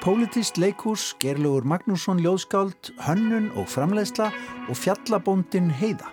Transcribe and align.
Politist 0.00 0.56
leikús, 0.56 1.10
Gerlugur 1.20 1.66
Magnússon 1.68 2.22
ljóðskáld, 2.24 2.94
hönnun 3.04 3.50
og 3.60 3.68
framleiðsla 3.68 4.30
og 4.68 4.78
fjallabóndin 4.80 5.68
heiða. 5.76 6.08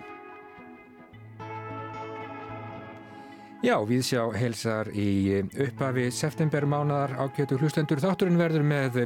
Já, 3.64 3.74
við 3.88 4.04
sjá 4.06 4.20
helsar 4.38 4.92
í 4.92 5.40
upphafi 5.50 6.10
septembermánadar 6.14 7.16
ágætu 7.18 7.56
hluslendur. 7.58 7.98
Þátturinn 8.04 8.38
verður 8.38 8.66
með 8.68 9.00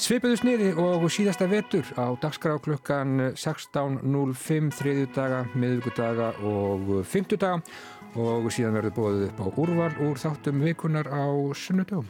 svipuðu 0.00 0.38
sniði 0.38 0.68
og 0.80 1.08
síðasta 1.12 1.48
vetur 1.50 1.88
á 1.98 2.12
dagskrá 2.22 2.58
klukkan 2.62 3.32
16.05 3.34 4.70
þriðjudaga, 4.78 5.42
miðugudaga 5.54 6.30
og 6.46 6.94
fymtudaga 7.08 7.60
og 8.16 8.48
síðan 8.52 8.78
verður 8.78 8.96
bóðið 8.98 9.26
upp 9.30 9.42
á 9.42 9.46
úrval 9.64 9.92
úr 10.06 10.20
þáttum 10.20 10.64
vikunar 10.64 11.08
á 11.08 11.24
sunnudögum. 11.56 12.08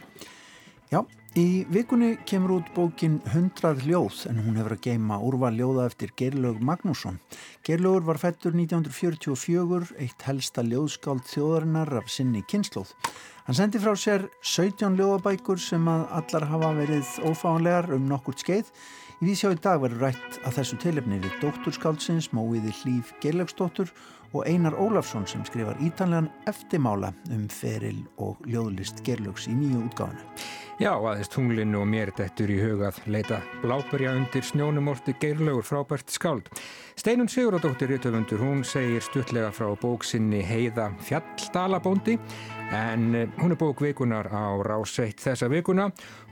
Já, 0.92 1.02
Í 1.32 1.64
vikunni 1.72 2.18
kemur 2.28 2.58
út 2.58 2.66
bókin 2.76 3.14
100 3.24 3.86
ljóð 3.88 4.18
en 4.28 4.42
hún 4.44 4.58
hefur 4.60 4.74
að 4.74 4.82
geima 4.84 5.16
úrval 5.24 5.54
ljóða 5.56 5.86
eftir 5.88 6.10
Gerlaug 6.12 6.58
Magnússon. 6.60 7.16
Gerlaugur 7.64 8.04
var 8.04 8.20
fættur 8.20 8.52
1944, 8.52 9.94
eitt 9.96 10.26
helsta 10.28 10.60
ljóðskáld 10.60 11.24
þjóðarinnar 11.30 11.94
af 12.02 12.12
sinni 12.12 12.44
kynnslóð. 12.52 12.92
Hann 13.42 13.56
sendi 13.58 13.80
frá 13.82 13.96
sér 13.98 14.28
17 14.46 14.94
ljóðabækur 14.94 15.58
sem 15.58 15.88
að 15.90 16.02
allar 16.14 16.44
hafa 16.46 16.68
verið 16.76 17.08
ófáanlegar 17.26 17.88
um 17.96 18.04
nokkurt 18.06 18.38
skeið. 18.38 18.68
Í 19.18 19.26
vísjá 19.26 19.50
í 19.50 19.56
dag 19.58 19.80
verður 19.82 20.04
rætt 20.06 20.36
að 20.46 20.60
þessu 20.60 20.78
tilefni 20.84 21.18
við 21.24 21.34
dótturskáldsins 21.42 22.28
Móiði 22.30 22.70
Hlýf 22.78 23.10
Gerlaugsdóttur 23.24 23.90
og 24.32 24.46
Einar 24.48 24.74
Ólafsson 24.80 25.26
sem 25.28 25.44
skrifar 25.44 25.78
ítanlegan 25.84 26.30
eftirmála 26.48 27.12
um 27.30 27.46
feril 27.52 28.02
og 28.16 28.40
ljóðlist 28.48 29.04
Gerlaugs 29.06 29.48
í 29.48 29.56
nýju 29.56 29.86
útgáðinu. 29.86 30.26
Já, 30.80 30.96
aðeins 30.96 31.28
tunglinu 31.30 31.82
og 31.82 31.86
mér 31.86 32.10
dettur 32.16 32.50
í 32.50 32.56
hugað 32.58 32.96
leita 33.06 33.42
bláperja 33.62 34.14
undir 34.16 34.42
snjónumorti 34.42 35.12
geirlaugur 35.20 35.66
frábært 35.68 36.10
skáld. 36.10 36.48
Steinun 36.98 37.28
Siguradóttir 37.30 37.92
Rítöfundur, 37.92 38.40
hún 38.40 38.64
segir 38.64 39.04
stuttlega 39.04 39.52
frá 39.54 39.68
bóksinni 39.78 40.40
Heiða 40.42 40.88
Fjalldalabóndi 41.04 42.16
en 42.72 43.14
eh, 43.14 43.28
hún 43.38 43.52
er 43.54 43.60
bókvikunar 43.60 44.32
á 44.32 44.58
ráseitt 44.64 45.20
þessa 45.20 45.50
vikuna 45.52 45.90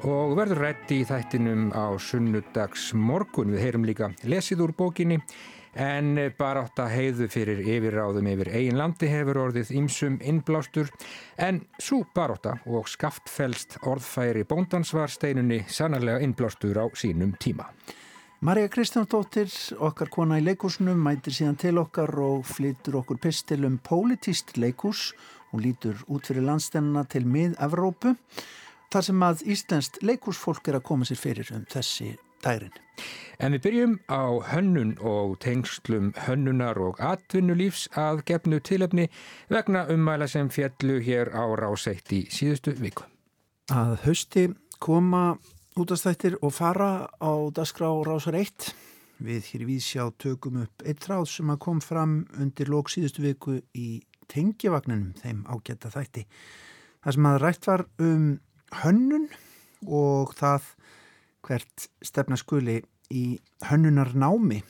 og 0.08 0.34
verður 0.40 0.64
rétt 0.64 0.92
í 0.96 1.02
þættinum 1.04 1.70
á 1.76 1.92
sunnudags 2.00 2.90
morgun. 2.96 3.52
Við 3.52 3.64
heyrum 3.68 3.86
líka 3.86 4.10
lesið 4.24 4.64
úr 4.66 4.74
bókinni 4.76 5.20
en 5.74 6.18
barátt 6.38 6.80
að 6.82 6.92
heiðu 6.96 7.28
fyrir 7.30 7.62
yfirráðum 7.62 8.26
yfir 8.32 8.50
eigin 8.54 8.78
landi 8.80 9.08
hefur 9.10 9.38
orðið 9.46 9.72
ymsum 9.78 10.18
innblástur 10.22 10.90
en 11.38 11.62
svo 11.78 12.02
barátta 12.14 12.56
og 12.66 12.88
skaftfælst 12.90 13.78
orðfæri 13.86 14.44
bóndans 14.48 14.94
var 14.94 15.12
steinunni 15.12 15.62
sannarlega 15.68 16.24
innblástur 16.26 16.80
á 16.82 16.86
sínum 16.94 17.36
tíma. 17.38 17.70
Marja 18.40 18.70
Kristjánsdóttir, 18.72 19.52
okkar 19.76 20.08
kona 20.08 20.38
í 20.40 20.44
leikúsnum, 20.46 20.96
mætir 20.96 21.34
síðan 21.36 21.58
til 21.60 21.74
okkar 21.76 22.14
og 22.24 22.46
flytur 22.48 23.02
okkur 23.02 23.18
pistil 23.20 23.66
um 23.68 23.76
pólitíst 23.76 24.56
leikús. 24.56 25.10
Hún 25.52 25.66
lítur 25.66 26.00
út 26.08 26.24
fyrir 26.24 26.46
landstennina 26.46 27.04
til 27.04 27.26
mið-Evrópu, 27.28 28.14
þar 28.88 29.06
sem 29.10 29.28
að 29.28 29.44
Íslenskt 29.44 30.00
leikúsfólk 30.00 30.72
er 30.72 30.80
að 30.80 30.86
koma 30.88 31.04
sér 31.04 31.20
fyrir 31.20 31.52
um 31.52 31.68
þessi 31.68 32.14
dærin. 32.44 32.74
En 33.40 33.54
við 33.56 33.62
byrjum 33.64 33.94
á 34.12 34.24
hönnun 34.50 34.92
og 35.00 35.38
tengslum 35.40 36.10
hönnunar 36.26 36.76
og 36.76 37.00
atvinnulífs 37.00 37.86
að 37.96 38.20
gefnu 38.28 38.60
tilöfni 38.60 39.06
vegna 39.48 39.86
ummæla 39.88 40.28
sem 40.28 40.50
fjallu 40.52 40.98
hér 41.00 41.32
á 41.32 41.44
ráseitt 41.56 42.12
í 42.12 42.26
síðustu 42.28 42.74
viku. 42.76 43.06
Að 43.72 43.96
hausti 44.04 44.44
koma 44.78 45.38
útastættir 45.80 46.36
og 46.42 46.52
fara 46.52 47.08
á 47.16 47.32
dasgra 47.56 47.88
á 47.88 47.96
rásar 48.04 48.36
1. 48.36 48.74
Við 49.20 49.48
hér 49.52 49.64
í 49.64 49.68
Vísjá 49.68 50.04
tökum 50.20 50.62
upp 50.64 50.84
eitt 50.84 51.08
ráð 51.08 51.26
sem 51.32 51.50
að 51.52 51.62
kom 51.64 51.80
fram 51.84 52.22
undir 52.40 52.68
lók 52.72 52.92
síðustu 52.92 53.24
viku 53.24 53.58
í 53.76 54.02
tengjavagninum, 54.30 55.14
þeim 55.20 55.46
ágætta 55.48 55.90
þætti. 55.92 56.26
Það 57.00 57.16
sem 57.16 57.28
að 57.30 57.40
rætt 57.40 57.68
var 57.68 57.86
um 58.04 58.26
hönnun 58.82 59.28
og 59.88 60.34
það 60.36 60.68
hvert 61.46 61.88
stefna 62.04 62.38
skuli 62.38 62.80
í 63.10 63.24
hönnunar 63.66 64.12
námi 64.14 64.60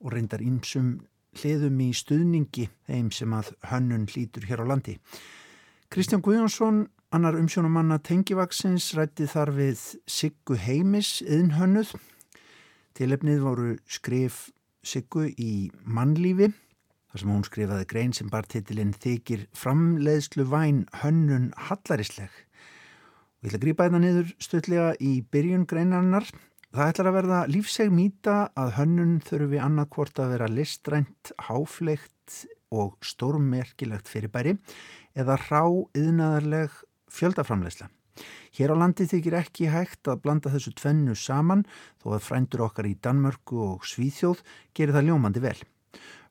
og 0.00 0.14
reyndar 0.14 0.42
ímsum 0.44 0.98
hliðum 1.38 1.80
í 1.84 1.90
stuðningi 1.94 2.68
þeim 2.88 3.10
sem 3.14 3.34
að 3.36 3.52
hönnun 3.70 4.08
hlýtur 4.10 4.46
hér 4.48 4.64
á 4.66 4.70
landi. 4.72 4.96
Kristján 5.90 6.22
Guðjónsson, 6.22 6.84
annar 7.14 7.38
umsjónumanna 7.38 7.98
tengivaksins, 8.06 8.92
rætti 8.94 9.26
þar 9.30 9.52
við 9.56 9.84
Siggu 10.06 10.56
Heimis 10.58 11.18
yðnhönnuð. 11.26 11.96
Tilefnið 12.98 13.44
voru 13.44 13.70
skrif 13.90 14.48
Siggu 14.86 15.28
í 15.34 15.70
mannlífi, 15.84 16.50
þar 17.10 17.22
sem 17.22 17.32
hún 17.34 17.46
skrifaði 17.46 17.88
grein 17.90 18.14
sem 18.16 18.30
bar 18.30 18.46
titilinn 18.46 18.94
Þykir 18.94 19.48
framleiðslu 19.58 20.46
væn 20.50 20.84
hönnun 21.02 21.50
hallarisleg. 21.68 22.30
Ég 23.40 23.48
ætla 23.48 23.58
að 23.58 23.64
grípa 23.64 23.84
þetta 23.86 23.96
hérna 23.96 24.04
niður 24.06 24.32
stöðlega 24.44 24.88
í 25.00 25.12
byrjun 25.32 25.66
greinarnar 25.68 26.26
Það 26.70 26.90
ætlar 26.92 27.08
að 27.10 27.14
verða 27.16 27.38
lífseg 27.50 27.88
mýta 27.90 28.34
að 28.54 28.68
hönnun 28.76 29.14
þurfi 29.26 29.58
annarkvort 29.58 30.20
að 30.22 30.34
vera 30.36 30.46
listrænt, 30.46 31.32
háflegt 31.48 32.36
og 32.70 32.92
stórmerkilegt 33.02 34.06
fyrirbæri 34.06 34.52
eða 35.18 35.34
rá 35.48 35.64
yðnaðarleg 35.98 36.76
fjöldaframlegsla. 37.10 37.88
Hér 38.54 38.76
á 38.78 38.80
landi 38.84 39.08
þykir 39.10 39.38
ekki 39.40 39.66
hægt 39.72 40.06
að 40.06 40.22
blanda 40.22 40.54
þessu 40.54 40.70
tvennu 40.78 41.18
saman 41.18 41.66
þó 41.98 42.14
að 42.14 42.24
frændur 42.28 42.64
okkar 42.68 42.86
í 42.86 42.94
Danmörku 43.02 43.58
og 43.66 43.90
Svíþjóð 43.90 44.46
gerir 44.70 44.94
það 44.94 45.10
ljómandi 45.10 45.42
vel. 45.42 45.58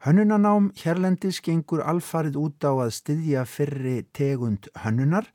Hönnunanám 0.08 0.72
hérlendis 0.80 1.44
gengur 1.44 1.84
alfarið 1.84 2.40
út 2.40 2.64
á 2.64 2.72
að 2.80 2.96
styðja 2.96 3.44
fyrri 3.44 3.98
tegund 4.16 4.72
hönnunar 4.86 5.28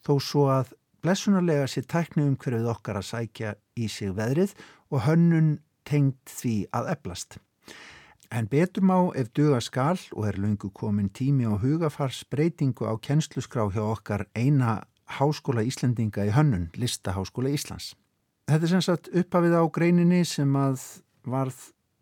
þó 0.00 0.14
svo 0.24 0.48
að 0.56 0.72
blessunarlega 1.02 1.66
sé 1.70 1.84
tæknu 1.86 2.26
um 2.26 2.36
hverfið 2.36 2.68
okkar 2.72 3.00
að 3.00 3.08
sækja 3.12 3.54
í 3.78 3.88
sig 3.92 4.14
veðrið 4.16 4.54
og 4.90 5.04
hönnun 5.06 5.58
tengt 5.88 6.32
því 6.32 6.56
að 6.74 6.90
eblast. 6.94 7.38
En 8.28 8.48
betum 8.50 8.90
á 8.92 9.00
ef 9.16 9.30
duga 9.32 9.60
skal 9.64 9.96
og 10.12 10.26
er 10.28 10.36
lungu 10.36 10.68
komin 10.70 11.08
tími 11.08 11.48
á 11.48 11.56
hugafarsbreytingu 11.56 12.84
á 12.84 12.94
kennsluskrá 13.00 13.64
hjá 13.72 13.84
okkar 13.86 14.26
eina 14.36 14.82
háskóla 15.08 15.64
Íslandinga 15.64 16.26
í 16.28 16.34
hönnun, 16.36 16.68
Listaháskóla 16.76 17.48
Íslands. 17.48 17.94
Þetta 18.48 18.64
er 18.64 18.72
sem 18.74 18.84
sagt 18.84 19.08
upphafið 19.16 19.56
á 19.56 19.64
greininni 19.72 20.20
sem 20.28 20.52
að 20.56 20.84
varð 21.28 21.56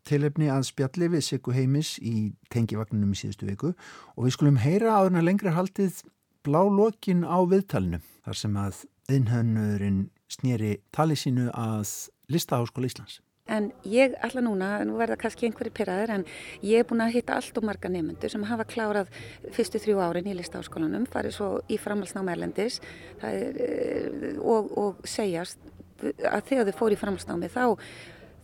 tilefni 0.06 0.50
að 0.50 0.66
spjalli 0.68 1.08
við 1.14 1.24
Sigur 1.26 1.54
Heimis 1.56 1.96
í 1.98 2.32
tengivagninum 2.50 3.14
í 3.14 3.18
síðustu 3.18 3.48
viku 3.48 3.72
og 4.14 4.26
við 4.26 4.36
skulum 4.36 4.60
heyra 4.62 4.98
áðurna 4.98 5.24
lengri 5.26 5.54
haldið 5.54 6.02
blá 6.46 6.62
lokin 6.70 7.26
á 7.26 7.38
viðtalinu 7.42 8.00
þar 8.24 8.38
sem 8.38 8.58
að 8.60 8.82
innhönnurinn 9.12 10.02
snýri 10.30 10.76
tali 10.94 11.16
sínu 11.18 11.50
að 11.54 12.10
Listaháskóla 12.32 12.90
Íslands. 12.90 13.20
En 13.46 13.68
ég 13.86 14.16
ætla 14.26 14.42
núna, 14.42 14.72
nú 14.82 14.96
verða 14.98 15.14
kannski 15.20 15.46
einhverju 15.46 15.70
pyrraðir, 15.76 16.10
en 16.16 16.24
ég 16.66 16.82
er 16.82 16.88
búin 16.88 17.04
að 17.04 17.12
hitta 17.14 17.36
allt 17.38 17.58
og 17.60 17.66
marga 17.68 17.90
nefnendur 17.92 18.32
sem 18.32 18.42
hafa 18.48 18.66
klárað 18.66 19.12
fyrstu 19.54 19.78
þrjú 19.84 20.00
árin 20.02 20.26
í 20.26 20.34
listaháskólanum, 20.34 21.06
farið 21.12 21.36
svo 21.36 21.50
í 21.70 21.78
framhalsnáma 21.78 22.34
erlendis 22.34 22.80
er, 23.22 23.60
eh, 23.68 24.42
og, 24.42 24.72
og 24.74 25.06
segjast 25.06 25.62
að 26.02 26.42
þegar 26.50 26.72
þau 26.72 26.78
fór 26.80 26.96
í 26.96 27.00
framhalsnámi 27.00 27.52
þá 27.54 27.62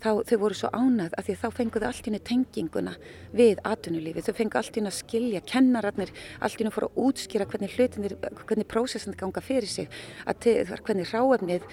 þá 0.03 0.11
þau 0.27 0.37
voru 0.43 0.59
svo 0.59 0.71
ánað 0.75 1.17
að 1.19 1.29
því 1.29 1.37
þá 1.39 1.49
fenguðu 1.59 1.89
allt 1.89 2.09
í 2.11 2.21
tenginguna 2.31 2.95
við 3.33 3.63
atvinnulífi, 3.69 4.25
þau 4.27 4.35
fengu 4.41 4.59
allt 4.59 4.79
í 4.79 4.85
að 4.85 4.97
skilja, 4.99 5.43
kennararnir 5.47 6.13
allt 6.41 6.61
í 6.61 6.67
að 6.67 6.75
fóra 6.75 6.91
að 6.91 7.03
útskýra 7.07 7.49
hvernig 7.51 7.77
hlutinir, 7.77 8.17
hvernig 8.43 8.71
prósessan 8.71 9.19
ganga 9.19 9.45
fyrir 9.45 9.71
sig, 9.71 9.91
að 10.27 10.49
hvernig 10.83 11.13
ráefnið 11.13 11.69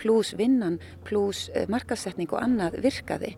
pluss 0.00 0.34
vinnan, 0.36 0.78
pluss 1.04 1.48
eh, 1.54 1.68
markasetning 1.68 2.30
og 2.32 2.40
annað 2.40 2.78
virkaði. 2.84 3.34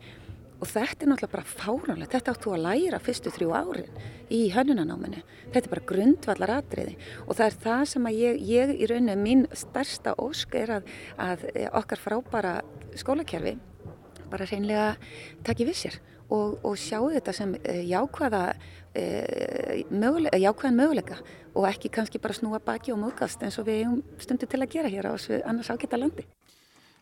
Og 0.62 0.69
þetta 0.70 1.02
er 1.02 1.11
náttúrulega 1.11 1.32
bara 1.32 1.49
fáránlega, 1.50 2.11
þetta 2.12 2.34
áttu 2.37 2.52
að 2.55 2.62
læra 2.69 3.00
fyrstu 3.02 3.32
þrjú 3.34 3.49
árin 3.50 3.96
í 4.31 4.44
hönnunanáminu, 4.55 5.25
þetta 5.49 5.66
er 5.66 5.72
bara 5.72 5.88
grundvallar 5.88 6.52
atriði 6.61 6.94
og 7.26 7.34
það 7.34 7.49
er 7.49 7.56
það 7.64 7.82
sem 7.90 8.06
að 8.06 8.20
ég, 8.20 8.38
ég 8.46 8.72
í 8.76 8.90
rauninu, 8.93 9.19
mín 9.25 9.43
starsta 9.58 10.14
ósk 10.22 10.55
er 10.62 10.76
að, 10.78 10.94
að 11.19 11.44
eh, 11.50 11.66
okkar 11.66 12.05
frábara 12.05 12.55
skólakerfi 12.94 13.56
bara 14.32 14.49
hreinlega 14.49 14.88
takki 15.46 15.69
við 15.69 15.79
sér 15.84 15.99
og, 16.32 16.58
og 16.64 16.76
sjáu 16.81 17.11
þetta 17.12 17.34
sem 17.37 17.55
eh, 17.61 17.82
jákvæða 17.90 18.43
eh, 18.99 19.82
möguleika, 19.90 20.40
jákvæðan 20.40 20.79
möguleika 20.79 21.19
og 21.55 21.67
ekki 21.69 21.90
kannski 21.93 22.20
bara 22.23 22.37
snúa 22.37 22.61
baki 22.64 22.94
og 22.94 23.02
mögast 23.02 23.43
eins 23.44 23.58
og 23.61 23.69
við 23.69 23.82
hefum 23.84 24.00
stundu 24.23 24.49
til 24.49 24.62
að 24.62 24.73
gera 24.73 24.93
hér 24.93 25.11
á 25.11 25.12
þessu 25.14 25.43
annars 25.44 25.70
ágæta 25.73 26.00
landi. 26.00 26.25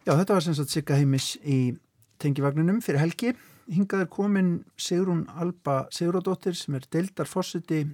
Já, 0.06 0.14
þetta 0.16 0.34
var 0.34 0.44
sem 0.44 0.56
sagt 0.56 0.74
Sigga 0.74 0.98
Heimis 0.98 1.34
í 1.44 1.76
tengivagninum 2.20 2.80
fyrir 2.84 3.02
helgi. 3.02 3.34
Hingað 3.70 4.06
er 4.06 4.10
komin 4.10 4.54
Sigrun 4.80 5.26
Alba 5.38 5.84
Sigurðardóttir 5.94 6.56
sem 6.58 6.74
er 6.74 6.88
deildar 6.90 7.28
fórsiti, 7.30 7.84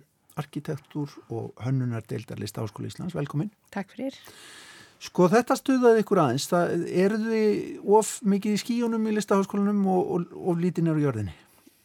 arkitektur 0.40 1.12
og 1.28 1.52
hönnunar 1.64 2.06
deildarlist 2.08 2.56
Áskóli 2.62 2.88
Íslands. 2.92 3.16
Velkomin. 3.16 3.50
Takk 3.74 3.92
fyrir. 3.92 4.16
Sko 5.02 5.28
þetta 5.28 5.56
stuðaði 5.58 6.02
ykkur 6.02 6.22
aðeins, 6.22 6.46
það 6.48 6.84
eru 7.04 7.18
þið 7.20 7.90
of 7.98 8.12
mikið 8.24 8.54
í 8.56 8.60
skíunum 8.62 9.08
í 9.10 9.16
listaháskólanum 9.18 9.82
og, 9.92 10.12
og 10.16 10.38
of 10.52 10.62
lítið 10.62 10.86
nefnur 10.86 11.04
jörðinni? 11.04 11.34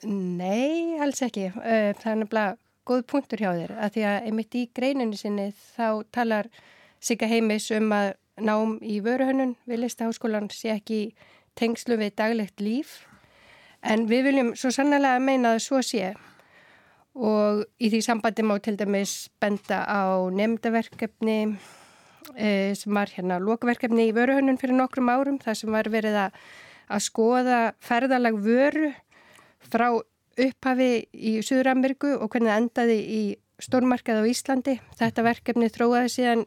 Nei, 0.07 0.97
alls 1.03 1.21
ekki. 1.25 1.49
Það 1.53 2.07
er 2.13 2.21
nefnilega 2.21 2.55
góð 2.87 3.03
punktur 3.11 3.43
hjá 3.43 3.51
þér 3.53 3.75
að 3.77 3.93
því 3.95 4.05
að 4.09 4.29
einmitt 4.29 4.57
í 4.57 4.63
greinunni 4.73 5.19
sinni 5.19 5.51
þá 5.75 6.01
talar 6.15 6.49
Sigga 7.01 7.29
Heimis 7.29 7.69
um 7.75 7.91
að 7.93 8.13
nám 8.41 8.77
í 8.81 8.99
vöruhönnun 9.03 9.55
við 9.69 9.83
listaháskólan 9.83 10.49
sé 10.53 10.73
ekki 10.75 11.01
tengslu 11.59 11.97
við 11.99 12.15
daglegt 12.17 12.63
líf 12.63 13.01
en 13.81 14.07
við 14.09 14.29
viljum 14.29 14.51
svo 14.57 14.71
sannlega 14.73 15.19
meina 15.21 15.55
að 15.55 15.63
svo 15.67 15.81
sé 15.85 16.13
og 17.13 17.65
í 17.81 17.91
því 17.91 18.01
sambandi 18.05 18.45
má 18.47 18.55
til 18.63 18.77
dæmis 18.79 19.29
benda 19.41 19.83
á 19.83 20.25
nefndaverkefni 20.31 21.39
sem 22.31 22.95
var 22.95 23.09
hérna 23.12 23.39
lókverkefni 23.41 24.09
í 24.09 24.15
vöruhönnun 24.15 24.59
fyrir 24.62 24.77
nokkrum 24.77 25.09
árum 25.09 25.39
þar 25.41 25.57
sem 25.57 25.71
var 25.73 25.89
verið 25.89 26.18
að, 26.27 26.35
að 26.91 27.06
skoða 27.07 27.59
ferðalag 27.81 28.38
vöru 28.44 28.91
frá 29.71 29.88
upphafi 30.41 30.91
í 31.12 31.33
Suður-Ameriku 31.45 32.13
og 32.18 32.29
hvernig 32.31 32.51
það 32.51 32.62
endaði 32.62 33.00
í 33.01 33.21
stórmarkað 33.62 34.21
á 34.21 34.29
Íslandi. 34.29 34.77
Þetta 34.97 35.25
verkefni 35.25 35.69
þróaði 35.73 36.13
síðan 36.15 36.45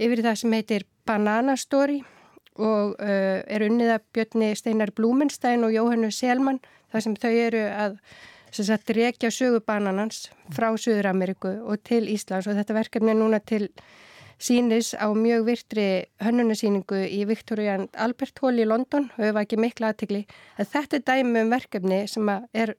yfir 0.00 0.22
það 0.24 0.38
sem 0.42 0.54
heitir 0.56 0.86
Banana 1.08 1.56
Story 1.60 2.00
og 2.56 2.96
uh, 2.96 3.42
er 3.44 3.66
unniða 3.66 3.98
Björni 4.14 4.54
Steinar 4.56 4.92
Blúmenstein 4.96 5.64
og 5.66 5.74
Jóhannu 5.74 6.10
Selmann 6.14 6.62
þar 6.92 7.04
sem 7.04 7.16
þau 7.20 7.30
eru 7.32 7.62
að 7.68 7.98
sagt, 8.56 8.90
rekja 8.96 9.30
sögubananans 9.34 10.30
frá 10.54 10.70
Suður-Ameriku 10.72 11.58
og 11.66 11.82
til 11.84 12.06
Íslands 12.08 12.48
og 12.48 12.56
þetta 12.56 12.78
verkefni 12.78 13.12
er 13.12 13.20
núna 13.20 13.42
til 13.44 13.68
sínis 14.38 14.92
á 14.92 15.08
mjög 15.16 15.46
virtri 15.46 15.86
hönnunasýningu 16.20 16.98
í 17.08 17.22
Victorian 17.28 17.88
Albert 17.96 18.38
Hall 18.42 18.60
í 18.60 18.66
London 18.68 19.08
og 19.16 19.22
hefur 19.24 19.42
ekki 19.42 19.60
mikla 19.60 19.92
aðtegli 19.92 20.24
að 20.60 20.72
þetta 20.74 20.98
er 20.98 21.06
dæmi 21.10 21.44
um 21.44 21.52
verkefni 21.54 22.02
sem 22.10 22.28
er 22.52 22.74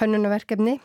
hönnunaverkefni 0.00 0.78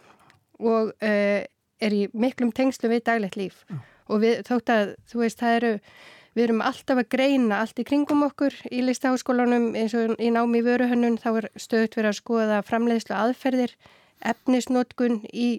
og 0.60 0.94
uh, 0.94 1.42
er 1.80 1.96
í 1.96 2.06
miklum 2.14 2.54
tengslu 2.56 2.92
við 2.92 3.04
daglegt 3.10 3.40
líf 3.40 3.66
mm. 3.68 3.84
og 4.12 4.24
við, 4.24 4.40
þótt 4.48 4.74
að 4.76 4.96
þú 5.12 5.22
veist 5.24 5.44
það 5.44 5.60
eru 5.60 5.74
við 6.38 6.46
erum 6.46 6.64
alltaf 6.64 7.02
að 7.02 7.10
greina 7.16 7.62
allt 7.64 7.80
í 7.82 7.88
kringum 7.88 8.24
okkur 8.28 8.56
í 8.72 8.84
listaháskólanum 8.86 9.72
eins 9.80 9.96
og 9.98 10.16
í 10.22 10.30
námi 10.32 10.62
vöruhönnun 10.64 11.18
þá 11.20 11.30
er 11.32 11.50
stöðt 11.60 11.98
verið 11.98 12.12
að 12.12 12.20
skoða 12.22 12.60
framleiðslu 12.68 13.18
aðferðir 13.18 13.76
efnisnótkun 14.32 15.24
í 15.32 15.50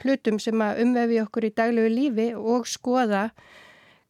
hlutum 0.00 0.38
sem 0.40 0.60
að 0.64 0.84
umvefi 0.84 1.18
okkur 1.24 1.48
í 1.48 1.54
daglegu 1.56 1.90
lífi 1.92 2.28
og 2.38 2.68
skoða 2.70 3.30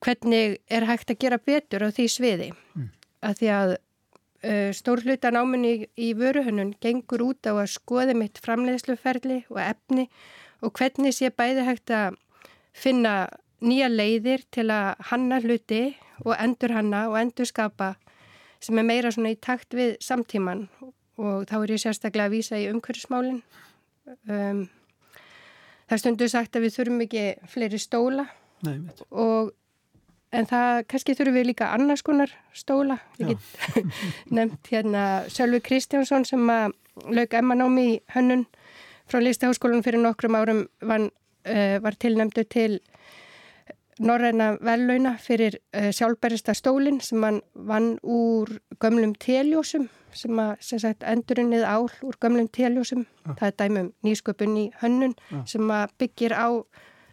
hvernig 0.00 0.58
er 0.70 0.86
hægt 0.88 1.12
að 1.12 1.20
gera 1.20 1.38
betur 1.38 1.84
á 1.84 1.88
því 1.92 2.08
sviði. 2.08 2.50
Mm. 2.74 2.90
að 3.20 3.34
því 3.36 3.48
að 3.52 3.70
uh, 3.76 4.70
stór 4.72 5.02
hluta 5.04 5.32
náminni 5.34 5.72
í, 5.74 5.88
í 5.96 6.08
vöruhönnun 6.16 6.74
gengur 6.80 7.24
út 7.26 7.44
á 7.44 7.52
að 7.52 7.72
skoða 7.74 8.16
mitt 8.16 8.40
framleiðsluferli 8.40 9.44
og 9.52 9.60
efni 9.60 10.08
og 10.64 10.72
hvernig 10.76 11.16
sé 11.16 11.30
bæði 11.32 11.66
hægt 11.68 11.92
að 11.92 12.16
finna 12.72 13.28
nýja 13.60 13.90
leiðir 13.92 14.44
til 14.52 14.70
að 14.72 14.94
hanna 15.10 15.40
hluti 15.44 15.82
og 16.24 16.34
endur 16.38 16.72
hanna 16.76 17.06
og 17.10 17.18
endur 17.20 17.48
skapa 17.48 17.94
sem 18.60 18.78
er 18.80 18.86
meira 18.88 19.12
svona 19.12 19.32
í 19.34 19.38
takt 19.40 19.76
við 19.76 19.96
samtíman 20.04 20.66
og 21.20 21.46
þá 21.48 21.56
er 21.60 21.72
ég 21.74 21.82
sérstaklega 21.82 22.28
að 22.28 22.36
vísa 22.36 22.60
í 22.60 22.68
umhverfsmálinn 22.72 23.40
um, 24.28 24.62
það 25.90 26.02
stundu 26.02 26.28
sagt 26.32 26.56
að 26.56 26.66
við 26.66 26.76
þurfum 26.76 27.04
ekki 27.06 27.24
fleiri 27.50 27.80
stóla. 27.80 28.26
Nei, 28.64 28.76
og 29.10 29.52
En 30.30 30.46
það, 30.46 30.84
kannski 30.90 31.16
þurfum 31.18 31.36
við 31.40 31.48
líka 31.48 31.70
annars 31.74 32.04
konar 32.06 32.30
stóla. 32.54 33.00
Ég 33.18 33.32
get 33.32 33.88
nefnt 34.36 34.70
hérna 34.70 35.06
Sölvi 35.32 35.58
Kristjánsson 35.66 36.26
sem 36.28 36.52
að 36.52 36.76
lög 37.10 37.34
emmanámi 37.34 37.86
í 37.88 37.96
hönnun 38.14 38.44
frá 39.10 39.18
Lýstaháskólanum 39.22 39.82
fyrir 39.82 40.02
nokkrum 40.04 40.36
árum 40.38 40.64
van, 40.86 41.08
uh, 41.50 41.76
var 41.82 41.98
tilnæmdu 41.98 42.44
til 42.46 42.78
Norræna 44.00 44.54
vellauna 44.64 45.16
fyrir 45.20 45.58
uh, 45.74 45.90
sjálfberista 45.92 46.54
stólinn 46.54 47.00
sem 47.04 47.22
hann 47.26 47.40
vann 47.54 47.96
úr 48.02 48.60
gömlum 48.80 49.16
teljósum 49.18 49.88
sem 50.16 50.38
að 50.42 50.54
sem 50.64 50.80
sagt, 50.82 51.04
endurinnið 51.06 51.66
ál 51.68 51.88
úr 52.06 52.16
gömlum 52.22 52.48
teljósum. 52.50 53.04
Ah. 53.24 53.34
Það 53.38 53.46
er 53.50 53.56
dæmum 53.62 53.90
nýsköpun 54.06 54.56
í 54.58 54.64
hönnun 54.80 55.14
ah. 55.30 55.44
sem 55.46 55.70
að 55.70 55.92
byggir 56.02 56.34
á 56.34 56.48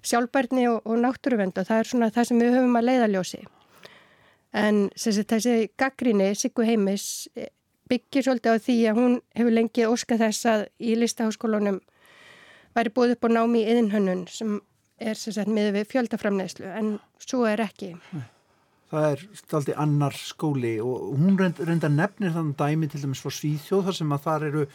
sjálfbærni 0.07 0.65
og, 0.71 0.81
og 0.87 1.01
náttúruvend 1.03 1.59
og 1.59 1.67
það 1.67 1.83
er 1.83 1.91
svona 1.91 2.09
það 2.15 2.29
sem 2.29 2.41
við 2.41 2.57
höfum 2.57 2.79
að 2.79 2.89
leiðaljósi. 2.89 3.43
En 4.57 4.87
sagt, 4.95 5.27
þessi 5.29 5.69
gaggrinni, 5.77 6.31
Siggu 6.35 6.65
Heimis, 6.65 7.27
byggir 7.91 8.25
svolítið 8.25 8.57
á 8.57 8.63
því 8.63 8.77
að 8.89 8.99
hún 8.99 9.19
hefur 9.37 9.55
lengið 9.55 9.91
óska 9.91 10.17
þess 10.19 10.47
að 10.49 10.65
í 10.79 10.95
listaháskólunum 10.99 11.79
væri 12.77 12.93
búið 12.93 13.15
upp 13.15 13.27
á 13.27 13.29
námi 13.37 13.63
í 13.63 13.69
yðinhönnun 13.71 14.25
sem 14.31 14.57
er 14.97 15.17
sagt, 15.19 15.49
með 15.51 15.73
við 15.77 15.91
fjöldaframneðslu 15.93 16.71
en 16.73 16.97
svo 17.21 17.45
er 17.49 17.61
ekki. 17.63 17.93
Það 18.87 19.09
er 19.11 19.23
alltaf 19.27 19.81
annar 19.83 20.15
skóli 20.15 20.77
og 20.83 21.17
hún 21.19 21.37
reynda 21.39 21.89
nefnir 21.91 22.35
þann 22.35 22.53
dæmi 22.59 22.89
til 22.91 23.03
dæmis 23.03 23.23
for 23.23 23.35
Svíþjóð 23.35 23.89
þar 23.89 23.99
sem 23.99 24.15
að 24.15 24.23
þar 24.27 24.47
eru 24.51 24.65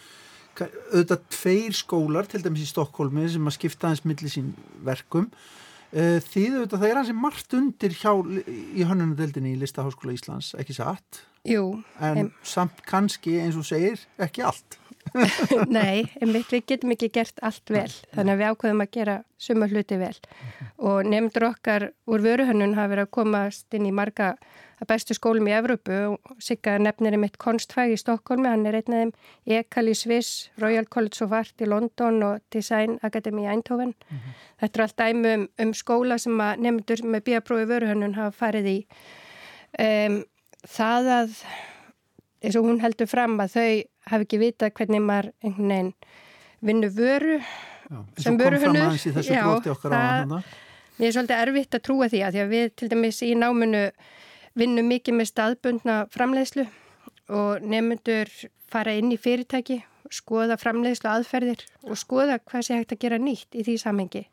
auðvitað 0.61 1.27
tveir 1.33 1.77
skólar 1.77 2.29
til 2.29 2.43
dæmis 2.45 2.67
í 2.67 2.71
Stokkólmi 2.71 3.27
sem 3.33 3.49
að 3.49 3.57
skipta 3.57 3.89
aðeins 3.89 4.05
millir 4.09 4.33
sín 4.33 4.53
verkum. 4.85 5.31
Eh, 5.93 6.21
því 6.25 6.45
auðvitað 6.53 6.83
það 6.83 6.91
er 6.91 7.01
hansi 7.01 7.17
margt 7.17 7.57
undir 7.57 7.97
hjá 7.97 8.13
í 8.49 8.87
hönnunadeldinni 8.89 9.55
í 9.55 9.61
Listaháskóla 9.61 10.15
Íslands, 10.17 10.55
ekki 10.61 10.77
satt? 10.77 11.25
Jú, 11.49 11.83
en 12.01 12.21
em... 12.21 12.31
samt 12.47 12.85
kannski 12.87 13.41
eins 13.43 13.59
og 13.59 13.67
segir 13.67 14.01
ekki 14.23 14.45
allt. 14.47 14.79
Nei, 15.77 16.07
einmitt, 16.23 16.53
við 16.53 16.65
getum 16.71 16.95
ekki 16.95 17.11
gert 17.13 17.41
allt 17.45 17.73
vel, 17.75 17.91
þannig 18.15 18.37
að 18.37 18.41
við 18.41 18.51
ákveðum 18.53 18.85
að 18.85 18.93
gera 18.95 19.17
suma 19.43 19.69
hluti 19.69 19.99
vel. 20.01 20.15
Og 20.79 21.09
nefndur 21.11 21.49
okkar 21.51 21.89
úr 22.07 22.25
vöruhönnun 22.25 22.77
hafa 22.79 22.93
verið 22.95 23.09
að 23.09 23.15
komast 23.19 23.77
inn 23.77 23.89
í 23.91 23.95
marga 23.95 24.37
bestu 24.89 25.15
skólum 25.15 25.47
í 25.51 25.55
Evrópu 25.55 25.97
og 26.13 26.43
Sigga 26.43 26.77
nefnir 26.81 27.15
einmitt 27.17 27.39
konstfæg 27.43 27.95
í 27.95 27.99
Stokkólmi, 28.01 28.49
hann 28.51 28.67
er 28.67 28.79
einn 28.81 28.95
af 28.95 29.03
þeim 29.03 29.59
Ekal 29.59 29.89
í 29.93 29.95
Sviss, 29.99 30.51
Royal 30.63 30.87
College 30.87 31.25
of 31.25 31.35
Art 31.37 31.63
í 31.63 31.69
London 31.69 32.23
og 32.27 32.43
Design 32.55 32.99
Academy 33.03 33.47
í 33.47 33.51
Eindhoven. 33.53 33.95
Mm 33.95 34.17
-hmm. 34.19 34.41
Þetta 34.61 34.79
er 34.79 34.83
allt 34.83 34.99
dæmi 34.99 35.35
um, 35.35 35.49
um 35.59 35.75
skóla 35.75 36.19
sem 36.19 36.41
að 36.41 36.57
nefndur 36.57 37.05
með 37.05 37.25
bíaprófi 37.29 37.67
vöruhönnun 37.67 38.15
hafa 38.15 38.31
farið 38.31 38.67
í. 38.67 38.79
Um, 39.79 40.25
það 40.69 41.09
að, 41.21 41.45
eins 42.43 42.57
og 42.57 42.65
hún 42.65 42.81
heldur 42.81 43.07
fram 43.07 43.41
að 43.41 43.53
þau 43.57 43.83
hafi 44.11 44.27
ekki 44.27 44.39
vitað 44.39 44.75
hvernig 44.79 45.03
maður 45.03 45.33
einhvern 45.43 45.69
veginn 45.69 45.95
vinnu 46.63 46.89
vöru 46.95 47.39
já, 47.39 48.05
sem 48.19 48.39
vöruhönnu 48.39 48.79
Já, 48.79 49.47
það 50.99 51.09
er 51.09 51.15
svolítið 51.15 51.39
erfitt 51.39 51.77
að 51.77 51.85
trúa 51.87 52.09
því 52.13 52.21
að 52.23 52.35
því 52.35 52.43
að 52.43 52.53
við 52.53 52.67
til 52.79 52.89
dæmis 52.93 53.23
í 53.27 53.33
náminu 53.39 53.85
vinnum 54.59 54.89
mikið 54.91 55.19
með 55.19 55.31
staðbundna 55.31 55.97
framleiðslu 56.13 56.67
og 57.33 57.65
nefnundur 57.65 58.31
fara 58.73 58.95
inn 58.97 59.13
í 59.13 59.21
fyrirtæki, 59.21 59.83
skoða 60.13 60.59
framleiðslu 60.61 61.11
aðferðir 61.11 61.65
og 61.89 62.01
skoða 62.01 62.39
hvað 62.41 62.67
sé 62.67 62.79
hægt 62.79 62.97
að 62.97 63.03
gera 63.05 63.21
nýtt 63.23 63.57
í 63.57 63.65
því 63.67 63.79
samhengi. 63.81 64.27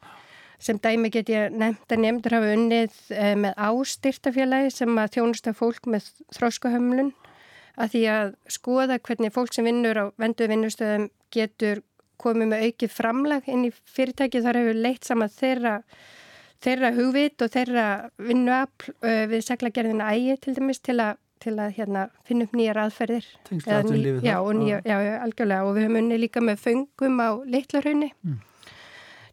Sem 0.59 0.79
dæmi 0.83 1.07
get 1.13 1.29
ég 1.31 1.53
nefnt 1.55 1.93
að 1.93 2.01
nefndur 2.03 2.35
hafa 2.35 2.51
unnið 2.51 2.95
eh, 3.15 3.35
með 3.39 3.61
ástyrtafélagi 3.63 4.73
sem 4.75 4.97
að 4.99 5.13
þjónusta 5.15 5.53
fólk 5.55 5.87
með 5.87 6.09
þróskahömlun 6.35 7.13
að 7.79 7.93
því 7.93 8.01
að 8.11 8.33
skoða 8.51 8.99
hvernig 8.99 9.31
fólk 9.31 9.55
sem 9.55 9.67
vinnur 9.69 10.01
á 10.03 10.05
venduð 10.19 10.51
vinnustöðum 10.51 11.07
getur 11.31 11.79
komið 12.19 12.51
með 12.51 12.65
aukið 12.67 12.91
framlag 12.91 13.47
inn 13.47 13.67
í 13.69 13.71
fyrirtæki 13.71 14.41
þar 14.43 14.59
hefur 14.59 14.81
leitt 14.83 15.07
saman 15.07 15.31
þeirra, 15.31 15.77
þeirra 16.63 16.91
hugvit 16.97 17.41
og 17.45 17.51
þeirra 17.53 17.87
vinnuafl 18.19 18.93
uh, 18.93 19.23
við 19.31 19.45
seglagerðina 19.47 20.11
ægi 20.15 20.37
til 20.43 20.55
dæmis 20.57 20.83
til 20.83 20.97
að, 21.03 21.21
til 21.43 21.55
að 21.55 21.73
hérna, 21.77 22.05
finna 22.27 22.47
upp 22.47 22.57
nýjar 22.59 22.81
aðferðir. 22.83 23.31
Ný, 23.51 24.03
já, 24.25 24.35
nýja, 24.59 24.83
já, 24.83 24.97
algjörlega 25.23 25.65
og 25.65 25.75
við 25.77 25.87
höfum 25.87 25.99
unni 26.03 26.19
líka 26.19 26.43
með 26.43 26.63
föngum 26.65 27.19
á 27.23 27.29
litlarhaunni 27.47 28.11
mm. 28.11 28.37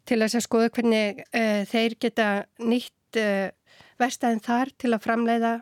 til 0.07 0.19
að 0.23 0.39
skoða 0.45 0.73
hvernig 0.77 1.23
uh, 1.27 1.63
þeir 1.69 1.97
geta 1.99 2.31
nýtt 2.63 3.21
uh, 3.21 3.47
verstaðin 3.97 4.43
þar 4.45 4.73
til 4.77 4.93
að 4.93 5.03
framleiða 5.03 5.53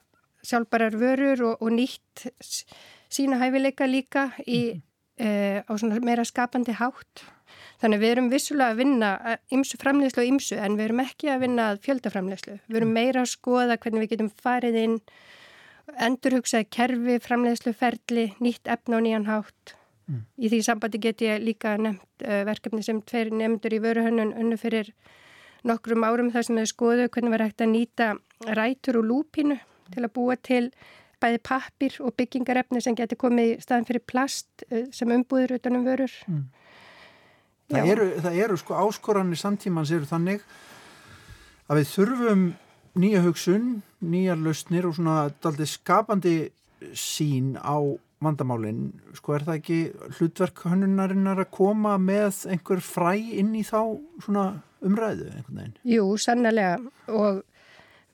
sjálfbarar 0.46 0.98
vörur 1.00 1.44
og, 1.50 1.64
og 1.64 1.74
nýtt 1.74 2.28
sína 3.12 3.40
hæfileika 3.42 3.88
líka 3.90 4.30
í, 4.46 4.76
mm. 4.76 4.84
e, 5.18 5.30
á 5.66 5.72
svona 5.78 6.02
meira 6.04 6.26
skapandi 6.28 6.76
hátt. 6.76 7.26
Þannig 7.82 8.02
við 8.02 8.14
erum 8.16 8.28
vissulega 8.32 8.74
að 8.74 8.82
vinna 8.82 9.38
ymsu 9.54 9.80
framlegslu 9.82 10.24
og 10.24 10.34
ymsu 10.34 10.60
en 10.60 10.78
við 10.80 10.90
erum 10.90 11.02
ekki 11.06 11.32
að 11.32 11.46
vinna 11.46 11.70
fjöldaframlegslu. 11.86 12.60
Við 12.68 12.80
erum 12.82 12.92
mm. 12.92 13.00
meira 13.00 13.24
að 13.24 13.32
skoða 13.34 13.78
hvernig 13.78 14.06
við 14.06 14.14
getum 14.16 14.32
farið 14.42 14.80
inn, 14.82 15.00
endurhugsaði 16.08 16.70
kerfi, 16.74 17.18
framlegslu, 17.24 17.76
ferli, 17.78 18.30
nýtt 18.44 18.72
efna 18.76 19.00
og 19.00 19.06
nýjan 19.06 19.30
hátt. 19.30 19.76
Mm. 20.10 20.26
Í 20.38 20.52
því 20.54 20.64
sambandi 20.66 21.02
get 21.02 21.24
ég 21.26 21.42
líka 21.42 21.76
nefnt 21.82 22.26
uh, 22.26 22.42
verkefni 22.46 22.84
sem 22.86 23.00
tveir 23.10 23.32
nefndur 23.34 23.74
í 23.74 23.82
vöruhönnun 23.82 24.36
unnu 24.38 24.58
fyrir 24.62 24.92
nokkrum 25.66 26.06
árum 26.06 26.30
þar 26.34 26.46
sem 26.46 26.60
við 26.60 26.70
skoðu 26.70 27.08
hvernig 27.10 27.34
var 27.34 27.46
hægt 27.48 27.64
að 27.66 27.74
nýta 27.74 28.12
rætur 28.58 29.00
og 29.02 29.10
lúpinu 29.10 29.58
til 29.94 30.04
að 30.06 30.14
búa 30.14 30.38
til 30.38 30.68
bæði 31.22 31.42
pappir 31.48 31.98
og 32.04 32.16
byggingarefni 32.20 32.82
sem 32.84 32.98
getur 32.98 33.20
komið 33.20 33.52
í 33.54 33.58
staðan 33.64 33.88
fyrir 33.88 34.04
plast 34.06 34.66
eh, 34.70 34.86
sem 34.94 35.12
umbúður 35.16 35.58
utanum 35.58 35.86
vörur. 35.88 36.12
Mm. 36.30 36.46
Það 37.72 37.92
eru, 37.92 38.08
það 38.22 38.40
eru 38.46 38.58
sko 38.62 38.78
áskoranir 38.78 39.40
samtímans 39.42 39.92
eru 39.92 40.06
þannig 40.06 40.44
að 41.66 41.80
við 41.80 41.92
þurfum 41.96 42.44
nýja 43.02 43.22
hugsun, 43.26 43.70
nýjar 44.06 44.38
lausnir 44.40 44.86
og 44.88 44.98
svona 44.98 45.30
daldi 45.44 45.68
skapandi 45.68 46.36
sín 46.96 47.56
á 47.58 47.82
vandamálinn. 48.24 48.94
Sko 49.18 49.36
er 49.36 49.46
það 49.48 49.60
ekki 49.60 49.80
hlutverk 50.18 50.62
hannunarinnar 50.70 51.42
að 51.44 51.52
koma 51.58 51.96
með 52.02 52.46
einhver 52.54 52.84
fræ 52.86 53.16
inn 53.42 53.54
í 53.58 53.64
þá 53.66 53.80
svona 54.24 54.46
umræðu 54.86 55.32
einhvern 55.32 55.60
veginn? 55.60 55.76
Jú, 55.90 56.06
sannlega 56.22 56.78
og 57.12 57.42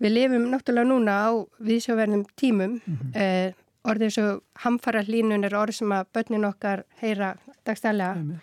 við 0.01 0.15
lifum 0.15 0.47
náttúrulega 0.51 0.89
núna 0.89 1.17
á 1.27 1.29
viðsjóverðnum 1.61 2.23
tímum 2.39 2.79
mm 2.79 2.97
-hmm. 2.97 3.11
eh, 3.15 3.53
orðið 3.83 4.17
og 4.23 4.41
hamfara 4.63 5.03
hlínun 5.03 5.45
er 5.45 5.55
orð 5.55 5.75
sem 5.75 5.91
að 5.91 6.07
börnin 6.13 6.45
okkar 6.45 6.83
heyra 7.01 7.35
dagstælega. 7.65 8.39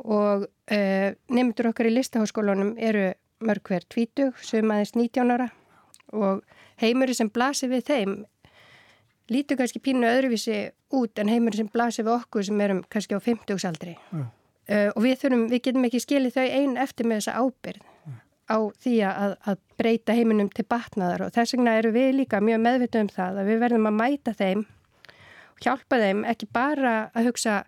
Og 0.00 0.46
eh, 0.72 1.14
nefndur 1.30 1.70
okkar 1.70 1.88
í 1.90 1.94
listaháskólanum 1.94 2.74
eru 2.78 3.12
mörg 3.44 3.68
hver 3.68 3.86
tvítug 3.90 4.38
sem 4.42 4.70
aðeins 4.70 4.94
19 4.96 5.34
ára. 5.34 5.50
Og 6.14 6.44
heimuri 6.82 7.14
sem 7.16 7.30
blasir 7.30 7.70
við 7.72 7.86
þeim 7.90 8.14
lítur 9.32 9.58
kannski 9.58 9.80
pínu 9.82 10.08
öðruvísi 10.08 10.68
út 10.94 11.18
en 11.18 11.30
heimuri 11.32 11.62
sem 11.62 11.70
blasir 11.72 12.06
við 12.06 12.16
okkur 12.18 12.46
sem 12.46 12.60
erum 12.60 12.82
kannski 12.92 13.16
á 13.16 13.20
50 13.24 13.66
aldri 13.68 13.94
mm. 14.12 14.24
uh, 14.68 14.90
og 14.92 15.00
við, 15.06 15.16
þurfum, 15.22 15.46
við 15.48 15.62
getum 15.64 15.86
ekki 15.88 16.02
skilið 16.04 16.36
þau 16.36 16.44
einn 16.44 16.76
eftir 16.82 17.08
með 17.08 17.22
þessa 17.22 17.40
ábyrð 17.40 17.82
á 18.44 18.58
því 18.84 18.94
að, 19.08 19.34
að 19.48 19.60
breyta 19.80 20.16
heiminum 20.16 20.50
til 20.52 20.66
batnaðar. 20.68 21.26
Og 21.26 21.34
þess 21.34 21.54
vegna 21.56 21.78
eru 21.80 21.94
við 21.94 22.10
líka 22.18 22.42
mjög 22.44 22.60
meðvitið 22.66 23.04
um 23.04 23.12
það 23.14 23.38
að 23.40 23.50
við 23.50 23.62
verðum 23.62 23.88
að 23.88 23.98
mæta 24.00 24.34
þeim 24.36 24.64
og 25.54 25.62
hjálpa 25.64 26.00
þeim 26.02 26.24
ekki 26.28 26.48
bara 26.52 26.94
að 27.14 27.30
hugsa 27.30 27.62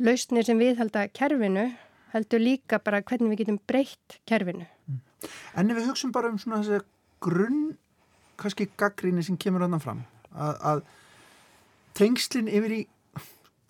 lausnir 0.00 0.46
sem 0.46 0.58
við 0.58 0.78
halda 0.80 1.06
kerfinu 1.12 1.68
heldur 2.12 2.42
líka 2.42 2.78
bara 2.84 3.02
hvernig 3.02 3.32
við 3.32 3.44
getum 3.44 3.60
breytt 3.66 4.18
kerfinu. 4.28 4.66
Mm. 4.88 5.00
En 5.56 5.70
ef 5.70 5.78
við 5.78 5.90
hugsun 5.90 6.12
bara 6.12 6.32
um 6.32 6.38
svona 6.40 6.62
þessi 6.62 6.84
grunn 7.22 7.76
kannski 8.40 8.68
gaggríni 8.78 9.22
sem 9.22 9.36
kemur 9.36 9.62
andan 9.62 9.82
fram 9.82 10.02
að, 10.32 10.56
að 10.60 10.82
tengslinn 11.94 12.50
yfir 12.50 12.74
í 12.80 12.82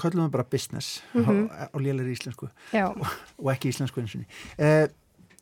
kallum 0.00 0.26
við 0.26 0.32
bara 0.32 0.48
business 0.48 1.02
mm 1.12 1.24
-hmm. 1.24 1.42
á, 1.52 1.68
á 1.74 1.76
lélæri 1.78 2.14
íslensku 2.16 2.48
og, 2.48 3.06
og 3.38 3.52
ekki 3.52 3.68
íslensku 3.68 4.00
eins 4.00 4.14
og 4.14 4.22
niður 4.22 4.90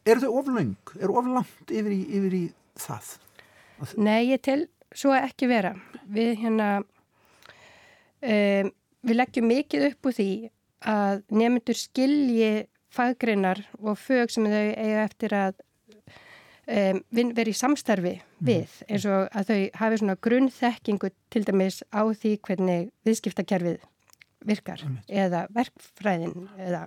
eru 0.05 0.23
þau 0.25 0.39
oflöng, 0.41 0.77
eru 1.01 1.17
oflangt 1.21 1.73
yfir 1.73 1.93
í, 1.95 2.01
yfir 2.19 2.37
í 2.37 2.45
það? 2.81 3.11
Nei, 4.01 4.31
ég 4.31 4.43
tel 4.45 4.65
svo 4.97 5.13
ekki 5.17 5.49
vera. 5.51 5.75
Við 6.11 6.33
hérna, 6.43 6.71
um, 8.23 8.73
við 9.07 9.17
leggjum 9.17 9.49
mikið 9.51 9.87
upp 9.91 10.11
úr 10.11 10.17
því 10.17 10.31
að 10.87 11.25
nefndur 11.33 11.79
skilji 11.79 12.53
faggreinar 12.91 13.63
og 13.79 13.99
fög 14.01 14.33
sem 14.33 14.47
þau 14.51 14.67
eiga 14.75 15.05
eftir 15.05 15.35
að 15.37 15.61
um, 16.67 17.01
vera 17.13 17.51
í 17.51 17.57
samstarfi 17.57 18.17
mm. 18.19 18.47
við 18.49 18.77
eins 18.89 19.07
og 19.07 19.29
að 19.31 19.53
þau 19.53 19.61
hafi 19.83 20.01
svona 20.03 20.19
grunnþekkingu 20.27 21.13
til 21.31 21.45
dæmis 21.47 21.83
á 21.95 22.03
því 22.09 22.37
hvernig 22.47 22.91
viðskiptakerfið 23.07 23.81
virkar 24.49 24.83
eða 25.09 25.45
verkfræðin 25.53 26.49
eða 26.59 26.87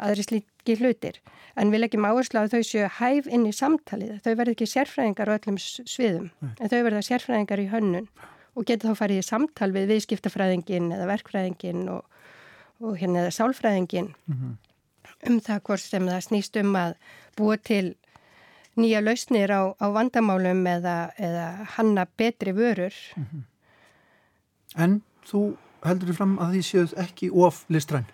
aðri 0.00 0.24
slíki 0.24 0.76
hlutir. 0.80 1.18
En 1.58 1.72
við 1.72 1.84
leggjum 1.84 2.06
áherslu 2.08 2.40
að 2.40 2.54
þau 2.54 2.62
séu 2.64 2.90
hæf 3.00 3.26
inn 3.28 3.46
í 3.48 3.52
samtalið. 3.52 4.20
Þau 4.24 4.32
verður 4.32 4.54
ekki 4.54 4.68
sérfræðingar 4.70 5.32
á 5.32 5.36
öllum 5.36 5.58
sviðum, 5.60 6.30
Nei. 6.40 6.52
en 6.56 6.70
þau 6.72 6.78
verður 6.86 7.06
sérfræðingar 7.08 7.62
í 7.62 7.68
hönnun 7.72 8.06
og 8.56 8.66
getur 8.68 8.92
þá 8.92 9.02
farið 9.02 9.20
í 9.20 9.26
samtal 9.26 9.70
við 9.74 9.90
viðskiptafræðingin 9.94 10.88
eða 10.94 11.08
verkfræðingin 11.10 11.84
og, 11.92 12.19
og 12.80 12.98
hérna 12.98 13.24
eða 13.24 13.36
sálfræðingin 13.36 14.14
mm 14.26 14.34
-hmm. 14.34 14.54
um 15.30 15.40
það 15.40 15.60
hvort 15.62 15.80
sem 15.80 16.06
það 16.08 16.26
snýst 16.28 16.60
um 16.60 16.76
að 16.76 16.94
búa 17.36 17.56
til 17.56 17.94
nýja 18.76 19.00
lausnir 19.00 19.50
á, 19.50 19.62
á 19.80 19.86
vandamálum 19.92 20.66
eða, 20.66 21.10
eða 21.18 21.66
hanna 21.76 22.06
betri 22.16 22.52
vörur. 22.52 22.94
Mm 23.16 23.24
-hmm. 23.24 23.42
En 24.76 25.02
þú 25.26 25.56
heldur 25.84 26.10
þið 26.10 26.16
fram 26.16 26.38
að 26.38 26.54
því 26.54 26.62
séuð 26.68 26.94
ekki 27.04 27.30
of 27.30 27.64
listræn? 27.72 28.06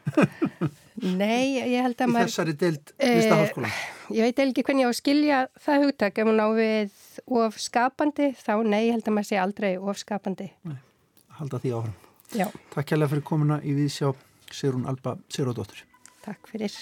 Nei, 1.21 1.61
ég 1.61 1.83
held 1.85 2.01
að 2.01 2.13
maður... 2.13 2.31
Í 2.31 2.31
þessari 2.31 2.55
deild 2.57 2.93
listaháskóla? 3.03 3.69
Eh, 3.69 4.17
ég 4.17 4.29
veit 4.29 4.39
ekki 4.39 4.65
hvernig 4.65 4.87
ég 4.87 4.89
á 4.89 4.93
að 4.95 5.01
skilja 5.01 5.41
það 5.67 5.85
hugtak. 5.85 6.19
Ef 6.19 6.31
hún 6.31 6.41
á 6.41 6.49
við 6.57 6.95
of 7.43 7.59
skapandi, 7.61 8.31
þá 8.39 8.53
nei, 8.65 8.87
ég 8.87 8.97
held 8.97 9.11
að 9.11 9.17
maður 9.19 9.29
sé 9.29 9.41
aldrei 9.43 9.73
of 9.77 10.01
skapandi. 10.01 10.49
Nei, 10.65 10.79
halda 11.41 11.61
því 11.61 11.75
áfram. 11.77 11.99
Já. 12.35 12.47
Takk 12.73 12.89
kærlega 12.91 13.13
fyrir 13.13 13.27
komuna 13.29 13.61
í 13.63 13.75
Víðsjá, 13.77 14.15
Sigrun 14.57 14.87
Alba 14.89 15.17
Sigurðardóttur. 15.29 15.83
Takk 16.25 16.49
fyrir. 16.51 16.73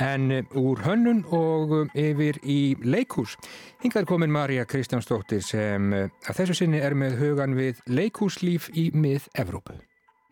En 0.00 0.30
eh, 0.32 0.56
úr 0.56 0.80
hönnun 0.86 1.22
og 1.36 1.74
eh, 1.92 2.10
yfir 2.10 2.40
í 2.48 2.74
leikús. 2.82 3.36
Hingað 3.82 4.04
er 4.04 4.08
komin 4.08 4.32
Marja 4.32 4.64
Kristjánsdóttir 4.68 5.44
sem 5.44 5.92
að 5.92 6.36
þessu 6.38 6.62
sinni 6.62 6.80
er 6.80 6.96
með 6.98 7.18
hugan 7.20 7.56
við 7.58 7.82
leikúslíf 7.86 8.70
í 8.72 8.88
mið-Evrópu. 8.96 9.76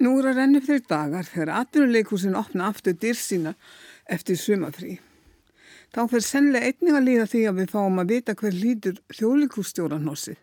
Nú 0.00 0.14
er 0.17 0.31
að 0.31 0.38
renni 0.40 0.62
fyrir 0.64 0.87
dagar 0.88 1.26
þegar 1.29 1.59
atvinnuleikusin 1.59 2.38
opna 2.40 2.71
aftur 2.73 2.97
dyrsína 2.97 3.52
eftir 4.09 4.38
sumafrí. 4.40 4.97
Þá 5.93 6.07
fyrir 6.09 6.25
sennilega 6.25 6.71
einnig 6.71 6.97
að 6.97 7.09
líða 7.09 7.26
því 7.29 7.43
að 7.50 7.59
við 7.61 7.75
fáum 7.75 8.00
að 8.00 8.14
vita 8.14 8.35
hver 8.38 8.57
lítur 8.57 9.02
þjóðleikússtjóran 9.12 10.09
hossið. 10.09 10.38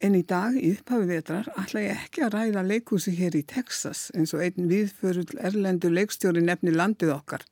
En 0.00 0.14
í 0.14 0.22
dag 0.22 0.54
í 0.54 0.72
upphafi 0.76 1.08
vetrar 1.10 1.48
ætla 1.58 1.82
ég 1.82 2.02
ekki 2.04 2.22
að 2.26 2.34
ræða 2.36 2.66
leikúsi 2.66 3.16
hér 3.18 3.34
í 3.34 3.42
Texas 3.42 4.08
eins 4.14 4.34
og 4.34 4.44
einn 4.44 4.68
viðförull 4.70 5.40
erlendu 5.42 5.90
leikstjóri 5.90 6.44
nefni 6.44 6.74
landið 6.74 7.16
okkar 7.16 7.46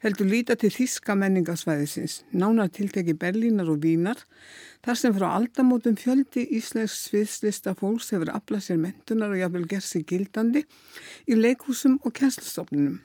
heldur 0.00 0.28
líta 0.30 0.56
til 0.56 0.70
þíska 0.72 1.14
menningasvæðisins, 1.18 2.20
nánar 2.32 2.70
tilteki 2.72 3.14
Berlínar 3.20 3.68
og 3.72 3.82
Vínar, 3.84 4.22
þar 4.84 4.98
sem 4.98 5.16
frá 5.16 5.28
aldamótum 5.34 5.98
fjöldi 6.00 6.46
íslensk 6.56 6.96
sviðslista 7.10 7.74
fólks 7.76 8.10
hefur 8.14 8.32
aflað 8.32 8.66
sér 8.66 8.80
mentunar 8.80 9.34
og 9.34 9.42
jáfnvel 9.42 9.66
gerð 9.68 9.88
sér 9.88 10.06
gildandi 10.08 10.64
í 11.28 11.36
leikúsum 11.36 11.98
og 12.00 12.16
kjenslustofnunum. 12.16 13.00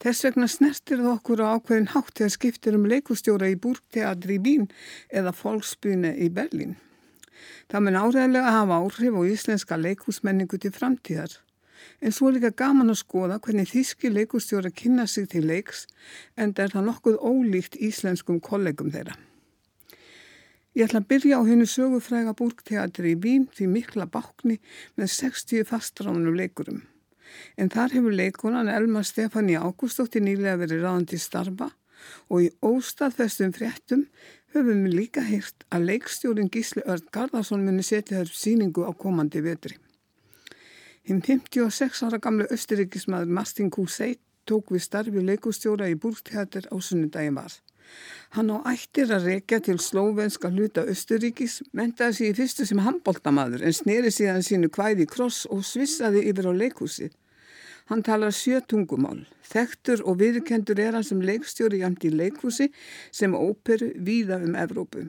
Þess 0.00 0.24
vegna 0.24 0.46
snertir 0.48 1.00
það 1.00 1.14
okkur 1.14 1.42
á 1.44 1.46
ákveðin 1.56 1.90
hátt 1.92 2.14
þegar 2.16 2.36
skiptir 2.36 2.76
um 2.76 2.86
leikústjóra 2.88 3.50
í 3.52 3.58
Búrteatri 3.60 4.38
í 4.38 4.44
Bín 4.44 4.70
eða 5.12 5.34
Folksbúne 5.36 6.14
í 6.16 6.30
Berlín. 6.32 6.78
Það 7.70 7.86
mun 7.86 8.00
áræðilega 8.00 8.56
hafa 8.56 8.80
áhrif 8.80 9.16
á 9.16 9.22
íslenska 9.34 9.78
leikúsmenningu 9.80 10.58
til 10.58 10.74
framtíðar 10.74 11.38
en 12.00 12.12
svo 12.12 12.28
er 12.28 12.36
líka 12.36 12.50
gaman 12.56 12.92
að 12.92 13.00
skoða 13.02 13.40
hvernig 13.44 13.70
þíski 13.70 14.10
leikustjóra 14.12 14.72
kynna 14.74 15.06
sig 15.08 15.28
til 15.32 15.46
leiks 15.48 15.86
en 16.36 16.54
það 16.54 16.64
er 16.64 16.74
það 16.76 16.86
nokkuð 16.88 17.18
ólíkt 17.30 17.78
íslenskum 17.80 18.40
kollegum 18.44 18.92
þeirra. 18.94 19.16
Ég 20.76 20.86
ætla 20.86 21.00
að 21.02 21.08
byrja 21.10 21.40
á 21.40 21.42
hennu 21.48 21.66
sögufræga 21.66 22.32
búrkteatri 22.38 23.16
í 23.16 23.18
Vín 23.18 23.48
því 23.56 23.66
mikla 23.72 24.06
bákni 24.06 24.60
með 24.94 25.10
60 25.16 25.66
fastráðunum 25.66 26.36
leikurum. 26.38 26.84
En 27.58 27.70
þar 27.70 27.96
hefur 27.96 28.14
leikunan 28.14 28.70
Elma 28.70 29.02
Stefani 29.06 29.58
Ágústóttir 29.58 30.22
nýlega 30.22 30.60
verið 30.62 30.84
ráðandi 30.84 31.18
starfa 31.18 31.72
og 32.30 32.46
í 32.46 32.48
óstaðfestum 32.64 33.52
fréttum 33.54 34.06
höfum 34.54 34.84
við 34.86 34.96
líka 34.96 35.22
hýrt 35.26 35.64
að 35.70 35.86
leikstjórin 35.90 36.50
Gísli 36.52 36.82
Örd 36.86 37.06
Garðarsson 37.14 37.64
muni 37.66 37.84
setja 37.86 38.20
þær 38.20 38.34
síningu 38.34 38.86
á 38.86 38.92
komandi 38.92 39.42
vetri. 39.44 39.76
Hinn 41.06 41.22
56 41.24 42.02
ára 42.06 42.18
gamle 42.22 42.46
östuríkismadur 42.50 43.32
Martin 43.38 43.70
Cousset 43.70 44.20
tók 44.46 44.72
við 44.74 44.84
starfi 44.84 45.22
leikustjóra 45.24 45.88
í 45.90 45.98
búrteater 45.98 46.66
á 46.70 46.76
sunnudagi 46.82 47.32
var. 47.34 47.52
Hann 48.36 48.50
á 48.54 48.58
ættir 48.70 49.10
að 49.14 49.26
rekja 49.30 49.58
til 49.66 49.78
slóvenska 49.82 50.50
hluta 50.50 50.84
Östuríkis, 50.92 51.60
mentaði 51.74 52.16
sér 52.18 52.30
í 52.30 52.36
fyrstu 52.38 52.66
sem 52.68 52.82
handbóltamadur 52.84 53.64
en 53.66 53.74
sneri 53.74 54.12
síðan 54.14 54.46
sínu 54.46 54.70
kvæði 54.70 55.08
kross 55.10 55.48
og 55.50 55.64
svissaði 55.66 56.22
yfir 56.30 56.50
á 56.50 56.52
leikúsið. 56.54 57.16
Hann 57.90 58.04
talar 58.06 58.30
sjö 58.30 58.60
tungumál. 58.70 59.24
Þektur 59.50 60.04
og 60.06 60.20
viðkendur 60.20 60.78
er 60.78 60.94
hann 60.94 61.06
sem 61.06 61.22
leikstjóri 61.26 61.80
jæmt 61.80 62.04
í 62.06 62.12
leikúsi 62.14 62.68
sem 63.10 63.34
óperu 63.34 63.88
víða 64.06 64.38
um 64.46 64.54
Evrópu. 64.54 65.08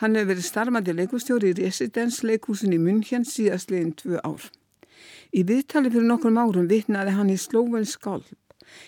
Hann 0.00 0.16
hefur 0.16 0.30
verið 0.30 0.46
starfandi 0.46 0.94
leikustjóri 0.96 1.50
í 1.52 1.58
residensleikúsin 1.58 2.72
í 2.72 2.78
München 2.80 3.28
síðastleginn 3.28 3.92
tvö 4.00 4.22
ár. 4.24 4.48
Í 5.36 5.44
viðtali 5.44 5.92
fyrir 5.92 6.08
nokkrum 6.08 6.40
árum 6.40 6.70
vitnaði 6.72 7.12
hann 7.18 7.34
í 7.34 7.36
slóven 7.36 7.84
skálp, 7.84 8.32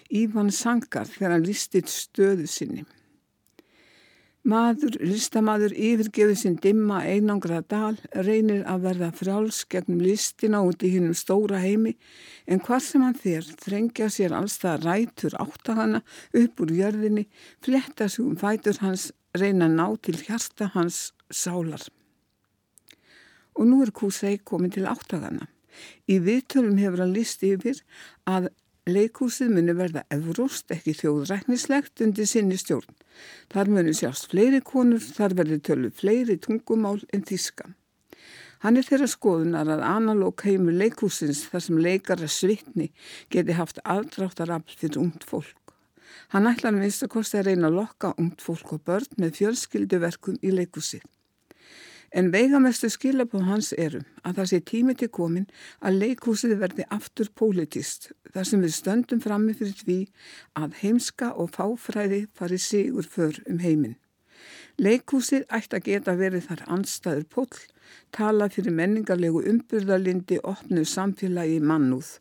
Ívan 0.08 0.48
Sangar, 0.48 1.04
þegar 1.04 1.36
hann 1.36 1.44
listið 1.44 1.92
stöðu 1.92 2.48
sinni. 2.48 2.86
Maður, 4.42 4.96
listamadur, 5.06 5.70
yfirgefið 5.70 6.38
sinn 6.40 6.56
dimma 6.58 7.04
einangrað 7.06 7.68
dal, 7.70 7.94
reynir 8.26 8.64
að 8.66 8.88
verða 8.88 9.10
fráls 9.14 9.60
gegnum 9.70 10.02
listina 10.02 10.64
út 10.66 10.82
í 10.82 10.90
hinnum 10.96 11.14
stóra 11.14 11.60
heimi, 11.62 11.94
en 12.50 12.58
hvað 12.58 12.82
sem 12.88 13.06
hann 13.06 13.18
þér 13.22 13.54
þrengja 13.62 14.10
sér 14.10 14.34
alls 14.34 14.58
það 14.58 14.88
rætur 14.88 15.38
áttahana 15.38 16.02
upp 16.42 16.66
úr 16.66 16.74
jörðinni, 16.74 17.28
fletta 17.62 18.10
sig 18.10 18.26
um 18.26 18.34
fætur 18.36 18.82
hans, 18.82 19.12
reyna 19.38 19.70
ná 19.70 19.86
til 20.02 20.18
hjarta 20.26 20.72
hans 20.74 21.12
sálar. 21.30 21.86
og 23.54 23.68
nú 23.68 23.82
er 23.84 23.92
Kusei 23.92 24.38
komin 24.38 24.72
til 24.72 24.88
áttagana. 24.88 25.48
Í 26.08 26.18
viðtölum 26.20 26.78
hefur 26.80 27.04
hann 27.04 27.14
list 27.16 27.44
yfir 27.46 27.80
að 28.28 28.50
leikhúsið 28.90 29.52
muni 29.54 29.74
verða 29.78 30.02
evróst 30.10 30.72
ekki 30.74 30.94
þjóðræknislegt 30.98 32.02
undir 32.02 32.26
sinni 32.26 32.56
stjórn. 32.58 32.96
Þar 33.52 33.70
muni 33.70 33.94
sjást 33.94 34.26
fleiri 34.32 34.58
konur, 34.66 34.98
þar 35.02 35.36
verði 35.38 35.60
tölu 35.62 35.90
fleiri 35.94 36.38
tungumál 36.42 36.98
en 37.14 37.22
þíska. 37.22 37.70
Hann 38.62 38.78
er 38.78 38.86
þeirra 38.86 39.08
skoðunar 39.10 39.70
að 39.74 39.84
analóg 39.86 40.42
heimur 40.46 40.74
leikhúsins 40.78 41.44
þar 41.50 41.64
sem 41.64 41.78
leikara 41.82 42.28
svitni 42.30 42.90
geti 43.30 43.58
haft 43.58 43.82
aðdráttarafl 43.82 44.76
fyrir 44.78 45.00
ungt 45.02 45.26
fólk. 45.26 45.74
Hann 46.34 46.46
ætlar 46.50 46.74
minnst 46.74 47.02
að 47.06 47.14
kosti 47.16 47.38
að 47.38 47.50
reyna 47.50 47.70
að 47.70 47.78
lokka 47.80 48.14
ungt 48.18 48.42
fólk 48.42 48.76
og 48.76 48.84
börn 48.86 49.18
með 49.18 49.38
fjölskylduverkum 49.40 50.38
í 50.42 50.54
leikhúsið. 50.54 51.02
En 52.12 52.28
veigamestu 52.32 52.90
skilabóð 52.92 53.46
hans 53.48 53.70
eru 53.80 54.02
að 54.20 54.38
það 54.38 54.48
sé 54.50 54.58
tími 54.68 54.94
til 55.00 55.08
komin 55.16 55.46
að 55.80 55.98
leikhúsið 56.02 56.58
verði 56.60 56.84
aftur 56.92 57.30
pólitist 57.40 58.10
þar 58.34 58.48
sem 58.48 58.64
við 58.64 58.74
stöndum 58.76 59.22
frammi 59.24 59.54
fyrir 59.56 59.78
því 59.78 59.96
að 60.60 60.76
heimska 60.82 61.30
og 61.32 61.54
fáfræði 61.56 62.26
fari 62.36 62.58
sigur 62.60 63.08
för 63.08 63.40
um 63.48 63.62
heiminn. 63.64 63.96
Leikhúsið 64.76 65.46
ætti 65.56 65.78
að 65.78 65.88
geta 65.88 66.16
verið 66.18 66.46
þar 66.50 66.62
anstæður 66.76 67.24
pól, 67.32 67.48
tala 68.12 68.48
fyrir 68.52 68.76
menningarlegu 68.76 69.44
umbyrðalindi 69.48 70.40
opnu 70.52 70.84
samfélagi 70.88 71.60
mannúð, 71.64 72.18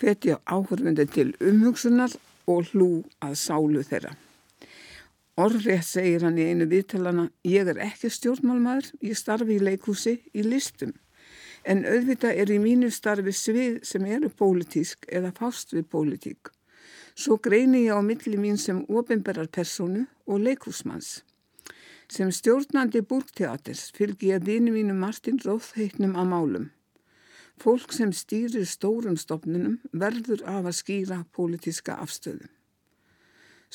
hvetja 0.00 0.40
áhörfundi 0.44 1.08
til 1.16 1.32
umhugsunar 1.40 2.12
og 2.50 2.72
hlú 2.72 2.90
að 3.24 3.40
sálu 3.40 3.84
þeirra. 3.88 4.12
Orðrétt 5.34 5.82
segir 5.88 6.22
hann 6.22 6.36
í 6.38 6.44
einu 6.46 6.68
viðtalana, 6.70 7.24
ég 7.42 7.66
er 7.66 7.80
ekki 7.82 8.06
stjórnmálmaður, 8.06 8.92
ég 9.02 9.18
starfi 9.18 9.56
í 9.56 9.64
leikhúsi 9.66 10.12
í 10.30 10.44
listum. 10.46 10.92
En 11.66 11.82
auðvitað 11.82 12.38
er 12.38 12.52
í 12.54 12.58
mínu 12.62 12.90
starfi 12.94 13.34
svið 13.34 13.80
sem 13.88 14.06
eru 14.06 14.30
pólitísk 14.30 15.08
eða 15.10 15.32
fást 15.34 15.74
við 15.74 15.88
pólitík. 15.90 16.52
Svo 17.18 17.40
greini 17.42 17.82
ég 17.88 17.98
á 17.98 18.02
milli 18.02 18.38
mín 18.38 18.60
sem 18.62 18.84
ofinberrar 18.86 19.50
personu 19.50 20.06
og 20.26 20.42
leikhúsmanns. 20.46 21.24
Sem 22.06 22.30
stjórnandi 22.30 23.02
búrteaters 23.02 23.88
fylgi 23.96 24.30
ég 24.30 24.46
vini 24.46 24.70
mínu 24.70 24.94
Martin 24.94 25.42
Róðheitnum 25.42 26.14
á 26.14 26.22
málum. 26.22 26.70
Fólk 27.58 27.90
sem 27.94 28.12
stýrir 28.14 28.66
stórum 28.70 29.18
stopnunum 29.18 29.80
verður 29.90 30.46
af 30.46 30.68
að 30.70 30.78
skýra 30.78 31.24
pólitíska 31.34 31.98
afstöðum. 31.98 32.50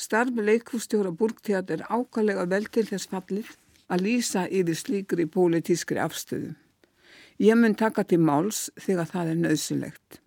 Starf 0.00 0.32
leikústjóra 0.32 1.10
Burgteat 1.12 1.70
er 1.74 1.82
ákallega 1.92 2.46
vel 2.48 2.64
til 2.72 2.86
þess 2.88 3.10
fallið 3.10 3.50
að 3.92 4.04
lýsa 4.06 4.46
yfir 4.48 4.78
slíkri 4.78 5.26
pólitískri 5.28 6.00
afstöðu. 6.00 6.54
Ég 7.40 7.58
mun 7.60 7.76
taka 7.76 8.06
til 8.08 8.20
máls 8.24 8.68
þegar 8.80 9.10
það 9.12 9.32
er 9.32 9.40
nöðsilegt. 9.42 10.20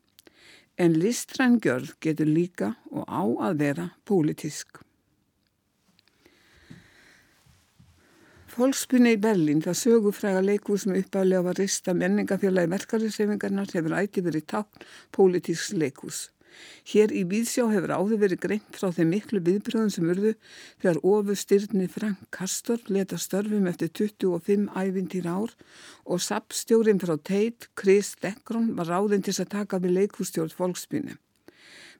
En 0.77 0.97
listræn 1.01 1.57
gjörð 1.61 1.95
getur 2.05 2.29
líka 2.29 2.69
og 2.91 3.05
á 3.09 3.23
að 3.49 3.57
vera 3.63 3.87
pólitísk. 4.05 4.83
Fólksbyrni 8.53 9.15
í 9.15 9.21
Berlín, 9.21 9.65
það 9.65 9.79
sögufræga 9.79 10.41
leikús 10.45 10.85
sem 10.85 10.93
uppálega 10.99 11.41
var 11.47 11.57
rista 11.57 11.97
menningafélagi 11.97 12.69
verkarisefingarnar 12.69 13.73
hefur 13.73 13.97
ætti 13.97 14.21
verið 14.21 14.45
tákn 14.53 14.85
pólitísk 15.17 15.79
leikús. 15.81 16.27
Hér 16.91 17.13
í 17.15 17.23
Víðsjá 17.29 17.65
hefur 17.71 17.93
áður 17.95 18.21
verið 18.23 18.41
greint 18.45 18.79
frá 18.79 18.91
þeim 18.95 19.11
miklu 19.13 19.41
viðbröðum 19.43 19.91
sem 19.93 20.09
urðu 20.13 20.33
þegar 20.81 21.01
ofustyrni 21.13 21.89
Frank 21.91 22.23
Kastor 22.33 22.81
leta 22.87 23.19
störfum 23.21 23.67
eftir 23.71 23.91
25 24.03 24.69
ævintýr 24.73 25.29
ár 25.29 25.53
og 26.03 26.23
sapstjórin 26.23 27.01
frá 27.03 27.15
Teit, 27.17 27.69
Chris 27.79 28.15
Dekron, 28.21 28.73
var 28.77 28.91
ráðinn 28.91 29.23
til 29.25 29.35
að 29.37 29.53
taka 29.57 29.81
við 29.83 29.97
leikústjórn 29.99 30.55
fólksbyrni. 30.57 31.19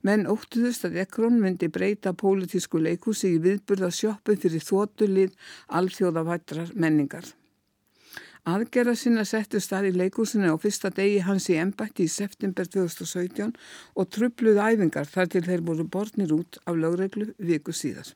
Menn 0.04 0.26
óttuðust 0.28 0.84
að 0.84 0.98
Dekron 1.00 1.38
myndi 1.40 1.70
breyta 1.72 2.12
pólitísku 2.12 2.82
leikúsi 2.84 3.38
í 3.38 3.44
viðburða 3.46 3.88
sjóppum 3.96 4.36
fyrir 4.36 4.66
þótulið 4.68 5.38
alþjóðavættrar 5.80 6.74
menningar. 6.76 7.24
Aðgerra 8.44 8.92
sinna 9.00 9.24
settu 9.24 9.62
stað 9.64 9.86
í 9.88 9.92
leikúsinu 9.96 10.50
á 10.52 10.60
fyrsta 10.60 10.90
degi 10.92 11.22
hans 11.24 11.46
í 11.48 11.56
embætti 11.56 12.04
í 12.04 12.12
september 12.12 12.68
2017 12.68 13.54
og 13.96 14.10
trubluð 14.12 14.60
æfingar 14.60 15.08
þar 15.08 15.30
til 15.32 15.44
þeir 15.46 15.64
voru 15.70 15.86
bornir 15.88 16.34
út 16.36 16.60
af 16.68 16.76
lögreglu 16.76 17.30
viku 17.40 17.72
síðar. 17.72 18.10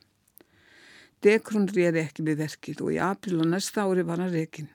Dekrun 1.24 1.70
réði 1.72 2.04
ekki 2.04 2.26
við 2.28 2.42
verkið 2.44 2.84
og 2.84 2.92
í 2.98 3.00
april 3.08 3.40
og 3.40 3.48
næsta 3.54 3.88
ári 3.88 4.04
var 4.10 4.20
hann 4.20 4.36
rekin. 4.36 4.68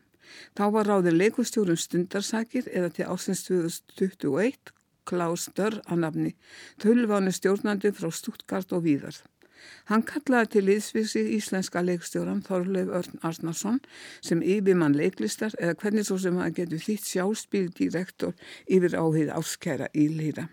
Þá 0.56 0.64
var 0.72 0.88
ráðið 0.88 1.18
leikustjórun 1.20 1.82
stundarsakir 1.84 2.72
eða 2.72 2.88
til 2.96 3.10
ásins 3.12 3.44
2021 3.44 4.72
Klaus 5.04 5.50
Dörr 5.52 5.82
að 5.84 6.00
nafni, 6.06 6.32
tölvánu 6.80 7.32
stjórnandi 7.34 7.92
frá 7.92 8.08
Stuttgart 8.08 8.72
og 8.72 8.86
Víðar. 8.86 9.20
Hann 9.90 10.04
kallaði 10.06 10.50
til 10.54 10.64
liðsvísi 10.68 11.24
íslenska 11.36 11.82
leikstjóran 11.84 12.42
Þorleif 12.46 12.92
Örn 13.00 13.20
Arnarsson 13.28 13.82
sem 14.20 14.42
yfirmann 14.42 14.96
leiklistar 14.98 15.54
eða 15.58 15.76
hvernig 15.82 16.08
svo 16.08 16.18
sem 16.22 16.38
hann 16.40 16.56
getur 16.56 16.82
þýtt 16.82 17.12
sjálfsbíldirektor 17.12 18.34
yfir 18.66 18.98
áhið 18.98 19.34
áskæra 19.36 19.90
í 19.92 20.08
lýra. 20.12 20.48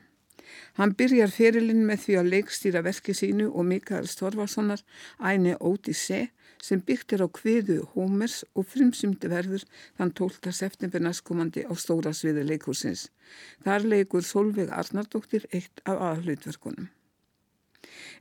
Hann 0.79 0.95
byrjar 0.99 1.31
ferilinn 1.33 1.85
með 1.87 2.03
því 2.05 2.17
að 2.19 2.29
leikstýra 2.33 2.81
verki 2.85 3.15
sínu 3.17 3.49
og 3.51 3.67
Mikael 3.69 4.07
Storvarssonar 4.09 4.83
æni 5.31 5.55
Ódíse 5.59 6.21
sem 6.63 6.81
byggt 6.87 7.15
er 7.15 7.23
á 7.25 7.27
kviðu 7.39 7.79
Hómers 7.93 8.41
og 8.57 8.67
frimsymdi 8.73 9.31
verður 9.31 9.65
þann 9.97 10.13
12. 10.21 10.53
september 10.61 11.03
næstkomandi 11.05 11.65
á 11.69 11.73
stóra 11.83 12.13
sviði 12.15 12.45
leikursins. 12.51 13.07
Þar 13.65 13.89
leikur 13.93 14.25
Solveig 14.25 14.71
Arnardóttir 14.81 15.47
eitt 15.53 15.83
af 15.85 16.01
aðhlutverkunum. 16.11 16.89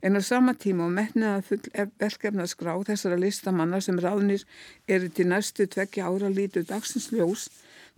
En 0.01 0.15
á 0.15 0.21
sama 0.23 0.53
tíma 0.53 0.85
og 0.87 0.93
metnaða 0.95 1.41
full 1.47 1.89
verkefnaskrá 2.01 2.75
þessara 2.87 3.19
listamanna 3.19 3.81
sem 3.81 3.99
ráðnir 3.99 4.45
eru 4.87 5.09
til 5.09 5.27
næstu 5.31 5.67
tvekja 5.67 6.07
ára 6.07 6.29
lítu 6.31 6.63
dagsins 6.67 7.09
ljós 7.13 7.49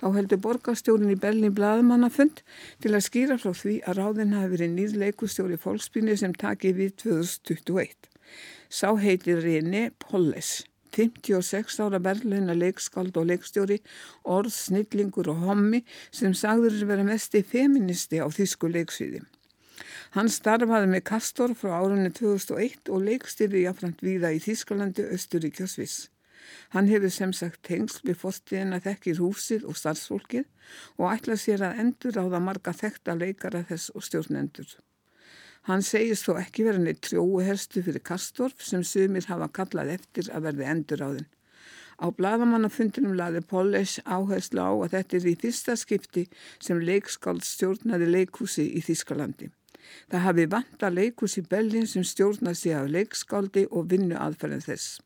þá 0.02 0.08
heldur 0.16 0.42
borgarstjórin 0.42 1.14
í 1.14 1.20
Berlín 1.24 1.54
Blaðmannafund 1.58 2.42
til 2.82 2.96
að 2.96 3.06
skýra 3.08 3.38
frá 3.42 3.54
því 3.54 3.76
að 3.86 4.00
ráðin 4.02 4.36
hafi 4.38 4.54
verið 4.56 4.74
nýð 4.78 4.98
leikustjóri 5.04 5.60
fólksbyrni 5.62 6.18
sem 6.18 6.34
taki 6.34 6.74
við 6.78 6.96
2021. 7.06 8.10
Sá 8.72 8.90
heitir 8.98 9.42
René 9.46 9.90
Polles. 10.02 10.62
56 10.92 11.78
ára 11.80 12.02
berluna 12.04 12.56
leikskald 12.58 13.16
og 13.16 13.30
leikstjóri, 13.30 13.78
orð, 14.28 14.52
snillingur 14.52 15.30
og 15.32 15.46
hommi 15.46 15.86
sem 16.12 16.34
sagður 16.36 16.82
vera 16.90 17.06
mest 17.08 17.38
í 17.40 17.46
feministi 17.48 18.20
á 18.20 18.28
þýsku 18.28 18.72
leiksviði. 18.74 19.22
Hann 20.12 20.28
starfaði 20.28 20.90
með 20.92 21.06
Kastor 21.08 21.54
frá 21.56 21.78
árunni 21.78 22.10
2001 22.12 22.90
og 22.92 23.06
leikstýri 23.06 23.62
jáfnframt 23.62 24.02
víða 24.04 24.34
í 24.36 24.42
Þískalandi, 24.44 25.06
Östurík 25.16 25.62
og 25.64 25.70
Sviss. 25.72 26.10
Hann 26.74 26.90
hefur 26.92 27.14
sem 27.16 27.32
sagt 27.32 27.62
tengsl 27.64 28.02
við 28.10 28.18
fórstíðin 28.20 28.76
að 28.76 28.90
þekkir 28.90 29.22
húsið 29.24 29.64
og 29.72 29.78
starfsfólkið 29.80 30.50
og 30.98 31.06
ætla 31.14 31.38
sér 31.40 31.64
að 31.64 31.80
endur 31.86 32.20
á 32.20 32.24
það 32.26 32.44
marga 32.48 32.74
þekta 32.76 33.16
leikara 33.22 33.62
þess 33.70 33.94
og 33.96 34.04
stjórnendur. 34.04 34.74
Hann 35.70 35.86
segist 35.86 36.28
þó 36.28 36.36
ekki 36.42 36.68
verið 36.68 36.84
neitt 36.90 37.02
trjóuherstu 37.08 37.86
fyrir 37.86 38.04
Kastorf 38.12 38.68
sem 38.68 38.84
sumir 38.84 39.30
hafa 39.32 39.48
kallað 39.62 39.94
eftir 39.96 40.28
að 40.36 40.50
verði 40.50 40.68
endur 40.74 41.06
á 41.06 41.10
þinn. 41.14 41.32
Á 42.04 42.06
bladamannafundinum 42.20 43.16
laði 43.16 43.46
Póles 43.48 43.96
áherslu 44.04 44.60
á 44.60 44.72
að 44.76 44.92
þetta 44.98 45.20
er 45.22 45.32
í 45.32 45.36
fyrsta 45.46 45.80
skipti 45.80 46.28
sem 46.60 46.84
leikskáld 46.84 47.48
stjórnaði 47.48 48.12
leikhúsi 48.12 48.68
í 48.76 48.84
Þískalandi. 48.84 49.54
Það 50.12 50.26
hafi 50.26 50.50
vanta 50.56 50.90
leikus 50.90 51.38
í 51.40 51.46
Bellin 51.54 51.88
sem 51.88 52.04
stjórna 52.04 52.54
sig 52.56 52.76
af 52.78 52.90
leikskáldi 52.92 53.68
og 53.72 53.90
vinnu 53.94 54.20
aðferðin 54.20 54.66
þess. 54.66 55.00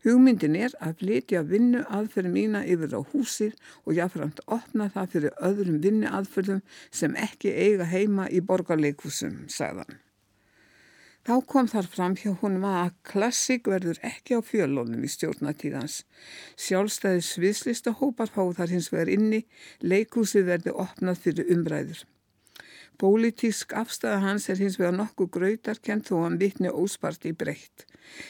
Hugmyndin 0.00 0.54
er 0.56 0.72
að 0.80 1.00
flytja 1.02 1.40
vinnu 1.44 1.82
aðferðin 1.92 2.32
mína 2.32 2.60
yfir 2.64 2.94
á 2.96 3.00
húsið 3.12 3.56
og 3.84 3.96
jáfnframt 3.98 4.40
opna 4.46 4.88
það 4.94 5.10
fyrir 5.14 5.40
öðrum 5.48 5.80
vinnu 5.84 6.08
aðferðum 6.08 6.62
sem 6.88 7.16
ekki 7.20 7.52
eiga 7.52 7.88
heima 7.90 8.30
í 8.32 8.40
borgarleikusum, 8.40 9.42
sagðan. 9.52 10.00
Þá 11.28 11.34
kom 11.52 11.66
þar 11.68 11.88
fram 11.92 12.14
hjá 12.16 12.30
honum 12.40 12.64
að 12.64 12.94
klassík 13.04 13.68
verður 13.68 14.00
ekki 14.08 14.34
á 14.34 14.40
fjölónum 14.40 15.04
í 15.04 15.10
stjórnatíðans. 15.12 15.98
Sjálfstæði 16.56 17.20
sviðslista 17.26 17.92
hópar 18.00 18.32
fá 18.32 18.40
þar 18.56 18.72
hins 18.72 18.88
vegar 18.94 19.12
inni, 19.12 19.42
leikúsið 19.84 20.48
verður 20.48 20.80
opnað 20.86 21.20
fyrir 21.26 21.52
umræður. 21.52 22.00
Pólitísk 23.00 23.72
afstæða 23.80 24.18
hans 24.20 24.48
er 24.52 24.58
hins 24.60 24.76
vegar 24.80 24.92
nokkuð 24.92 25.30
gröytarkent 25.36 26.10
þó 26.10 26.18
hann 26.24 26.36
vittni 26.42 26.68
óspart 26.68 27.24
í 27.24 27.32
breytt. 27.42 27.86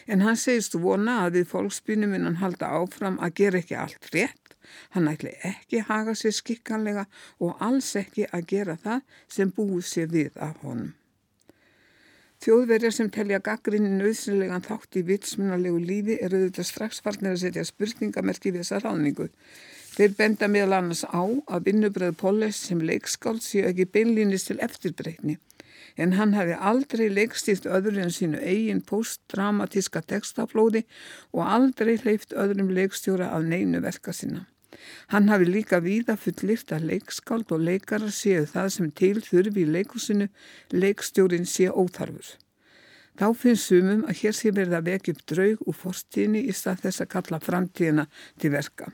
En 0.07 0.23
hann 0.23 0.39
segist 0.39 0.77
vona 0.79 1.17
að 1.25 1.41
við 1.41 1.49
fólksbynum 1.55 2.15
innan 2.19 2.39
halda 2.43 2.69
áfram 2.79 3.19
að 3.19 3.35
gera 3.43 3.63
ekki 3.65 3.79
allt 3.81 4.11
rétt. 4.15 4.55
Hann 4.95 5.11
ætli 5.11 5.35
ekki 5.51 5.83
haga 5.91 6.15
sér 6.15 6.37
skikkanlega 6.39 7.09
og 7.43 7.67
alls 7.67 7.91
ekki 7.99 8.29
að 8.31 8.47
gera 8.55 8.79
það 8.85 9.05
sem 9.39 9.55
búið 9.59 9.87
sér 9.91 10.15
við 10.15 10.39
af 10.39 10.63
honum. 10.63 10.95
Þjóðverjar 12.41 12.95
sem 12.97 13.09
telja 13.13 13.37
gaggrinni 13.45 13.91
nöðsynlegan 13.99 14.63
þátt 14.65 14.97
í 14.97 15.01
vitsmunarlegu 15.05 15.81
lífi 15.85 16.15
eru 16.25 16.39
þetta 16.47 16.65
strax 16.65 17.03
farnir 17.05 17.35
að 17.35 17.43
setja 17.43 17.65
spurningamerki 17.69 18.55
við 18.55 18.63
þessa 18.63 18.79
ráningu. 18.87 19.27
Þeir 19.93 20.15
benda 20.17 20.49
meðal 20.49 20.79
annars 20.79 21.03
á 21.05 21.21
að 21.21 21.67
vinnubröð 21.67 22.17
Póles 22.23 22.63
sem 22.71 22.81
leikskáld 22.81 23.45
séu 23.45 23.67
ekki 23.69 23.85
beinlýnist 23.93 24.49
til 24.49 24.57
eftirbreytni 24.65 25.37
en 26.01 26.17
hann 26.17 26.33
hafi 26.39 26.57
aldrei 26.71 27.11
leikstýrt 27.13 27.69
öðru 27.69 28.01
en 28.07 28.15
sínu 28.15 28.41
eigin 28.41 28.81
postdramatíska 28.89 30.01
textaflóði 30.13 30.87
og 31.35 31.45
aldrei 31.45 31.99
hleyft 32.01 32.33
öðrum 32.33 32.73
leikstjóra 32.73 33.29
af 33.37 33.45
neinu 33.45 33.83
verka 33.85 34.17
sinna. 34.17 34.47
Hann 35.13 35.29
hafi 35.29 35.49
líka 35.49 35.81
víða 35.85 36.17
fullirt 36.21 36.73
að 36.73 36.87
leikskáld 36.93 37.53
og 37.53 37.65
leikara 37.67 38.11
séu 38.15 38.47
það 38.49 38.69
sem 38.77 38.93
til 39.01 39.17
þurfi 39.25 39.65
í 39.65 39.73
leikusinu, 39.77 40.29
leikstjórin 40.73 41.49
sé 41.49 41.69
óþarfur. 41.71 42.37
Þá 43.21 43.27
finnst 43.37 43.69
sumum 43.69 44.07
að 44.09 44.23
hér 44.23 44.37
sé 44.37 44.53
verið 44.55 44.79
að 44.79 44.87
vekja 44.89 45.15
upp 45.15 45.25
draug 45.29 45.65
úr 45.67 45.77
forstíðni 45.77 46.45
í 46.49 46.55
stað 46.57 46.87
þess 46.87 47.05
að 47.05 47.11
kalla 47.15 47.41
framtíðina 47.45 48.07
til 48.41 48.53
verka. 48.55 48.93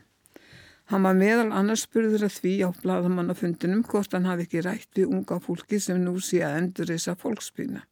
Hann 0.91 1.03
var 1.03 1.19
meðal 1.19 1.51
annars 1.51 1.83
spurður 1.87 2.29
að 2.29 2.39
því 2.39 2.55
á 2.63 2.69
bladamannafundinum 2.79 3.83
hvort 3.91 4.13
hann 4.15 4.27
hafi 4.31 4.47
ekki 4.47 4.63
rætt 4.63 4.99
við 4.99 5.11
unga 5.11 5.39
fólki 5.43 5.81
sem 5.83 5.99
nú 6.03 6.17
sé 6.23 6.45
að 6.47 6.59
endur 6.61 6.91
þessa 6.93 7.17
fólksbýna. 7.19 7.83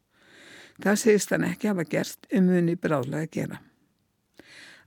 Það 0.82 1.00
segist 1.02 1.34
hann 1.34 1.46
ekki 1.46 1.70
hafa 1.70 1.86
gert 1.90 2.28
um 2.34 2.50
muni 2.50 2.76
bráðlega 2.78 3.26
að 3.26 3.32
gera. 3.34 3.60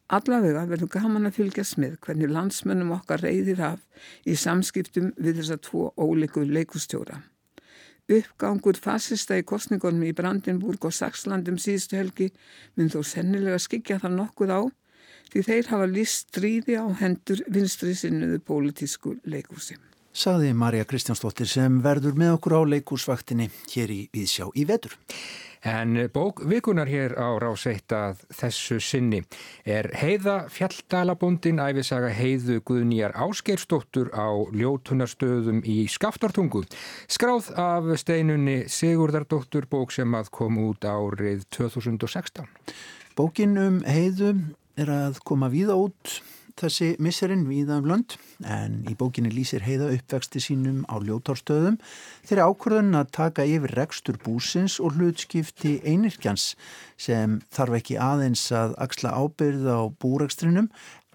Allavega 0.08 0.64
verður 0.70 0.92
gaman 0.94 1.28
að 1.28 1.42
fylgjast 1.42 1.76
með 1.82 1.98
hvernig 2.06 2.32
landsmönnum 2.32 2.94
okkar 2.96 3.26
reyðir 3.26 3.60
af 3.74 4.06
í 4.24 4.38
samskiptum 4.40 5.10
við 5.18 5.42
þessa 5.42 5.58
tvo 5.60 5.90
ólíku 6.00 6.46
leikustjóra. 6.48 7.20
Uppgangur 8.08 8.78
fasista 8.80 9.36
í 9.36 9.44
kostningunum 9.44 10.06
í 10.08 10.14
Brandenburg 10.16 10.86
og 10.88 10.96
Saxlandum 10.96 11.58
síðustu 11.60 11.98
helgi 12.00 12.30
mynd 12.80 12.96
þó 12.96 13.02
sennilega 13.04 13.60
skikja 13.60 14.00
það 14.00 14.16
nokkuð 14.22 14.54
á 14.56 14.62
því 15.34 15.44
þeir 15.50 15.72
hafa 15.74 15.90
líst 15.92 16.32
stríði 16.32 16.78
á 16.80 16.88
hendur 17.02 17.44
vinstri 17.52 17.92
sinnuðu 18.00 18.40
pólitísku 18.48 19.18
leikúsi. 19.28 19.76
Saði 20.16 20.54
Marja 20.56 20.88
Kristjánsdóttir 20.88 21.52
sem 21.52 21.82
verður 21.84 22.16
með 22.18 22.38
okkur 22.38 22.56
á 22.58 22.62
leikúsvaktinni 22.72 23.52
hér 23.74 23.92
í 23.94 24.00
Víðsjá 24.16 24.48
í 24.56 24.64
vetur. 24.72 24.96
En 25.68 26.10
bók 26.14 26.44
vikunar 26.48 26.88
hér 26.88 27.12
á 27.20 27.36
ráseitt 27.44 27.92
að 27.92 28.22
þessu 28.32 28.78
sinni 28.80 29.18
er 29.68 29.90
heiða 30.00 30.46
fjalldalabondin 30.48 31.60
æfisaga 31.60 32.08
heiðu 32.16 32.62
Guðnýjar 32.70 33.12
Áskeirstóttur 33.20 34.08
á 34.16 34.32
ljótunarstöðum 34.56 35.60
í 35.68 35.82
Skaftartungu. 35.92 36.64
Skráð 37.12 37.52
af 37.60 37.90
steinunni 38.00 38.62
Sigurdardóttur 38.72 39.68
bók 39.68 39.92
sem 39.92 40.16
að 40.16 40.32
kom 40.40 40.56
út 40.70 40.88
árið 40.88 41.44
2016. 41.58 42.48
Bókin 43.20 43.60
um 43.60 43.84
heiðu 43.84 44.38
er 44.80 44.94
að 44.94 45.20
koma 45.28 45.52
víða 45.52 45.76
út 45.76 46.22
þessi 46.58 46.90
misserinn 47.04 47.46
víða 47.48 47.80
um 47.82 47.88
lönd 47.92 48.18
en 48.46 48.80
í 48.90 48.96
bókinni 48.98 49.32
lýsir 49.34 49.66
heiða 49.66 49.92
uppvexti 49.96 50.42
sínum 50.44 50.84
á 50.90 50.98
ljótárstöðum 50.98 51.78
þeirri 52.28 52.46
ákvörðun 52.50 53.00
að 53.00 53.12
taka 53.18 53.46
yfir 53.46 53.76
rekstur 53.78 54.18
búsins 54.24 54.78
og 54.82 54.98
hlutskipti 54.98 55.78
einirkjans 55.86 56.56
sem 56.98 57.40
þarf 57.54 57.82
ekki 57.82 58.00
aðeins 58.02 58.48
að 58.52 58.78
axla 58.88 59.14
ábyrða 59.14 59.78
á 59.82 59.84
búrekstrinum 60.02 60.72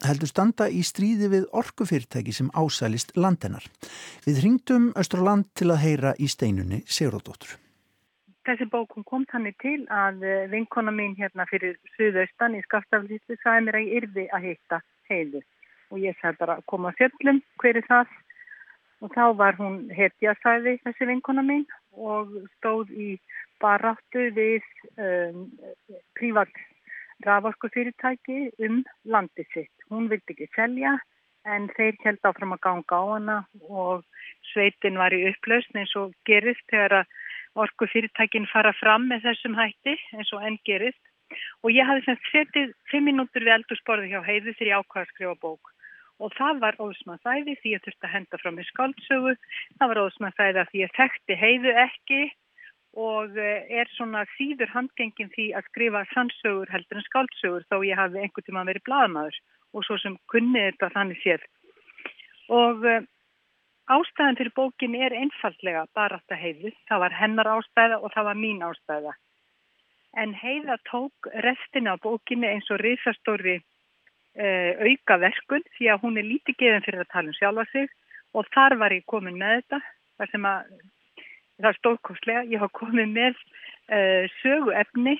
heldur 0.07 0.31
standa 0.31 0.69
í 0.71 0.83
stríði 0.87 1.31
við 1.33 1.51
orkufyrirtæki 1.55 2.35
sem 2.35 2.51
ásælist 2.59 3.15
landennar. 3.17 3.67
Við 4.27 4.43
ringdum 4.47 4.91
Östraland 4.99 5.51
til 5.59 5.71
að 5.71 5.83
heyra 5.85 6.15
í 6.19 6.31
steinunni 6.31 6.83
Sigurðardóttur. 6.87 7.59
Þessi 8.43 8.67
bókum 8.67 9.05
kom 9.07 9.23
þannig 9.31 9.55
til 9.63 9.85
að 9.87 10.25
vinkona 10.51 10.91
mín 10.91 11.15
hérna 11.15 11.47
fyrir 11.47 11.77
Suðaustan 11.95 12.57
í 12.59 12.63
Skaftaflýslu 12.65 13.39
sagði 13.39 13.69
mér 13.69 13.79
að 13.79 13.85
ég 13.87 14.01
yrði 14.01 14.25
að 14.35 14.49
hitta 14.49 14.81
heiðu. 15.11 15.43
Og 15.93 16.01
ég 16.01 16.17
sagði 16.21 16.41
bara 16.41 16.61
koma 16.71 16.93
fjöllum 16.99 17.43
hverju 17.61 17.85
það? 17.89 18.13
Og 19.03 19.15
þá 19.17 19.25
var 19.37 19.57
hún 19.59 19.79
hetja 19.91 20.35
sæði 20.43 20.79
þessi 20.85 21.09
vinkona 21.11 21.43
mín 21.43 21.65
og 21.93 22.31
stóð 22.57 22.93
í 22.95 23.09
baráttu 23.63 24.29
við 24.37 24.63
um, 24.97 25.49
prívat 26.19 26.53
raforku 27.27 27.71
fyrirtæki 27.75 28.53
um 28.67 28.83
landi 29.05 29.47
sitt. 29.53 29.73
Hún 29.91 30.09
vildi 30.11 30.35
ekki 30.35 30.49
selja 30.57 30.97
en 31.49 31.69
þeir 31.77 31.99
held 32.05 32.29
áfram 32.29 32.55
að 32.55 32.63
ganga 32.67 32.99
á 32.99 33.03
hana 33.11 33.37
og 33.69 34.05
sveitin 34.53 34.99
var 35.01 35.15
í 35.15 35.25
upplausn 35.31 35.83
eins 35.83 35.95
og 35.99 36.15
gerist 36.29 36.63
þegar 36.71 37.03
að 37.03 37.63
orku 37.65 37.89
fyrirtækin 37.93 38.49
fara 38.53 38.73
fram 38.79 39.09
með 39.11 39.27
þessum 39.29 39.57
hætti 39.59 39.97
eins 40.17 40.31
og 40.33 40.47
enn 40.47 40.59
gerist 40.69 41.03
og 41.63 41.71
ég 41.75 41.89
hafði 41.89 42.05
semst 42.07 42.29
setið 42.33 42.75
fimm 42.91 43.09
minútur 43.09 43.47
við 43.47 43.57
eldursporði 43.59 44.13
hjá 44.13 44.21
heiðu 44.27 44.55
þegar 44.59 44.71
ég 44.71 44.83
ákvaði 44.83 45.05
að 45.05 45.13
skrifa 45.13 45.37
bók 45.45 45.73
og 46.23 46.37
það 46.39 46.61
var 46.63 46.79
óðsmaðsæði 46.83 47.57
því 47.61 47.73
ég 47.73 47.83
þurfti 47.85 48.07
að 48.07 48.15
henda 48.15 48.39
frá 48.39 48.51
mig 48.55 48.69
skáldsögu, 48.69 49.33
það 49.79 49.91
var 49.93 50.01
óðsmaðsæði 50.05 50.67
því 50.71 50.83
ég 50.83 50.95
þekkti 50.99 51.39
heiðu 51.41 51.73
ekki 51.87 52.21
og 53.03 53.39
eh, 53.41 53.65
er 53.81 53.89
svona 53.97 54.27
síður 54.37 54.71
handgengin 54.75 55.33
því 55.33 55.49
að 55.57 55.69
skrifa 55.71 56.05
sannsögur 56.13 56.71
heldur 56.71 57.01
en 57.01 57.09
skáldsögur 57.09 57.67
þó 57.73 57.81
ég 57.89 57.99
hafi 57.99 58.21
einhvern 58.21 58.47
tíma 58.47 58.67
verið 58.69 58.87
bladmaður 58.87 59.41
og 59.73 59.87
svo 59.87 59.97
sem 59.99 60.19
kunni 60.29 60.61
þetta 60.69 60.93
þannig 60.93 61.23
séð 61.25 61.49
og 62.53 62.85
eh, 62.87 63.03
Ástæðan 63.91 64.39
fyrir 64.39 64.53
bókin 64.55 64.95
er 64.95 65.13
einfallega 65.13 65.87
bara 65.95 66.21
þetta 66.23 66.39
heiðu. 66.39 66.71
Það 66.89 67.01
var 67.03 67.15
hennar 67.19 67.49
ástæða 67.51 67.99
og 67.99 68.13
það 68.15 68.29
var 68.29 68.39
mín 68.39 68.63
ástæða. 68.63 69.15
En 70.17 70.35
heiða 70.37 70.77
tók 70.91 71.29
restina 71.45 71.97
á 71.97 72.03
bókinni 72.03 72.49
eins 72.51 72.69
og 72.71 72.83
risastóri 72.83 73.57
uh, 73.59 74.73
auka 74.85 75.19
verkun 75.23 75.65
því 75.77 75.89
að 75.93 76.03
hún 76.05 76.21
er 76.21 76.29
lítið 76.29 76.59
geðin 76.61 76.85
fyrir 76.85 77.05
að 77.05 77.13
tala 77.15 77.33
um 77.33 77.39
sjálfa 77.39 77.65
sig 77.73 77.89
og 78.37 78.49
þar 78.53 78.77
var 78.81 78.93
ég 78.93 79.07
komin 79.09 79.41
með 79.41 79.61
þetta. 79.61 79.81
Það 80.21 80.33
sem 80.35 80.47
að, 80.53 80.75
það 81.61 81.71
er 81.71 81.79
stórkostlega, 81.81 82.45
ég 82.53 82.65
var 82.65 82.73
komin 82.77 83.17
með 83.17 83.41
uh, 83.41 84.25
söguefni 84.43 85.17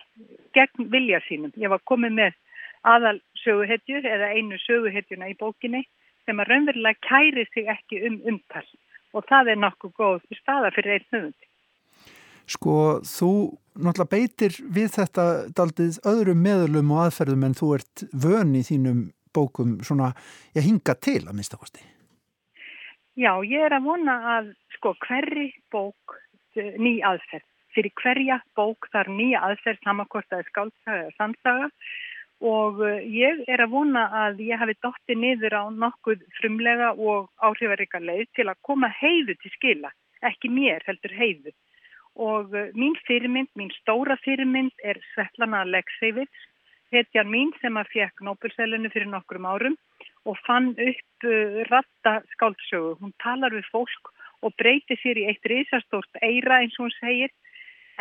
gegn 0.57 0.91
vilja 0.93 1.23
sínum. 1.29 1.55
Ég 1.57 1.73
var 1.73 1.83
komin 1.89 2.19
með 2.21 2.37
aðal 2.83 3.19
söguhetjur 3.43 4.07
eða 4.07 4.33
einu 4.37 4.59
söguhetjuna 4.61 5.31
í 5.31 5.39
bókinni 5.39 5.85
sem 6.27 6.41
að 6.41 6.53
raunverulega 6.53 7.01
kæri 7.07 7.47
sig 7.55 7.71
ekki 7.71 8.03
um 8.09 8.21
umtal 8.31 8.67
og 9.13 9.27
það 9.29 9.53
er 9.53 9.61
nokkuð 9.61 9.93
góð 9.99 10.21
staða 10.39 10.71
fyrir 10.75 10.97
einn 10.97 11.09
höfundi. 11.13 11.49
Sko, 12.51 13.01
þú 13.07 13.33
náttúrulega 13.79 14.13
beitir 14.13 14.59
við 14.75 14.91
þetta 14.99 15.27
daldið 15.57 15.99
öðrum 16.09 16.43
meðlum 16.45 16.93
og 16.93 17.07
aðferðum 17.07 17.47
en 17.49 17.57
þú 17.57 17.73
ert 17.79 18.05
vön 18.13 18.55
í 18.59 18.63
þínum 18.67 19.03
bókum 19.33 19.79
svona, 19.85 20.13
ég 20.57 20.67
hinga 20.67 20.95
til 21.01 21.23
að 21.25 21.39
mista 21.39 21.57
kosti. 21.57 21.81
Já, 23.17 23.33
ég 23.45 23.67
er 23.67 23.75
að 23.77 23.89
vona 23.89 24.15
að 24.39 24.53
sko 24.77 24.95
hverri 25.05 25.51
bók 25.73 26.17
eh, 26.57 26.77
ný 26.81 27.01
aðferð. 27.05 27.49
Fyrir 27.73 27.93
hverja 27.97 28.39
bók 28.57 28.89
þar 28.93 29.09
nýja 29.09 29.41
aðferð 29.49 29.85
samankvortaði 29.85 30.49
skálsaga 30.49 30.97
eða 30.99 31.13
samsaga 31.17 31.69
og 32.45 32.81
eh, 32.85 33.05
ég 33.13 33.45
er 33.49 33.65
að 33.65 33.75
vona 33.77 34.07
að 34.25 34.41
ég 34.45 34.61
hafi 34.61 34.77
dótti 34.85 35.17
niður 35.17 35.57
á 35.61 35.65
nokkuð 35.73 36.25
frumlega 36.41 36.93
og 36.97 37.29
áhrifaríka 37.41 38.01
leið 38.01 38.27
til 38.37 38.49
að 38.49 38.61
koma 38.69 38.93
heiðu 39.01 39.37
til 39.41 39.53
skila, 39.57 39.93
ekki 40.25 40.53
mér 40.53 40.85
heldur 40.89 41.17
heiðu. 41.17 41.53
Og 42.21 42.55
eh, 42.55 42.73
mín 42.77 42.97
fyrirmynd, 43.07 43.49
mín 43.57 43.71
stóra 43.81 44.19
fyrirmynd 44.25 44.73
er 44.85 45.01
Svetlana 45.13 45.63
Aleksevits, 45.65 46.49
hetjan 46.93 47.31
mín 47.33 47.53
sem 47.61 47.77
að 47.81 47.93
fekk 47.95 48.21
Nobel-sælunu 48.27 48.91
fyrir 48.93 49.09
nokkrum 49.09 49.49
árum 49.49 49.77
og 50.29 50.37
fann 50.47 50.75
upp 50.77 51.25
uh, 51.25 51.63
ratta 51.71 52.21
skáldsögu. 52.35 52.99
Hún 53.01 53.15
talar 53.23 53.55
við 53.57 53.65
fólk 53.73 54.11
og 54.45 54.53
breyti 54.61 54.99
sér 55.01 55.19
í 55.19 55.25
eitt 55.31 55.49
risastórt 55.49 56.21
eira 56.21 56.61
eins 56.61 56.77
og 56.79 56.87
hún 56.87 56.95
segir 56.99 57.33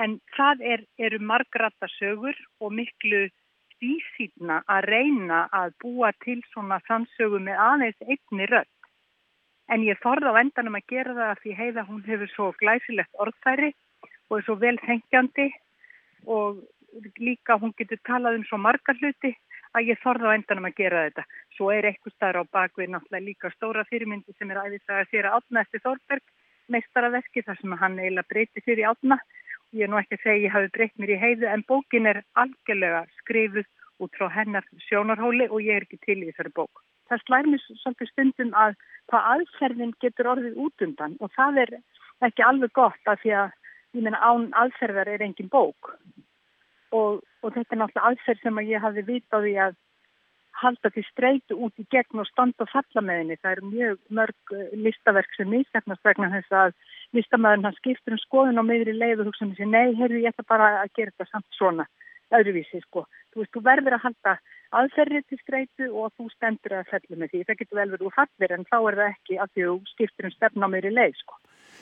en 0.01 0.19
það 0.35 0.65
er, 0.73 0.83
eru 0.99 1.19
margratta 1.23 1.87
sögur 1.95 2.35
og 2.59 2.75
miklu 2.75 3.29
tvísýtna 3.77 4.61
að 4.69 4.89
reyna 4.91 5.45
að 5.55 5.73
búa 5.81 6.11
til 6.25 6.39
svona 6.51 6.81
sannsögu 6.87 7.39
með 7.41 7.63
aðeins 7.63 8.05
einni 8.05 8.47
rödd. 8.51 8.69
En 9.71 9.85
ég 9.87 9.99
þorði 10.03 10.35
á 10.35 10.41
endanum 10.41 10.77
að 10.77 10.89
gera 10.91 11.15
það 11.15 11.29
að 11.31 11.41
því 11.43 11.55
heiða 11.61 11.87
hún 11.87 12.03
hefur 12.05 12.31
svo 12.35 12.51
glæsilegt 12.59 13.21
orðfæri 13.23 13.71
og 14.31 14.37
er 14.39 14.47
svo 14.47 14.55
vel 14.63 14.77
þengjandi 14.85 15.47
og 16.31 16.63
líka 17.19 17.59
hún 17.59 17.75
getur 17.77 17.99
talað 18.07 18.39
um 18.39 18.47
svo 18.47 18.57
margar 18.57 18.97
hluti 19.03 19.35
að 19.75 19.91
ég 19.91 19.99
þorði 20.03 20.31
á 20.31 20.35
endanum 20.35 20.67
að 20.67 20.79
gera 20.79 21.03
þetta. 21.05 21.23
Svo 21.55 21.69
er 21.71 21.87
eitthvað 21.87 22.15
starf 22.15 22.47
á 22.47 22.53
bakvið 22.55 22.91
náttúrulega 22.95 23.27
líka 23.27 23.51
stóra 23.55 23.85
fyrirmyndi 23.91 24.35
sem 24.37 24.51
er 24.51 24.63
æðis 24.65 24.89
að 24.89 25.05
sér 25.11 25.29
að 25.29 25.37
átna 25.39 25.63
eftir 25.63 25.83
Þorberg 25.85 26.25
meistaraverki 26.71 27.43
þar 27.45 27.59
sem 27.59 27.77
hann 27.83 27.99
eiginlega 27.99 28.31
breyti 28.31 28.63
sér 28.65 28.83
í 28.83 28.87
átna 28.87 29.19
Ég 29.71 29.85
er 29.87 29.91
nú 29.91 29.99
ekki 30.01 30.17
að 30.17 30.23
segja 30.25 30.43
ég 30.43 30.51
hafi 30.51 30.69
breytt 30.75 30.97
mér 30.99 31.11
í 31.13 31.19
heiðu 31.19 31.47
en 31.47 31.61
bókin 31.63 32.07
er 32.09 32.17
algjörlega 32.41 33.05
skrifuð 33.21 33.67
út 34.03 34.17
frá 34.19 34.27
hennar 34.33 34.65
sjónarhóli 34.83 35.47
og 35.47 35.63
ég 35.63 35.77
er 35.79 35.85
ekki 35.85 35.99
til 36.03 36.17
í 36.19 36.27
þessari 36.27 36.51
bók. 36.59 36.81
Það 37.07 37.23
slæðir 37.23 37.49
mér 37.53 37.61
svolítið 37.67 38.09
stundum 38.11 38.51
að 38.63 38.75
hvað 39.11 39.29
aðferðin 39.35 39.93
getur 40.03 40.29
orðið 40.33 40.59
út 40.65 40.85
undan 40.87 41.15
og 41.23 41.31
það 41.37 41.61
er 41.63 41.71
ekki 42.27 42.45
alveg 42.49 42.73
gott 42.75 43.13
af 43.13 43.23
því 43.23 43.33
að 43.45 43.55
ég 43.95 44.03
meina 44.05 44.19
án 44.23 44.49
aðferðar 44.63 45.09
er 45.11 45.23
engin 45.25 45.51
bók 45.51 45.93
og, 46.91 47.21
og 47.41 47.53
þetta 47.53 47.75
er 47.75 47.81
náttúrulega 47.81 48.11
aðferð 48.11 48.43
sem 48.43 48.59
að 48.59 48.71
ég 48.71 48.85
hafi 48.85 49.05
vitaði 49.07 49.55
að 49.65 49.79
halda 50.61 50.91
til 50.93 51.03
streytu 51.07 51.57
út 51.65 51.79
í 51.79 51.85
gegn 51.93 52.21
og 52.21 52.27
standa 52.29 52.65
og 52.65 52.71
falla 52.71 53.03
með 53.05 53.21
henni. 53.21 53.37
Það 53.41 53.53
eru 53.55 53.69
mjög 53.71 53.99
mörg 54.19 54.55
eh, 54.55 54.73
listaverk 54.85 55.37
sem 55.37 55.49
nýsteknast 55.51 56.03
vegna 56.05 56.29
þess 56.35 56.57
að 56.61 56.75
listamæðurinn 57.17 57.67
hann 57.69 57.79
skiptur 57.79 58.15
um 58.15 58.21
skoðun 58.21 58.61
á 58.61 58.63
meðri 58.67 58.95
leið 58.95 59.23
og 59.23 59.31
hugsa 59.31 59.45
um 59.47 59.53
þessi, 59.55 59.69
nei, 59.71 59.95
heyrðu 59.99 60.23
ég 60.23 60.33
ætla 60.33 60.47
bara 60.51 60.71
að 60.83 60.93
gera 60.97 61.13
þetta 61.13 61.29
samt 61.31 61.57
svona, 61.57 61.87
öðruvísi 62.35 62.81
sko. 62.85 63.05
Þú 63.31 63.43
veist, 63.43 63.53
þú 63.55 63.63
verður 63.67 63.97
að 63.97 64.05
halda 64.05 64.35
aðferðið 64.81 65.25
til 65.27 65.39
streytu 65.41 65.89
og 65.91 66.11
þú 66.17 66.27
stendur 66.35 66.77
að 66.79 66.91
fellja 66.91 67.17
með 67.17 67.33
því. 67.33 67.45
Það 67.47 67.61
getur 67.61 67.81
vel 67.81 67.89
verið 67.95 68.07
úr 68.07 68.17
fallir 68.19 68.55
en 68.55 68.67
þá 68.69 68.77
er 68.79 68.99
það 68.99 69.07
ekki 69.09 69.39
að 69.39 69.55
því 69.55 69.67
þú 69.69 69.77
skiptur 69.95 70.29
um 70.29 70.35
stefn 70.35 70.67
á 70.67 70.67
meðri 70.71 70.93
leið 70.95 71.17
sko. 71.23 71.39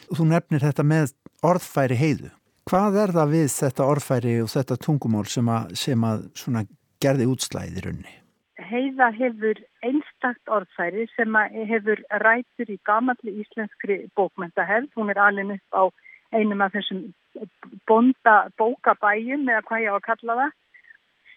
Þú 0.10 0.30
nefnir 0.32 0.64
þetta 0.66 0.86
með 0.88 1.16
orðfæri 1.46 1.98
heiðu. 2.00 2.32
Hvað 2.70 3.00
er 3.02 3.12
það 3.16 3.32
við 3.34 3.46
þetta 3.56 3.86
orðfæri 3.90 4.32
og 4.44 4.50
þetta 4.54 4.76
tungumál 4.86 5.26
sem 5.26 5.48
að, 5.50 5.70
sem 6.38 6.58
að 6.60 6.68
gerði 7.02 7.26
útslæðir 7.32 7.88
unni? 7.90 8.12
Heiða 8.70 9.08
hefur 9.16 9.62
einstakt 9.82 10.52
orðfæri 10.54 11.08
sem 11.16 11.38
hefur 11.72 12.04
rætur 12.22 12.70
í 12.70 12.78
gamalli 12.86 13.34
íslenskri 13.42 14.04
bókmyndahefð. 14.20 14.92
Hún 15.00 15.10
er 15.10 15.22
alveg 15.24 15.56
upp 15.56 15.80
á 15.82 15.84
einum 16.38 16.62
af 16.62 16.76
þessum 16.76 17.08
bonda 17.90 18.36
bókabæjum 18.62 19.50
eða 19.50 19.66
hvað 19.66 19.86
ég 19.86 19.94
á 19.94 19.98
að 19.98 20.08
kalla 20.10 20.38
það. 20.42 20.56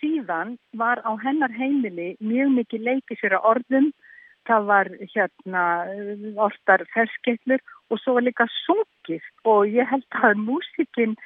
Síðan 0.03 0.57
var 0.77 1.01
á 1.07 1.13
hennar 1.23 1.53
heimili 1.57 2.13
mjög 2.21 2.57
mikið 2.59 2.89
leikið 2.91 3.23
sér 3.23 3.39
að 3.39 3.49
orðum. 3.55 3.93
Það 4.45 4.65
var 4.69 4.89
hérna 5.15 5.65
oftar 6.45 6.83
ferskettlur 6.93 7.63
og 7.93 8.01
svo 8.01 8.17
var 8.17 8.27
líka 8.27 8.49
sungið. 8.63 9.25
Og 9.49 9.69
ég 9.69 9.89
held 9.91 10.21
að 10.25 10.41
músikinn 10.41 11.17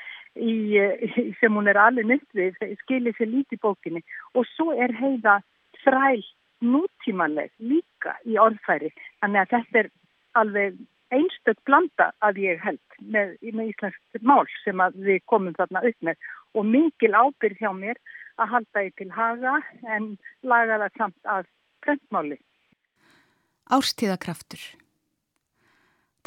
sem 1.40 1.54
hún 1.56 1.70
er 1.70 1.78
alveg 1.80 2.26
við 2.36 2.58
skilir 2.82 3.14
sér 3.16 3.30
lítið 3.32 3.62
bókinni. 3.62 4.02
Og 4.34 4.48
svo 4.54 4.74
er 4.74 4.92
heiða 4.92 5.38
þræl 5.84 6.24
nútímanleg 6.64 7.52
líka 7.60 8.16
í 8.26 8.36
orðfæri. 8.40 8.92
Þannig 9.20 9.42
að 9.42 9.52
þetta 9.54 9.82
er 9.82 9.90
alveg 10.40 10.78
einstök 11.14 11.58
blanda 11.68 12.10
að 12.24 12.40
ég 12.42 12.62
held 12.64 12.98
með, 13.00 13.36
með 13.54 13.72
íslensk 13.72 14.22
mál 14.26 14.44
sem 14.64 14.82
við 14.96 15.20
komum 15.30 15.54
þarna 15.56 15.84
upp 15.86 16.08
með. 16.08 16.16
Og 16.56 16.66
mikil 16.66 17.12
ábyrð 17.14 17.60
hjá 17.62 17.70
mér 17.76 18.00
að 18.40 18.52
halda 18.54 18.86
ég 18.88 18.96
til 18.98 19.12
haga 19.14 19.60
en 19.94 20.16
laga 20.42 20.80
það 20.82 20.98
samt 20.98 21.30
að 21.36 21.46
prentmáli. 21.84 22.40
Árstíðakraftur 23.72 24.62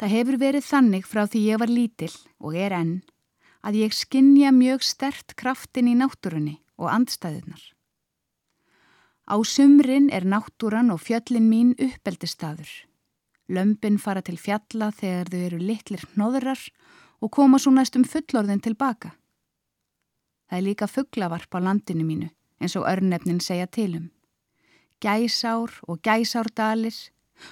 Það 0.00 0.12
hefur 0.14 0.36
verið 0.40 0.64
þannig 0.64 1.04
frá 1.04 1.26
því 1.28 1.40
ég 1.44 1.58
var 1.60 1.68
lítill 1.68 2.14
og 2.40 2.54
er 2.56 2.72
enn 2.72 2.94
að 3.60 3.82
ég 3.82 3.92
skinnja 3.92 4.48
mjög 4.56 4.86
stert 4.88 5.34
kraftin 5.36 5.90
í 5.90 5.96
náttúrunni 6.00 6.54
og 6.80 6.88
andstæðunar. 6.88 7.60
Á 9.28 9.36
sumrin 9.44 10.08
er 10.08 10.24
náttúran 10.24 10.88
og 10.94 11.02
fjöllin 11.04 11.50
mín 11.52 11.74
uppeldistaður. 11.76 12.70
Lömpin 13.52 14.00
fara 14.00 14.24
til 14.24 14.38
fjalla 14.40 14.88
þegar 14.88 15.28
þau 15.28 15.40
eru 15.50 15.60
litlir 15.60 16.08
hnóðurar 16.14 16.64
og 17.20 17.32
koma 17.36 17.60
svo 17.60 17.74
næstum 17.76 18.08
fullorðin 18.08 18.64
tilbaka. 18.64 19.12
Það 20.48 20.58
er 20.58 20.64
líka 20.64 20.88
fugglavarp 20.88 21.52
á 21.52 21.58
landinu 21.60 22.08
mínu 22.08 22.32
eins 22.60 22.72
og 22.80 22.88
örnefnin 22.88 23.44
segja 23.44 23.68
tilum. 23.68 24.08
Gæsár 25.04 25.76
og 25.84 26.00
gæsárdalir 26.00 26.96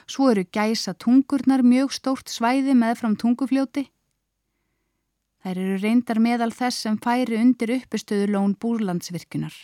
Svo 0.07 0.31
eru 0.33 0.45
gæsa 0.45 0.95
tungurnar 0.95 1.63
mjög 1.63 1.95
stórt 1.97 2.29
svæði 2.33 2.75
með 2.79 3.01
fram 3.03 3.17
tungufljóti. 3.17 3.89
Þær 5.45 5.61
eru 5.63 5.79
reyndar 5.81 6.19
meðal 6.19 6.51
þess 6.53 6.85
sem 6.85 6.99
færi 6.99 7.39
undir 7.39 7.77
uppestöðu 7.79 8.33
lón 8.35 8.57
búrlandsvirkunar. 8.59 9.55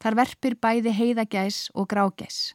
Þar 0.00 0.16
verpir 0.16 0.56
bæði 0.56 0.94
heiðagæs 0.96 1.66
og 1.76 1.90
grágæs. 1.90 2.54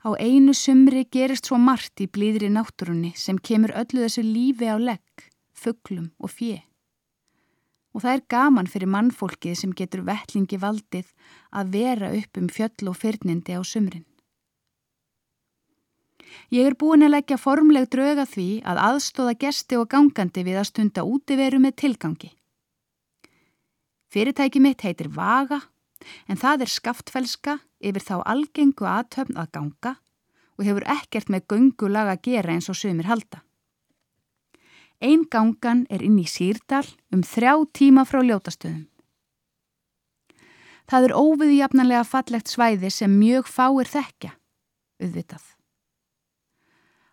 Á 0.00 0.16
einu 0.16 0.54
sumri 0.56 1.04
gerist 1.12 1.50
svo 1.50 1.58
margt 1.60 2.00
í 2.00 2.08
blíðri 2.08 2.48
náttúrunni 2.48 3.12
sem 3.20 3.36
kemur 3.38 3.74
öllu 3.76 4.06
þessu 4.06 4.24
lífi 4.24 4.66
á 4.72 4.80
legg, 4.80 5.26
fugglum 5.52 6.08
og 6.18 6.32
fjö. 6.32 6.56
Og 7.92 8.02
það 8.02 8.16
er 8.16 8.28
gaman 8.32 8.70
fyrir 8.70 8.88
mannfólkið 8.88 9.58
sem 9.60 9.74
getur 9.76 10.06
vettlingi 10.06 10.56
valdið 10.62 11.10
að 11.52 11.74
vera 11.76 12.14
upp 12.16 12.40
um 12.40 12.48
fjöll 12.48 12.88
og 12.88 12.96
fyrnindi 12.96 13.54
á 13.54 13.60
sumrin. 13.60 14.06
Ég 16.50 16.66
er 16.66 16.76
búin 16.78 17.04
að 17.06 17.14
leggja 17.16 17.38
formleg 17.40 17.88
drauga 17.90 18.26
því 18.26 18.48
að 18.66 18.82
aðstóða 18.86 19.36
gesti 19.44 19.78
og 19.78 19.88
gangandi 19.90 20.44
við 20.46 20.60
að 20.60 20.68
stunda 20.70 21.04
útiveru 21.06 21.60
með 21.62 21.76
tilgangi. 21.82 22.30
Fyrirtæki 24.10 24.62
mitt 24.62 24.82
heitir 24.82 25.10
Vaga 25.14 25.60
en 26.26 26.38
það 26.40 26.64
er 26.64 26.72
skaftfelska 26.72 27.58
yfir 27.78 28.02
þá 28.02 28.16
algengu 28.24 28.88
aðtöfn 28.88 29.38
að 29.38 29.52
ganga 29.54 29.94
og 30.58 30.66
hefur 30.66 30.86
ekkert 30.92 31.30
með 31.32 31.46
göngulag 31.52 32.10
að 32.10 32.24
gera 32.26 32.54
eins 32.56 32.68
og 32.72 32.78
sömur 32.78 33.08
halda. 33.08 33.44
Einn 35.00 35.24
gangan 35.32 35.86
er 35.88 36.02
inn 36.04 36.18
í 36.20 36.26
Sýrdal 36.28 36.84
um 37.14 37.22
þrjá 37.24 37.54
tíma 37.72 38.04
frá 38.04 38.20
ljótastöðum. 38.20 38.84
Það 40.90 41.06
er 41.06 41.14
óviðjafnanlega 41.16 42.04
fallegt 42.04 42.50
svæði 42.50 42.90
sem 42.90 43.14
mjög 43.14 43.46
fáir 43.48 43.88
þekkja, 43.88 44.34
auðvitað. 45.00 45.44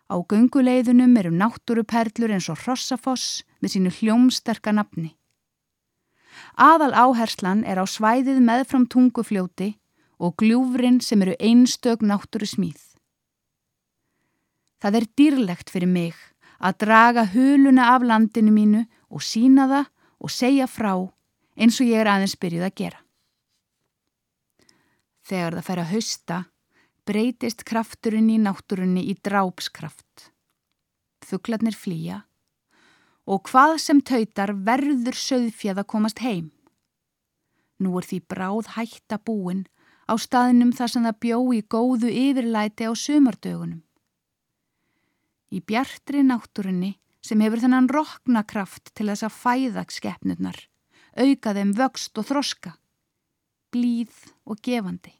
Á 0.08 0.16
gunguleiðunum 0.24 1.16
eru 1.20 1.30
náttúruperlur 1.36 2.32
eins 2.32 2.48
og 2.48 2.62
Hrossafoss 2.62 3.42
með 3.60 3.74
sínu 3.74 3.92
hljómsterka 3.98 4.72
nafni. 4.72 5.12
Aðal 6.56 6.94
áherslan 6.96 7.64
er 7.68 7.80
á 7.82 7.84
svæðið 7.84 8.40
meðfram 8.40 8.86
tungufljóti 8.88 9.74
og 10.18 10.36
gljúfrin 10.40 11.02
sem 11.04 11.22
eru 11.22 11.36
einstök 11.38 12.00
náttúru 12.00 12.48
smíð. 12.48 12.80
Það 14.80 14.96
er 14.98 15.06
dýrlegt 15.18 15.70
fyrir 15.74 15.90
mig 15.90 16.16
að 16.58 16.78
draga 16.84 17.26
huluna 17.34 17.92
af 17.94 18.06
landinu 18.06 18.54
mínu 18.54 18.84
og 19.10 19.22
sína 19.22 19.66
það 19.70 19.90
og 20.18 20.32
segja 20.34 20.66
frá 20.70 20.94
eins 21.58 21.80
og 21.82 21.90
ég 21.90 22.00
er 22.00 22.10
aðeins 22.10 22.38
byrjuð 22.38 22.66
að 22.66 22.76
gera. 22.80 23.00
Þegar 25.28 25.58
það 25.58 25.66
fer 25.68 25.82
að 25.82 25.92
hausta 25.92 26.38
breytist 27.08 27.64
krafturinn 27.64 28.28
í 28.28 28.36
náttúrunni 28.42 29.06
í 29.08 29.14
drápskraft. 29.24 30.28
Þuglarnir 31.24 31.76
flýja 31.76 32.22
og 33.28 33.44
hvað 33.48 33.74
sem 33.84 33.98
tautar 34.00 34.54
verður 34.64 35.16
söðfjað 35.16 35.82
að 35.82 35.88
komast 35.92 36.22
heim. 36.24 36.46
Nú 37.80 37.98
er 38.00 38.06
því 38.08 38.22
bráð 38.32 38.70
hætta 38.76 39.18
búin 39.20 39.66
á 40.08 40.16
staðinum 40.16 40.72
þar 40.72 40.92
sem 40.92 41.04
það 41.04 41.20
bjó 41.24 41.40
í 41.52 41.60
góðu 41.74 42.12
yfirlæti 42.12 42.88
á 42.88 42.92
sumardögunum. 42.96 43.82
Í 45.52 45.60
bjartri 45.64 46.24
náttúrunni 46.24 46.96
sem 47.24 47.40
hefur 47.44 47.60
þennan 47.64 47.88
rokna 47.92 48.44
kraft 48.48 48.92
til 48.96 49.08
þess 49.10 49.28
að 49.28 49.36
fæða 49.36 49.84
skeppnurnar, 49.92 50.58
auka 51.16 51.54
þeim 51.56 51.72
vöxt 51.76 52.20
og 52.20 52.28
þroska, 52.32 52.74
blíð 53.72 54.16
og 54.48 54.60
gefandi. 54.64 55.12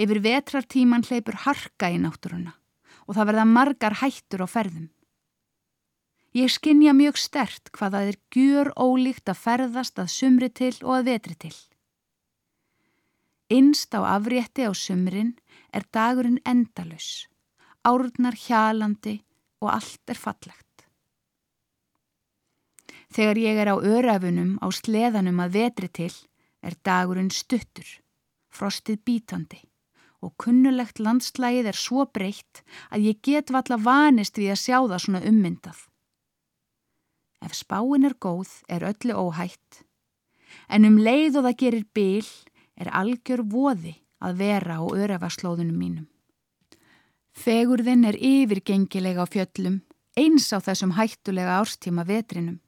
Yfir 0.00 0.22
vetrartíman 0.24 1.04
hleypur 1.04 1.36
harka 1.44 1.90
í 1.92 1.98
náttúruna 2.00 2.54
og 3.04 3.16
það 3.16 3.28
verða 3.28 3.44
margar 3.50 3.96
hættur 4.00 4.46
á 4.46 4.48
ferðum. 4.48 4.88
Ég 6.32 6.52
skinja 6.54 6.94
mjög 6.94 7.18
stert 7.18 7.72
hvað 7.74 7.96
það 7.96 8.08
er 8.12 8.18
gjur 8.32 8.70
ólíkt 8.78 9.32
að 9.32 9.40
ferðast 9.42 9.98
að 9.98 10.12
sumri 10.14 10.48
til 10.48 10.76
og 10.84 10.92
að 11.00 11.08
vetri 11.10 11.36
til. 11.44 11.56
Innst 13.50 13.92
á 13.98 14.00
afrétti 14.14 14.62
á 14.62 14.72
sumrin 14.72 15.34
er 15.74 15.84
dagurinn 15.90 16.38
endalus, 16.46 17.26
árnar 17.82 18.38
hjalandi 18.38 19.16
og 19.60 19.72
allt 19.74 20.14
er 20.14 20.20
fallegt. 20.22 20.86
Þegar 23.10 23.42
ég 23.42 23.58
er 23.58 23.72
á 23.74 23.76
örafunum 23.76 24.54
á 24.62 24.70
sleðanum 24.70 25.42
að 25.42 25.58
vetri 25.58 25.90
til 25.90 26.14
er 26.62 26.78
dagurinn 26.86 27.34
stuttur, 27.34 27.90
frostið 28.54 29.02
bítandi 29.02 29.66
og 30.20 30.34
kunnulegt 30.40 31.00
landslægið 31.00 31.70
er 31.70 31.78
svo 31.78 32.04
breytt 32.06 32.62
að 32.92 33.06
ég 33.10 33.22
get 33.24 33.52
valla 33.54 33.78
vanist 33.80 34.38
við 34.38 34.52
að 34.54 34.62
sjá 34.64 34.76
það 34.78 35.02
svona 35.04 35.22
ummyndað. 35.30 35.80
Ef 37.40 37.56
spáin 37.56 38.04
er 38.04 38.16
góð 38.20 38.52
er 38.68 38.84
öllu 38.84 39.16
óhætt, 39.16 39.82
en 40.68 40.84
um 40.84 40.98
leið 41.00 41.40
og 41.40 41.46
það 41.48 41.60
gerir 41.64 41.86
bil 41.96 42.28
er 42.76 42.92
algjör 42.92 43.44
voði 43.48 43.94
að 44.20 44.40
vera 44.44 44.76
á 44.76 44.84
örafarslóðunum 44.84 45.76
mínum. 45.76 46.08
Fegurðin 47.32 48.04
er 48.04 48.18
yfirgengilega 48.20 49.24
á 49.24 49.26
fjöllum, 49.30 49.80
eins 50.18 50.50
á 50.52 50.60
þessum 50.60 50.96
hættulega 50.98 51.60
árstíma 51.62 52.04
vetrinum. 52.04 52.58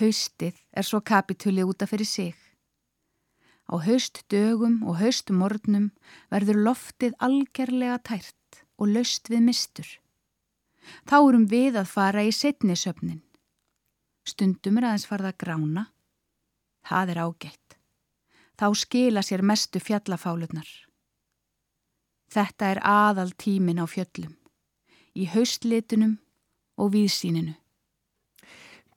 Haustið 0.00 0.56
er 0.72 0.86
svo 0.86 1.02
kapitúli 1.04 1.66
útaf 1.66 1.92
fyrir 1.92 2.08
sig. 2.08 2.36
Á 3.70 3.78
haust 3.86 4.24
dögum 4.32 4.80
og 4.82 4.98
haust 4.98 5.30
morgnum 5.30 5.90
verður 6.32 6.58
loftið 6.66 7.14
algerlega 7.22 8.00
tært 8.02 8.64
og 8.80 8.90
löst 8.90 9.30
við 9.30 9.44
mistur. 9.46 9.88
Þá 11.06 11.16
erum 11.20 11.46
við 11.46 11.78
að 11.78 11.92
fara 11.92 12.24
í 12.26 12.32
setni 12.34 12.74
söfnin. 12.74 13.22
Stundum 14.26 14.80
er 14.80 14.90
aðeins 14.90 15.06
farða 15.06 15.32
grána. 15.38 15.86
Það 16.82 17.14
er 17.14 17.22
ágætt. 17.26 17.76
Þá 18.58 18.66
skila 18.76 19.22
sér 19.24 19.44
mestu 19.46 19.80
fjallafálurnar. 19.80 20.68
Þetta 22.30 22.74
er 22.74 22.80
aðal 22.86 23.32
tímin 23.34 23.80
á 23.82 23.86
fjöllum, 23.90 24.36
í 25.18 25.26
haustlitunum 25.32 26.18
og 26.78 26.92
víðsíninu. 26.94 27.56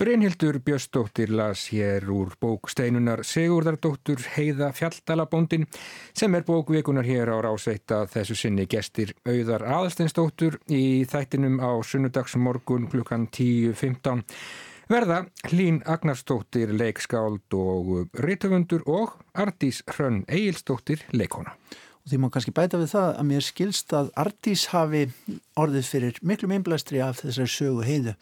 Brynhildur 0.04 0.60
Björnsdóttir 0.60 1.30
las 1.30 1.70
hér 1.72 2.10
úr 2.12 2.34
bók 2.40 2.68
Steinunar 2.68 3.22
Sigurðardóttur 3.24 4.20
Heiða 4.34 4.74
Fjaldalabóndin 4.76 5.64
sem 6.12 6.34
er 6.36 6.44
bókvikunar 6.44 7.08
hér 7.08 7.32
á 7.32 7.40
rásveita 7.40 8.02
þessu 8.12 8.36
sinni. 8.36 8.66
Gestir 8.68 9.14
auðar 9.24 9.64
aðalsteinsdóttur 9.64 10.58
í 10.68 11.06
þættinum 11.08 11.56
á 11.64 11.72
sunnudagsmorgun 11.88 12.90
klukkan 12.92 13.30
10.15 13.32 14.26
verða 14.92 15.22
Hlín 15.48 15.80
Agnarsdóttir 15.88 16.76
leikskáld 16.76 17.56
og 17.56 18.12
rítufundur 18.28 18.84
og 18.84 19.16
Ardís 19.32 19.86
Hrönn 19.88 20.26
Egilsdóttir 20.28 21.08
leikona. 21.16 21.56
Og 22.04 22.12
því 22.12 22.20
má 22.20 22.28
kannski 22.28 22.52
bæta 22.52 22.76
við 22.82 22.92
það 22.92 23.14
að 23.22 23.28
mér 23.30 23.48
skilst 23.48 23.94
að 23.96 24.12
Ardís 24.20 24.66
hafi 24.74 25.06
orðið 25.56 25.88
fyrir 25.88 26.20
miklu 26.20 26.52
meinblæstri 26.52 27.00
af 27.00 27.22
þessari 27.24 27.54
sögu 27.56 27.88
heiðu 27.88 28.18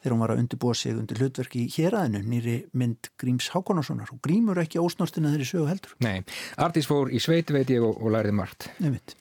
þegar 0.00 0.14
hún 0.14 0.22
var 0.24 0.32
að 0.34 0.42
undirbúa 0.42 0.74
sig 0.76 0.96
undir 0.96 1.20
hlutverki 1.20 1.64
í 1.64 1.70
héræðinu 1.76 2.22
nýri 2.26 2.56
mynd 2.72 3.10
Gríms 3.20 3.50
Hákonarssonar 3.54 4.12
og 4.14 4.20
Grímur 4.24 4.60
ekki 4.62 4.82
ósnortina 4.82 5.32
þeirri 5.34 5.48
sögu 5.48 5.68
heldur. 5.70 5.94
Nei, 6.04 6.24
Ardís 6.60 6.88
fór 6.90 7.12
í 7.12 7.22
sveit 7.22 7.52
veit 7.54 7.70
ég 7.72 7.84
og, 7.84 7.96
og 8.00 8.14
læriði 8.16 8.36
margt. 8.40 8.70
Nefnitt. 8.80 9.16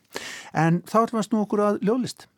En 0.54 0.82
þá 0.88 1.04
ætlum 1.04 1.20
við 1.20 1.24
að 1.24 1.30
snú 1.30 1.44
okkur 1.46 1.66
að 1.68 1.82
ljóðlist. 1.90 2.30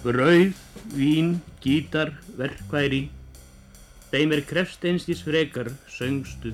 Brauð, 0.00 0.60
vín, 0.96 1.34
gítar, 1.60 2.14
verkværi 2.38 3.08
Þeim 4.10 4.32
er 4.34 4.40
krefsteinstís 4.42 5.20
frekar, 5.22 5.68
söngstu. 5.86 6.50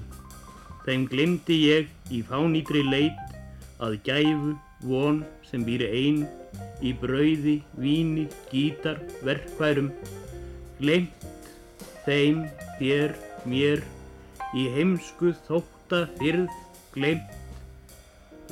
Þeim 0.85 1.07
glimti 1.09 1.57
ég 1.63 2.13
í 2.13 2.21
fánýtri 2.29 2.83
leit 2.85 3.36
að 3.83 3.99
gæfu, 4.07 4.55
von 4.85 5.23
sem 5.49 5.65
býri 5.65 5.89
einn 5.89 6.25
í 6.85 6.93
brauði, 7.01 7.61
víni, 7.81 8.27
gítar, 8.51 9.01
verkværum. 9.25 9.91
Glimt 10.81 11.27
þeim, 12.05 12.45
þér, 12.79 13.17
mér, 13.49 13.83
í 14.57 14.69
heimsku 14.77 15.35
þótta 15.49 16.07
fyrð, 16.21 16.53
glimt. 16.95 17.33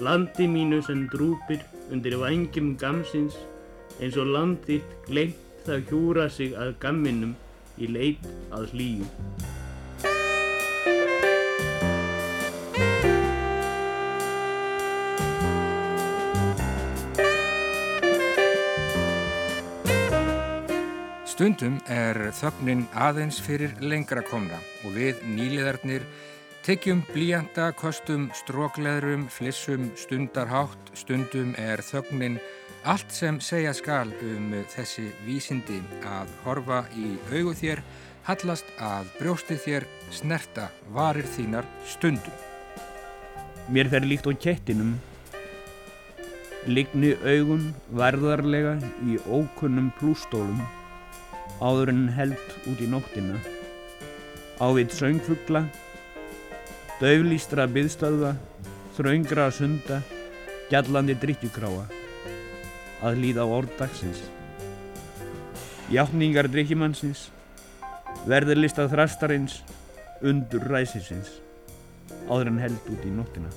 Landi 0.03 0.49
mínu 0.51 0.81
sem 0.83 1.05
drúpir 1.13 1.63
undir 1.93 2.17
vangjum 2.19 2.75
gamsins 2.81 3.37
eins 4.01 4.19
og 4.19 4.33
landitt 4.35 4.97
glimt 5.07 5.39
það 5.65 5.91
hjúra 5.91 6.29
sig 6.29 6.57
að 6.59 6.75
gamminum 6.83 7.37
í 7.79 7.91
leit 7.95 8.33
að 8.51 8.73
hlýju. 8.75 9.54
Stundum 21.35 21.81
er 21.90 22.29
þögnin 22.31 22.85
aðeins 22.94 23.40
fyrir 23.42 23.73
lengra 23.83 24.23
komna 24.23 24.61
og 24.87 24.92
við 24.94 25.18
nýliðarnir 25.27 26.05
tekjum 26.62 27.01
blíjanda, 27.09 27.73
kostum, 27.75 28.29
strókleðrum, 28.38 29.25
flissum, 29.35 29.88
stundarhátt, 29.99 30.92
stundum 30.94 31.57
er 31.59 31.83
þögnin 31.83 32.38
Allt 32.85 33.11
sem 33.16 33.38
segja 33.40 33.73
skal 33.75 34.11
um 34.23 34.53
þessi 34.68 35.09
vísindi. 35.25 35.81
Að 36.05 36.31
horfa 36.44 36.83
í 36.94 37.14
augu 37.33 37.55
þér, 37.57 37.81
hallast 38.29 38.70
að 38.79 39.11
brjósti 39.16 39.57
þér, 39.59 39.88
snerta 40.12 40.68
varir 40.92 41.27
þínar 41.35 41.66
stundum. 41.88 42.38
Mér 43.73 43.88
fer 43.90 44.07
líkt 44.07 44.29
á 44.29 44.37
kettinum, 44.37 44.94
ligni 46.68 47.16
augun 47.25 47.73
varðarlega 47.90 48.77
í 49.09 49.16
ókunnum 49.25 49.90
plústólum, 49.99 50.61
áður 51.62 51.93
en 51.93 52.07
held 52.14 52.55
út 52.71 52.81
í 52.83 52.88
nóttina, 52.90 53.38
ávið 54.62 54.95
söngfugla, 54.97 55.64
döflístra 57.01 57.67
byðstöðva, 57.71 58.35
þraungra 58.97 59.51
sunda, 59.55 60.01
gjallandi 60.71 61.17
drikkjukráa 61.21 61.85
að 63.05 63.21
líða 63.21 63.45
á 63.45 63.55
orðdagsins. 63.59 64.23
Játtningar 65.93 66.49
drikkimannsins, 66.49 67.29
verðurlistað 68.31 68.95
þrastarins, 68.95 69.61
undur 70.25 70.64
ræsisins, 70.73 71.37
áður 72.31 72.55
en 72.55 72.64
held 72.64 72.90
út 72.95 73.05
í 73.05 73.12
nóttina. 73.12 73.53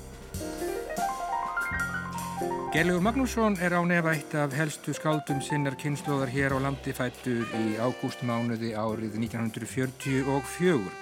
Gerlegur 2.68 3.00
Magnússon 3.00 3.54
er 3.64 3.72
á 3.72 3.80
nefa 3.80 4.12
eitt 4.12 4.34
af 4.36 4.52
helstu 4.52 4.92
skáldum 4.92 5.38
sinnar 5.40 5.72
kynnslóðar 5.80 6.28
hér 6.28 6.52
á 6.52 6.58
landi 6.60 6.92
fættur 6.92 7.48
í 7.56 7.80
ágústmánuði 7.80 8.74
árið 8.76 9.16
1944. 9.16 10.92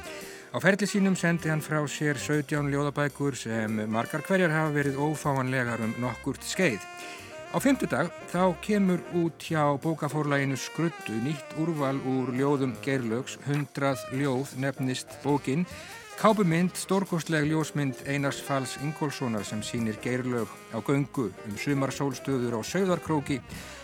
Á 0.54 0.58
ferli 0.62 0.86
sínum 0.86 1.18
sendi 1.18 1.50
hann 1.50 1.64
frá 1.66 1.82
sér 1.90 2.22
17 2.22 2.70
ljóðabækur 2.70 3.34
sem 3.34 3.82
margar 3.90 4.22
hverjar 4.22 4.54
hafa 4.54 4.76
verið 4.78 5.00
ófáanlegar 5.08 5.82
um 5.82 5.96
nokkurt 5.98 6.46
skeið. 6.46 6.86
Á 7.50 7.58
fymtudag 7.58 8.14
þá 8.30 8.54
kemur 8.62 9.02
út 9.18 9.42
hjá 9.42 9.74
bókafórlæginu 9.82 10.54
Skruddu 10.54 11.18
nýtt 11.26 11.58
úrval 11.58 11.98
úr 12.06 12.30
ljóðum 12.30 12.78
Geirlaugs, 12.86 13.40
100 13.50 14.14
ljóð 14.14 14.54
nefnist 14.62 15.18
bókin, 15.26 15.66
kápumynd, 16.16 16.70
stórkostleg 16.74 17.44
ljósmynd 17.50 17.94
Einars 18.08 18.40
Falls 18.40 18.76
Ingólfssonar 18.82 19.44
sem 19.44 19.62
sínir 19.62 19.98
Geirlaug 20.00 20.48
á 20.72 20.80
göngu 20.80 21.28
um 21.28 21.56
sumarsólstöður 21.60 22.56
á 22.56 22.60
Sauðarkróki 22.64 23.40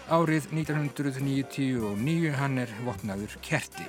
árið 0.08 0.48
1999 0.52 2.32
hann 2.38 2.58
er 2.58 2.72
vopnaður 2.86 3.36
kerti. 3.44 3.84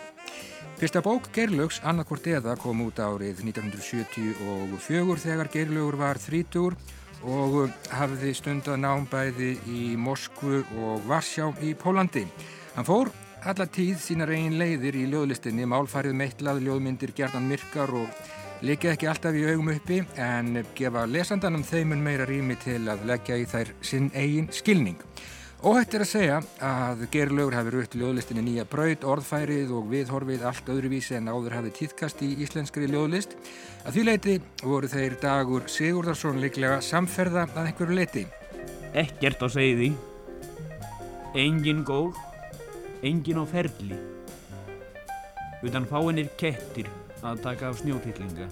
Fyrsta 0.76 1.02
bók 1.02 1.32
Geirlaugs, 1.32 1.80
annarkort 1.88 2.28
eða, 2.28 2.58
kom 2.60 2.84
út 2.84 3.00
árið 3.00 3.46
1974 3.48 5.18
þegar 5.24 5.52
Geirlaugur 5.54 5.98
var 6.04 6.20
þrítur 6.20 6.76
og 7.24 7.72
hafði 7.96 8.36
stundað 8.36 8.84
námbæði 8.84 9.56
í 9.72 9.96
Moskvu 9.96 10.66
og 10.84 11.08
Varsjá 11.08 11.48
í 11.64 11.72
Pólandi. 11.80 12.28
Hann 12.76 12.88
fór 12.88 13.14
alla 13.44 13.66
tíð 13.68 13.98
sínar 14.00 14.32
eigin 14.32 14.56
leiðir 14.60 14.96
í 14.96 15.04
ljóðlistinni, 15.12 15.66
málfærið 15.68 16.16
meitlað, 16.16 16.62
ljóðmyndir 16.64 17.12
gerðan 17.18 17.50
myrkar 17.50 17.92
og 18.00 18.64
likið 18.64 18.94
ekki 18.94 19.10
alltaf 19.12 19.36
í 19.36 19.44
augum 19.50 19.74
uppi 19.74 20.00
en 20.22 20.62
gefa 20.78 21.04
lesandanum 21.10 21.66
þeimun 21.68 22.04
meira 22.06 22.28
rými 22.30 22.56
til 22.64 22.80
að 22.88 23.04
leggja 23.10 23.42
í 23.42 23.48
þær 23.52 23.74
sinn 23.84 24.10
eigin 24.16 24.48
skilning. 24.56 25.00
Óhætt 25.64 25.96
er 25.96 26.04
að 26.04 26.10
segja 26.10 26.40
að 26.64 27.06
Gerlaugur 27.12 27.56
hafi 27.56 27.72
rutt 27.72 27.94
ljóðlistinni 27.96 28.42
nýja 28.44 28.66
braut, 28.68 29.06
orðfærið 29.08 29.70
og 29.76 29.86
viðhorfið 29.92 30.44
allt 30.48 30.72
öðruvísi 30.74 31.16
en 31.20 31.32
áður 31.32 31.56
hafi 31.56 31.72
týðkast 31.78 32.24
í 32.24 32.34
íslenskri 32.44 32.90
ljóðlist. 32.92 33.38
Að 33.88 33.96
því 33.96 34.04
leiti 34.10 34.36
voru 34.64 34.92
þeir 34.92 35.16
dagur 35.24 35.70
Sigurðarsson 35.72 36.44
líklega 36.44 36.82
samferða 36.84 37.46
að 37.54 37.70
einhverju 37.70 37.96
leiti. 37.96 38.26
Ekkert 38.92 39.44
á 39.44 39.48
segði, 39.56 39.94
engin 41.40 41.88
gól, 41.88 42.12
engin 43.04 43.36
á 43.36 43.44
ferli, 43.44 43.98
utan 45.60 45.84
fáinir 45.84 46.30
kettir 46.40 46.88
að 47.20 47.42
taka 47.44 47.70
af 47.70 47.82
snjótillinga. 47.82 48.48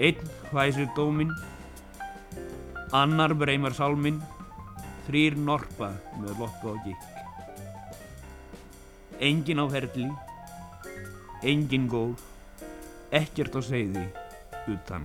Einn 0.00 0.30
hvæsir 0.48 0.88
dóminn, 0.96 1.32
annar 2.96 3.34
breymar 3.36 3.76
sálminn, 3.76 4.22
þrýr 5.04 5.36
norpa 5.36 5.90
með 6.22 6.40
loppu 6.40 6.72
á 6.72 6.76
gikk. 6.86 7.04
Engin 9.20 9.60
á 9.60 9.66
ferli, 9.68 10.08
engin 11.44 11.84
gól, 11.92 12.16
ekkert 13.12 13.60
á 13.60 13.60
segði, 13.60 14.06
utan. 14.72 15.04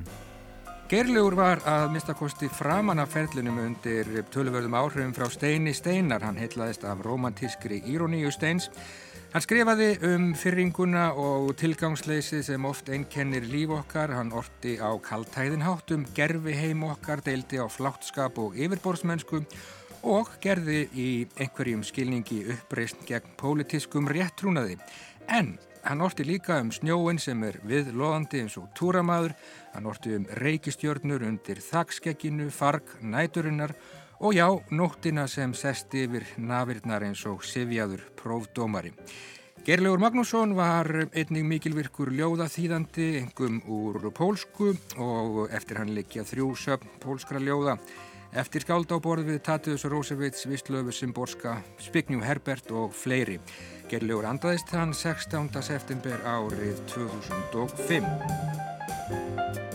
Gerlegur 0.88 1.36
var 1.36 1.60
að 1.68 1.90
mistakosti 1.92 2.48
framan 2.48 3.02
af 3.04 3.10
ferlinum 3.12 3.58
undir 3.60 4.08
tölverðum 4.32 4.78
áhrifum 4.80 5.10
frá 5.12 5.26
Steini 5.28 5.74
Steinar. 5.76 6.24
Hann 6.24 6.40
heitlaðist 6.40 6.86
af 6.88 7.02
romantískri 7.04 7.82
íroníu 7.92 8.32
Steins. 8.32 8.70
Hann 9.34 9.44
skrifaði 9.44 9.90
um 10.08 10.30
fyrringuna 10.40 11.10
og 11.20 11.52
tilgangsleysið 11.60 12.46
sem 12.48 12.70
oft 12.72 12.88
einkennir 12.88 13.44
líf 13.52 13.76
okkar. 13.82 14.16
Hann 14.16 14.32
orti 14.32 14.78
á 14.80 14.96
kaltæðinhátt 14.96 15.92
um 15.92 16.08
gerfi 16.16 16.56
heim 16.56 16.88
okkar, 16.88 17.20
deildi 17.20 17.60
á 17.60 17.68
fláttskap 17.68 18.40
og 18.40 18.56
yfirborðsmennsku 18.56 19.44
og 20.08 20.38
gerði 20.40 20.86
í 20.96 21.12
einhverjum 21.36 21.84
skilningi 21.84 22.46
uppreist 22.56 23.04
gegn 23.10 23.36
pólitískum 23.36 24.08
réttrúnaði. 24.08 24.80
En 25.28 25.58
hann 25.84 26.02
orti 26.04 26.24
líka 26.28 26.62
um 26.64 26.72
snjóin 26.72 27.20
sem 27.20 27.44
er 27.48 27.60
viðloðandi 27.68 28.42
eins 28.44 28.58
og 28.60 28.72
túramaður, 28.76 29.36
hann 29.78 29.86
orti 29.86 30.16
um 30.18 30.26
reykistjörnur 30.42 31.22
undir 31.28 31.62
þakskekkinu, 31.62 32.50
farg, 32.50 32.96
næturinnar 33.02 33.76
og 34.18 34.34
já, 34.34 34.48
nóttina 34.74 35.28
sem 35.30 35.54
sest 35.54 35.94
yfir 35.94 36.26
nafirnar 36.42 37.06
eins 37.06 37.22
og 37.30 37.46
sifjaður 37.46 38.02
prófdómari. 38.18 38.94
Gerlegur 39.68 40.00
Magnússon 40.02 40.56
var 40.56 40.88
einnig 41.12 41.46
mikilvirkur 41.46 42.10
ljóðaþýðandi, 42.16 43.08
engum 43.22 43.60
úr 43.68 44.10
pólsku 44.16 44.72
og 44.98 45.52
eftir 45.52 45.82
hann 45.82 45.94
likja 45.94 46.24
þrjú 46.26 46.54
söpn 46.58 46.98
pólskra 47.04 47.42
ljóða. 47.44 47.78
Eftir 48.38 48.66
skáld 48.66 48.92
á 48.92 48.98
borð 49.02 49.30
við 49.30 49.44
Tatius 49.46 49.86
Rósevits, 49.86 50.48
Vistlöfu 50.50 50.96
Simborska, 50.96 51.60
Spignjú 51.84 52.24
Herbert 52.26 52.72
og 52.72 52.96
fleiri. 52.96 53.38
Gerlegur 53.92 54.26
andaðist 54.32 54.74
hann 54.74 54.96
16. 54.96 55.52
september 55.62 56.18
árið 56.26 56.82
2005. 56.96 59.67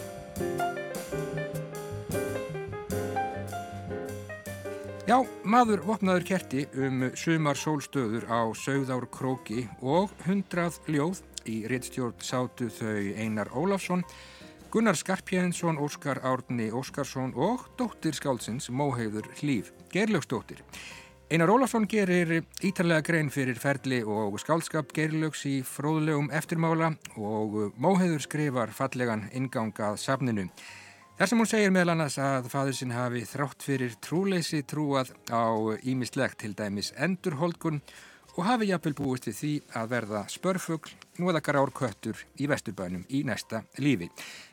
Já, 5.13 5.19
maður 5.45 5.83
vopnaður 5.85 6.23
kerti 6.25 6.63
um 6.81 7.03
sumar 7.21 7.59
sólstöður 7.61 8.23
á 8.33 8.49
sögðár 8.57 9.05
króki 9.13 9.67
og 9.85 10.09
hundrað 10.25 10.79
ljóð 10.89 11.19
í 11.45 11.57
réttstjórn 11.69 12.25
sátu 12.25 12.71
þau 12.73 13.11
Einar 13.21 13.51
Ólafsson, 13.53 14.07
Gunnar 14.73 14.97
Skarpjæðinsson, 14.97 15.77
Óskar 15.85 16.23
Árni 16.25 16.71
Óskarsson 16.73 17.35
og 17.37 17.67
dóttir 17.77 18.17
skálsins 18.17 18.71
Móheiður 18.73 19.29
Hlýf, 19.43 19.75
Gerlögsdóttir. 19.93 20.65
Einar 21.29 21.53
Ólafsson 21.53 21.85
gerir 21.85 22.39
ítarlega 22.65 23.05
grein 23.05 23.29
fyrir 23.29 23.61
ferli 23.61 24.01
og 24.01 24.41
skálskap 24.41 24.97
Gerlögs 24.97 25.45
í 25.45 25.59
fróðlegum 25.61 26.33
eftirmála 26.33 26.95
og 27.21 27.77
Móheiður 27.77 28.25
skrifar 28.31 28.73
fallegan 28.73 29.29
ingangað 29.37 30.01
safninu. 30.01 30.49
Þar 31.23 31.31
sem 31.31 31.39
hún 31.39 31.47
segir 31.47 31.71
meðal 31.71 31.93
annars 31.93 32.17
að 32.19 32.47
fadur 32.51 32.75
sinn 32.75 32.91
hafi 32.91 33.21
þrátt 33.31 33.63
fyrir 33.63 33.93
trúleysi 34.03 34.59
trúað 34.67 35.13
á 35.31 35.55
ímislegt 35.87 36.41
til 36.43 36.49
dæmis 36.59 36.89
endurholdgun 36.99 37.77
og 38.33 38.41
hafi 38.43 38.67
jafnvel 38.73 38.97
búist 38.99 39.29
við 39.29 39.37
því 39.39 39.51
að 39.79 39.93
verða 39.93 40.25
spörfugl, 40.35 40.91
nú 41.23 41.31
eða 41.31 41.45
grárköttur 41.47 42.25
í 42.43 42.49
vesturbænum 42.51 43.05
í 43.07 43.21
næsta 43.29 43.61
lífi. 43.79 44.09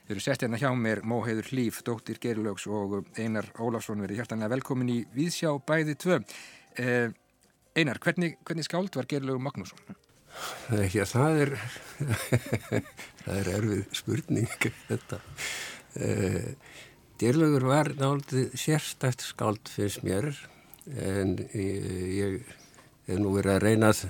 Þau 0.05 0.13
eru 0.13 0.23
sest 0.27 0.45
hérna 0.45 0.59
hjá 0.61 0.69
mér 0.77 1.01
Móheiður 1.09 1.49
Hlýf, 1.49 1.79
dóttir 1.87 2.21
Gerilögs 2.21 2.67
og 2.69 2.99
Einar 3.17 3.49
Ólafsson 3.57 4.05
verið 4.05 4.21
hjartanlega 4.21 4.53
velkomin 4.53 4.93
í 4.93 4.99
Víðsjá 5.17 5.55
bæði 5.65 5.97
tvö. 6.05 6.19
Eh, 6.77 7.09
Einar, 7.81 7.97
hvernig, 7.97 8.37
hvernig 8.45 8.69
skáld 8.69 8.93
var 8.93 9.09
Gerilögur 9.09 9.41
Magnússon? 9.41 9.97
Já, 10.93 11.01
það 11.09 11.41
er, 11.47 11.55
það 13.25 13.35
er 13.39 13.51
erfið 13.57 13.99
spurning 14.03 14.71
þetta. 14.91 15.23
Uh, 15.97 16.53
Dýrlaugur 17.19 17.65
var 17.67 17.89
náttúrulega 17.97 18.57
sérstætt 18.57 19.25
skáld 19.25 19.67
fyrst 19.67 20.05
mér 20.05 20.29
en 20.95 21.33
ég, 21.53 22.39
hef 23.09 23.19
nú 23.19 23.33
verið 23.35 23.57
að 23.57 23.65
reyna 23.65 23.89
að 23.91 24.05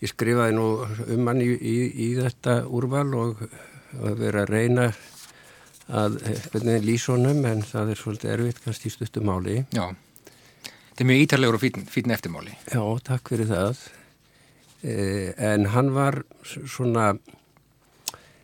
ég 0.00 0.10
skrifaði 0.10 0.56
nú 0.56 0.66
um 1.14 1.30
hann 1.30 1.42
í, 1.44 1.50
í, 1.54 1.76
í 1.86 2.08
þetta 2.18 2.56
úrval 2.66 3.06
og 3.20 3.44
að 4.00 4.18
vera 4.24 4.42
að 4.42 4.54
reyna 4.56 4.90
að 5.90 6.18
hvernig 6.50 6.84
lýsónum 6.86 7.44
en 7.46 7.62
það 7.66 7.92
er 7.92 8.00
svolítið 8.02 8.34
erfitt 8.34 8.62
kannski 8.64 8.90
í 8.90 8.94
stuttumáli 8.94 9.56
Já, 9.74 9.90
þetta 11.00 11.06
er 11.06 11.10
mjög 11.12 11.24
ítarlegur 11.24 11.56
og 11.56 11.62
fín, 11.62 11.86
fín 11.90 12.12
eftirmáli. 12.14 12.56
Já, 12.68 12.82
takk 13.06 13.30
fyrir 13.32 13.48
það. 13.48 13.84
Uh, 14.80 15.30
en 15.40 15.70
hann 15.72 15.94
var 15.94 16.22
svona 16.44 17.12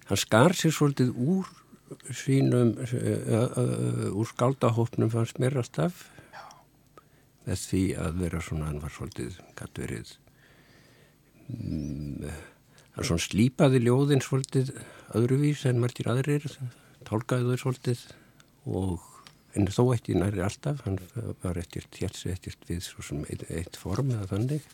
hann 0.07 0.21
skar 0.21 0.55
sér 0.57 0.75
svolítið 0.75 1.15
úr 1.17 1.51
sínum 2.11 2.75
uh, 2.83 4.11
úr 4.13 4.29
skaldahópnum 4.33 5.11
fannst 5.13 5.41
mér 5.43 5.59
alltaf 5.63 6.07
með 7.47 7.63
því 7.63 7.83
að 8.03 8.23
vera 8.25 8.43
svona, 8.43 8.71
hann 8.71 8.83
var 8.83 8.95
svolítið 8.95 9.37
gætt 9.59 9.81
verið 9.83 10.15
um, 11.53 12.25
hann 12.97 13.09
svona 13.11 13.23
slípaði 13.23 13.85
ljóðin 13.85 14.25
svolítið 14.25 14.73
öðruvís 15.17 15.67
en 15.71 15.83
margir 15.83 16.11
aðrir 16.11 16.49
tálkaði 17.07 17.53
þau 17.53 17.63
svolítið 17.67 18.03
og 18.67 19.13
en 19.57 19.71
þó 19.73 19.85
ekki 19.95 20.17
næri 20.19 20.43
alltaf 20.45 20.83
hann 20.85 20.99
var 21.43 21.61
ekkert 21.61 22.01
hérst 22.01 22.27
ekkert 22.29 22.67
við 22.69 22.83
svo 22.85 23.05
sem 23.05 23.23
eitt, 23.31 23.47
eitt 23.49 23.79
form 23.79 24.11
eða 24.13 24.29
þannig. 24.35 24.67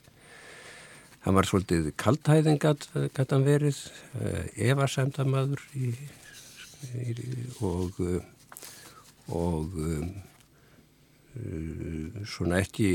Hann 1.22 1.36
var 1.36 1.46
svolítið 1.46 1.92
kaltæðin 2.00 2.58
gætt 2.62 2.88
hann 3.30 3.46
verið 3.46 3.78
uh, 4.18 4.42
evasemdamaður 4.72 5.62
í 5.78 5.92
og 7.62 7.98
og 9.32 9.76
um, 9.78 10.08
svona 12.28 12.60
ekki 12.60 12.90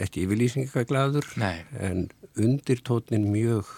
ekki 0.00 0.24
yfirlýsingaglaður 0.24 1.26
en 1.42 2.06
undirtótnin 2.40 3.26
mjög 3.28 3.68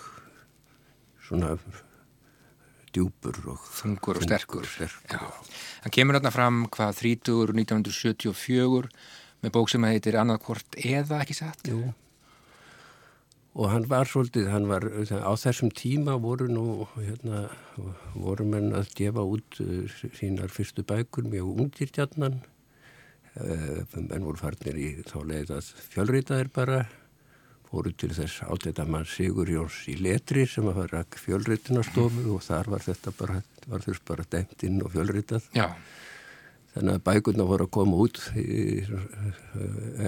svona 1.25 1.57
djúpur 2.95 3.41
og 3.51 3.65
þungur 3.75 4.21
og 4.21 4.29
sterkur, 4.29 4.69
hann 5.11 5.95
kemur 5.95 6.21
hérna 6.21 6.31
fram 6.31 6.67
hvað 6.71 7.01
30. 7.01 7.51
1974 7.59 8.93
með 9.43 9.55
bók 9.57 9.73
sem 9.73 9.89
heitir 9.89 10.21
annarkvort 10.21 10.79
eða 10.79 11.25
ekki 11.25 11.41
satt? 11.41 11.67
Jú 11.67 11.91
og 13.55 13.71
hann 13.71 13.87
var 13.87 14.09
svolítið, 14.11 14.49
hann 14.51 14.67
var 14.67 14.87
á 14.91 15.33
þessum 15.39 15.71
tíma 15.75 16.17
voru 16.23 16.49
nú 16.51 16.65
hérna, 16.97 17.47
voru 18.19 18.47
menn 18.51 18.75
að 18.75 18.91
gefa 18.99 19.23
út 19.23 19.61
uh, 19.63 19.87
sínar 20.19 20.51
fyrstu 20.55 20.83
bækur 20.87 21.29
mjög 21.31 21.63
ungir 21.63 21.93
tjarnan 21.95 22.41
uh, 23.39 23.81
menn 23.95 24.27
voru 24.27 24.41
farnir 24.43 24.79
í 24.79 24.91
þá 25.07 25.19
leið 25.31 25.55
að 25.61 25.71
fjölritaðir 25.95 26.51
bara 26.55 26.83
voru 27.71 27.95
til 27.95 28.11
þess 28.15 28.43
átleita 28.47 28.87
mann 28.87 29.07
Sigur 29.07 29.51
Jóns 29.51 29.85
í 29.91 29.97
letri 30.03 30.49
sem 30.51 30.67
að 30.71 30.83
fara 30.83 31.05
fjölritinastofu 31.23 32.27
og 32.35 32.43
þar 32.47 32.75
var 32.75 32.87
þetta 32.87 33.15
bara 33.19 33.41
var 33.71 33.87
þess 33.87 34.03
bara 34.07 34.27
dæmt 34.31 34.67
inn 34.67 34.83
og 34.83 34.93
fjölritað 34.95 35.47
Já. 35.55 35.71
þannig 36.75 36.99
að 36.99 37.07
bækurna 37.07 37.47
voru 37.49 37.67
að 37.67 37.75
koma 37.79 38.03
út 38.03 38.21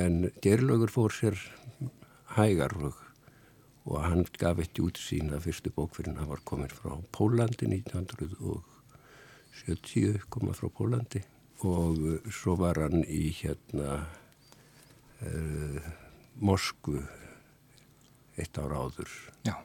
en 0.03 0.31
gerlögur 0.43 0.93
fór 0.93 1.15
sér 1.15 1.39
hægar 2.37 2.75
og 3.87 4.03
hann 4.03 4.27
gaf 4.39 4.59
eitt 4.63 4.79
út 4.83 4.99
sína 4.99 5.41
fyrstu 5.43 5.71
bók 5.75 5.95
fyrir 5.97 6.17
hann 6.19 6.31
var 6.31 6.41
komin 6.45 6.71
frá 6.75 6.93
Pólandi 7.15 7.67
1970 7.71 10.21
koma 10.29 10.53
frá 10.59 10.69
Pólandi. 10.71 11.21
Og 11.65 11.97
svo 12.35 12.57
var 12.61 12.77
hann 12.83 13.05
í 13.09 13.33
hérna 13.39 13.91
uh, 15.23 15.81
Moskvu 16.43 17.01
eitt 18.37 18.59
ára 18.61 18.77
áður. 18.85 19.11
Já. 19.47 19.57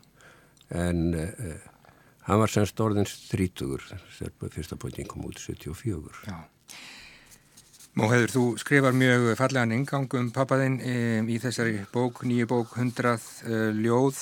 en 0.72 1.14
uh, 1.18 1.60
hann 2.30 2.40
var 2.40 2.50
semst 2.54 2.80
orðins 2.80 3.14
þrítugur 3.28 3.84
þegar 4.16 4.52
fyrsta 4.54 4.76
bókin 4.80 5.10
kom 5.10 5.26
út 5.28 5.40
74 5.42 6.30
Já 6.30 6.38
Móheður, 7.92 8.32
þú 8.32 8.42
skrifar 8.56 8.94
mjög 8.96 9.34
fallegan 9.36 9.74
ingangum 9.76 10.30
pappaðinn 10.32 10.78
um, 10.80 11.26
í 11.28 11.36
þessari 11.44 11.82
bók, 11.92 12.22
nýju 12.24 12.48
bók, 12.48 12.78
hundrað 12.80 13.26
uh, 13.44 13.66
ljóð. 13.76 14.22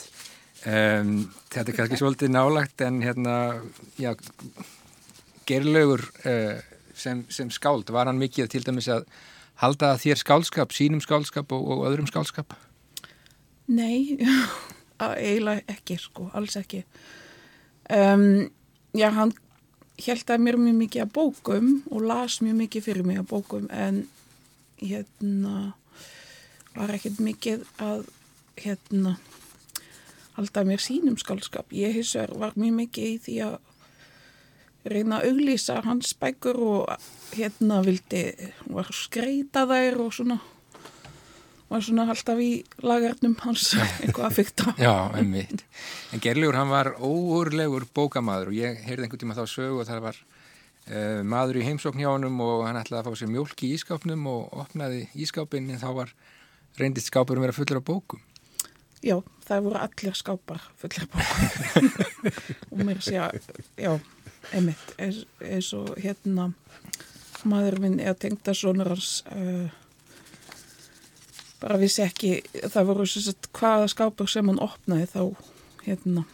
Um, 0.65 1.11
þetta 1.53 1.69
er 1.69 1.77
kannski 1.77 1.99
svolítið 2.01 2.31
nálagt 2.33 2.81
en 2.81 2.97
hérna, 3.03 3.35
já, 4.01 4.15
gerlaugur 5.45 6.01
uh, 6.23 6.57
sem, 6.97 7.21
sem 7.29 7.51
skáld, 7.53 7.93
var 7.93 8.09
hann 8.09 8.17
mikið 8.17 8.49
til 8.55 8.63
dæmis 8.65 8.89
að 8.89 9.05
halda 9.61 9.91
þér 10.01 10.23
skálskap, 10.23 10.73
sínum 10.73 11.03
skálskap 11.05 11.53
og, 11.53 11.69
og 11.69 11.85
öðrum 11.91 12.09
skálskap? 12.09 12.57
Nei, 13.69 14.17
eiginlega 14.97 15.75
ekki, 15.75 15.99
sko, 16.01 16.31
alls 16.33 16.57
ekki. 16.57 16.81
Um, 17.85 18.49
já, 18.97 19.11
hann 19.13 19.37
held 20.05 20.31
að 20.31 20.43
mér 20.45 20.57
mjög 20.59 20.77
mikið 20.83 21.03
að 21.03 21.13
bókum 21.17 21.71
og 21.91 22.05
las 22.07 22.39
mjög 22.43 22.57
mikið 22.63 22.85
fyrir 22.85 23.07
mig 23.07 23.19
að 23.19 23.29
bókum 23.31 23.67
en 23.73 24.03
hérna 24.79 25.73
var 26.75 26.93
ekkert 26.95 27.19
mikið 27.23 27.65
að 27.83 28.05
hérna 28.59 29.17
halda 30.37 30.63
mér 30.67 30.79
sínum 30.83 31.17
skálskap. 31.19 31.73
Ég 31.75 31.97
hissar 31.99 32.31
var 32.39 32.55
mjög 32.55 32.77
mikið 32.83 33.09
í 33.09 33.17
því 33.25 33.39
að 33.47 33.57
reyna 34.89 35.19
að 35.19 35.33
auglýsa 35.33 35.81
hans 35.83 36.13
bækur 36.19 36.61
og 36.63 37.09
hérna 37.35 37.81
vildi 37.83 38.23
var 38.71 38.87
skreita 38.95 39.65
þær 39.67 39.99
og 40.05 40.15
svona 40.15 40.39
var 41.69 41.85
svona 41.85 42.07
alltaf 42.09 42.41
í 42.41 42.49
lagarnum 42.81 43.35
hans 43.43 43.71
eitthvað 44.01 44.27
að 44.29 44.37
fyrta 44.39 44.73
Já, 44.79 44.93
einmitt. 45.17 45.63
En 46.13 46.23
Gerlegur 46.23 46.57
hann 46.57 46.71
var 46.71 46.93
óurlegur 46.97 47.85
bókamaður 47.95 48.51
og 48.53 48.59
ég 48.59 48.81
heyrði 48.87 49.07
einhvern 49.07 49.23
tíma 49.23 49.37
þá 49.37 49.45
sögu 49.49 49.83
og 49.83 49.89
það 49.89 50.03
var 50.07 50.19
uh, 50.19 51.21
maður 51.23 51.61
í 51.61 51.67
heimsókn 51.67 52.01
hjá 52.01 52.09
hann 52.11 52.27
og 52.29 52.65
hann 52.67 52.81
ætlaði 52.81 53.03
að 53.03 53.09
fá 53.09 53.21
sér 53.21 53.33
mjölk 53.35 53.65
í 53.65 53.73
ískápnum 53.77 54.25
og 54.31 54.57
opnaði 54.65 55.05
ískápin 55.13 55.69
en 55.73 55.81
þá 55.81 55.89
var 56.01 56.15
reyndist 56.79 57.11
skápurum 57.11 57.43
verið 57.45 57.59
fullur 57.59 57.81
á 57.81 57.89
bókum. 57.89 58.21
Já, 58.99 59.15
það 59.47 59.65
voru 59.67 59.79
allir 59.79 60.15
skápar 60.17 60.63
fullir 60.79 61.05
bókum. 61.11 61.91
Og 62.73 62.81
mér 62.83 62.99
sé 63.03 63.15
að, 63.21 63.37
já, 63.79 63.93
einmitt, 64.51 64.89
eins, 64.99 65.21
eins 65.39 65.69
og 65.77 65.93
hérna 65.99 66.49
maður 67.47 67.79
minn 67.83 67.99
er 68.03 68.17
tengda 68.19 68.53
sonur 68.57 68.91
hans 68.91 69.21
uh, 69.31 69.69
bara 71.61 71.79
vissi 71.81 72.03
ekki, 72.05 72.33
það 72.71 72.91
voru 72.91 73.07
sagt, 73.09 73.49
hvaða 73.55 73.87
skápar 73.91 74.29
sem 74.31 74.51
hann 74.51 74.61
opnaði 74.63 75.07
þá 75.11 75.23
hérna 75.85 76.25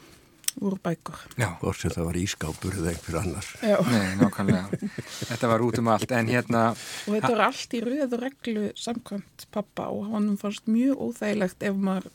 úr 0.63 0.78
bækur. 0.80 1.17
Já. 1.39 1.49
Hvort 1.59 1.82
sem 1.82 1.91
það 1.91 2.07
var 2.07 2.19
ískápur 2.19 2.78
eða 2.80 2.91
einhver 2.93 3.17
annar. 3.19 3.47
Já. 3.59 3.76
Nei, 3.91 4.13
nákvæmlega. 4.21 4.91
Þetta 5.32 5.49
var 5.51 5.63
út 5.65 5.80
um 5.82 5.89
allt, 5.91 6.13
en 6.15 6.30
hérna... 6.32 6.61
Og 7.05 7.17
þetta 7.17 7.32
var 7.34 7.43
allt 7.49 7.76
í 7.76 7.82
rauðu 7.84 8.19
reglu 8.21 8.67
samkvæmt 8.80 9.47
pappa 9.55 9.89
og 9.91 10.13
hann 10.13 10.30
fannst 10.39 10.69
mjög 10.71 11.01
óþægilegt 11.09 11.65
ef 11.67 11.82
maður 11.88 12.07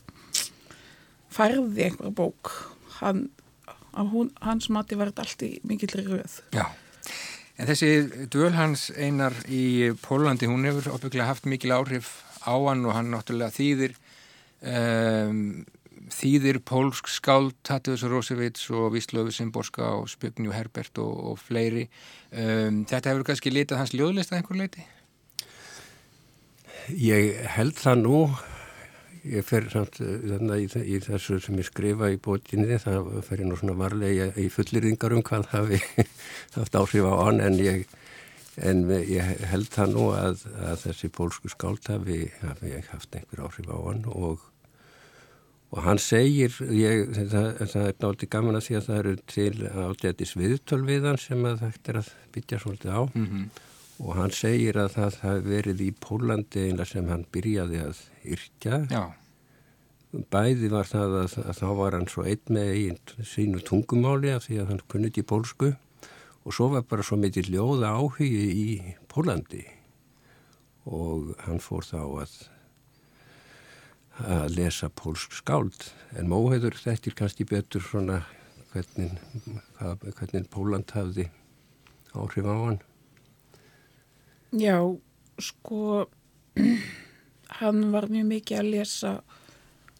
færði 1.31 1.87
einhverja 1.89 2.15
bók. 2.17 2.53
Hann, 2.97 3.27
hún, 3.93 4.33
hans 4.41 4.71
mati 4.73 4.97
var 4.97 5.13
þetta 5.13 5.27
allt 5.27 5.45
í 5.45 5.51
mikill 5.67 5.93
rauð. 5.99 6.41
Já. 6.57 6.65
En 7.61 7.69
þessi 7.69 8.25
döl 8.33 8.49
hans 8.55 8.89
einar 8.97 9.35
í 9.45 9.91
Pólandi, 10.01 10.49
hún 10.49 10.65
hefur 10.65 10.95
opbygglega 10.95 11.29
haft 11.29 11.45
mikil 11.45 11.75
áhrif 11.75 12.09
á 12.45 12.55
hann 12.55 12.85
og 12.87 12.95
hann 12.97 13.11
náttúrulega 13.13 13.55
þýðir 13.55 13.95
um, 14.61 15.43
þýðir 16.11 16.61
pólsk 16.67 17.09
skáld 17.11 17.55
Tatius 17.67 18.03
Rosevits 18.03 18.69
og 18.73 18.91
Víslöfu 18.95 19.33
Simborska 19.35 19.93
og 19.99 20.09
Spugni 20.11 20.49
og 20.51 20.57
Herbert 20.57 20.97
og, 21.01 21.13
og 21.31 21.39
fleiri 21.39 21.87
um, 22.31 22.83
þetta 22.89 23.13
hefur 23.13 23.27
kannski 23.31 23.53
litað 23.53 23.83
hans 23.83 23.95
ljóðlist 23.95 24.33
að 24.33 24.41
einhver 24.41 24.63
leiti? 24.63 24.87
Ég 26.97 27.45
held 27.55 27.77
það 27.77 28.01
nú 28.01 28.17
ég 29.27 29.45
fer 29.45 29.67
samt 29.69 29.99
þannig 30.01 30.65
í, 30.65 30.83
í 30.95 30.99
þessu 31.03 31.37
sem 31.43 31.57
ég 31.61 31.67
skrifa 31.67 32.09
í 32.09 32.17
bótinni 32.21 32.79
það 32.81 33.11
fer 33.27 33.43
ég 33.43 33.49
nú 33.49 33.57
svona 33.59 33.77
varlega 33.77 34.31
í 34.41 34.47
fullirðingar 34.49 35.13
um 35.13 35.25
hvað 35.25 35.49
hafi 35.53 35.81
haft 36.57 36.77
áhrif 36.79 37.05
á 37.05 37.13
hann 37.21 37.41
en 37.45 37.59
ég, 37.61 37.85
en 38.57 38.83
ég 38.89 39.45
held 39.51 39.69
það 39.71 39.93
nú 39.95 40.07
að, 40.11 40.45
að 40.59 40.79
þessi 40.85 41.09
pólsku 41.09 41.51
skáld 41.53 41.87
hafi, 41.87 42.25
hafi 42.41 42.73
haft 42.91 43.15
einhver 43.15 43.45
áhrif 43.45 43.69
á 43.71 43.77
hann 43.79 44.05
og 44.11 44.51
og 45.71 45.85
hann 45.85 45.99
segir, 46.03 46.51
ég, 46.75 47.13
það, 47.31 47.45
það 47.61 47.85
er 47.85 47.93
náttúrulega 47.95 48.31
gaman 48.33 48.59
að 48.59 48.65
því 48.65 48.77
að 48.77 48.87
það 48.87 48.97
eru 49.01 49.13
til 49.31 49.67
átætis 49.85 50.33
viðtöl 50.35 50.81
við 50.87 51.07
hann 51.07 51.21
sem 51.21 51.45
að 51.47 51.61
það 51.61 51.91
er 51.93 51.99
að 52.01 52.09
bytja 52.35 52.59
svolítið 52.59 52.91
á 52.91 53.01
mm 53.07 53.25
-hmm. 53.25 53.45
og 54.03 54.11
hann 54.19 54.35
segir 54.35 54.79
að 54.83 54.89
það 54.97 55.19
hafi 55.21 55.45
verið 55.47 55.81
í 55.87 55.89
Pólandi 56.05 56.65
einlega 56.65 56.91
sem 56.91 57.07
hann 57.07 57.25
byrjaði 57.31 57.79
að 57.87 58.01
yrkja 58.35 58.81
Já. 58.91 59.03
bæði 60.11 60.69
var 60.75 60.87
það 60.91 61.15
að, 61.23 61.37
að 61.47 61.55
þá 61.61 61.69
var 61.79 61.91
hann 61.95 62.07
svo 62.07 62.23
einn 62.23 62.45
með 62.49 62.67
einn 62.75 62.99
sínu 63.23 63.63
tungumáli 63.63 64.35
af 64.35 64.47
því 64.47 64.59
að 64.59 64.67
hann 64.67 64.81
kunnit 64.87 65.17
í 65.17 65.23
pólsku 65.23 65.75
og 66.41 66.55
svo 66.55 66.71
var 66.73 66.87
bara 66.89 67.05
svo 67.05 67.19
mikið 67.21 67.51
ljóða 67.53 67.93
áhugi 67.97 68.41
í 68.49 68.67
Pólandi 69.11 69.63
og 70.89 71.35
hann 71.45 71.61
fór 71.61 71.85
þá 71.85 72.01
að 72.23 72.35
að 74.21 74.55
lesa 74.57 74.89
pólsk 74.89 75.33
skáld. 75.33 75.87
En 76.17 76.29
móheður 76.29 76.75
þetta 76.77 77.09
er 77.09 77.17
kannski 77.17 77.45
betur 77.47 77.81
svona 77.81 78.21
hvernig, 78.73 79.15
hvernig 79.79 80.49
Póland 80.51 80.91
hafði 80.93 81.27
áhrif 82.13 82.47
á 82.47 82.55
hann. 82.55 82.81
Já, 84.51 84.77
sko 85.39 86.09
hann 87.61 87.85
var 87.93 88.09
mjög 88.11 88.27
mikið 88.33 88.59
að 88.59 88.73
lesa 88.75 89.13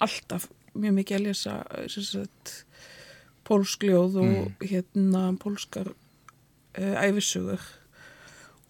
alltaf 0.01 0.49
mjög 0.73 0.97
mikið 0.99 1.17
að 1.17 1.25
lesa 1.27 1.55
sagt, 1.91 2.53
pólskljóð 3.47 4.19
og 4.21 4.31
mm. 4.31 4.67
hérna 4.71 5.23
pólskar 5.39 5.91
æfisugur 6.77 7.63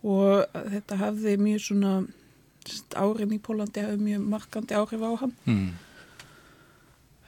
og 0.02 0.48
þetta 0.74 0.98
hafði 0.98 1.38
mjög 1.42 1.62
svona 1.68 1.94
árin 2.98 3.34
í 3.36 3.40
Pólandi 3.42 3.84
hafi 3.86 4.00
mjög 4.02 4.26
markandi 4.32 4.78
áhrif 4.78 5.02
á 5.06 5.12
hann 5.22 5.34
mm. 5.46 5.70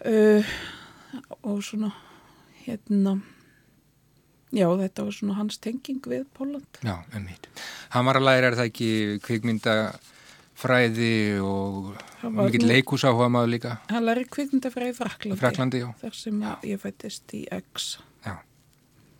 uh, 0.09 0.55
og 1.41 1.61
svona 1.65 1.91
hérna 2.65 3.17
já 4.53 4.67
þetta 4.77 5.05
var 5.07 5.15
svona 5.17 5.37
hans 5.37 5.57
tenging 5.61 6.01
við 6.05 6.25
Póland 6.37 6.81
Já, 6.85 7.01
umhýtt. 7.17 7.49
Hann 7.93 8.05
var 8.05 8.19
að 8.19 8.27
læra 8.29 8.49
er 8.51 8.57
það 8.59 8.69
ekki 8.69 8.89
kvikmyndafræði 9.25 11.13
og 11.41 11.93
mikið 12.23 12.67
leikús 12.69 13.05
áhuga 13.07 13.29
maður 13.33 13.53
líka 13.55 13.77
Hann 13.89 14.05
læri 14.05 14.25
kvikmyndafræði 14.29 14.97
Fraklandi, 14.97 15.39
Fraklandi 15.41 15.83
þar 16.01 16.17
sem 16.17 16.41
já. 16.41 16.53
ég 16.69 16.81
fættist 16.81 17.37
í 17.37 17.45
X 17.49 17.97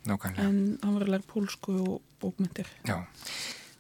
Já, 0.04 0.12
nákvæmlega. 0.12 0.48
En 0.48 0.80
hann 0.84 0.96
var 0.96 1.06
að 1.06 1.12
læra 1.14 1.28
pólsku 1.28 1.76
og 1.82 2.02
bókmyndir 2.22 2.68
Já. 2.88 3.04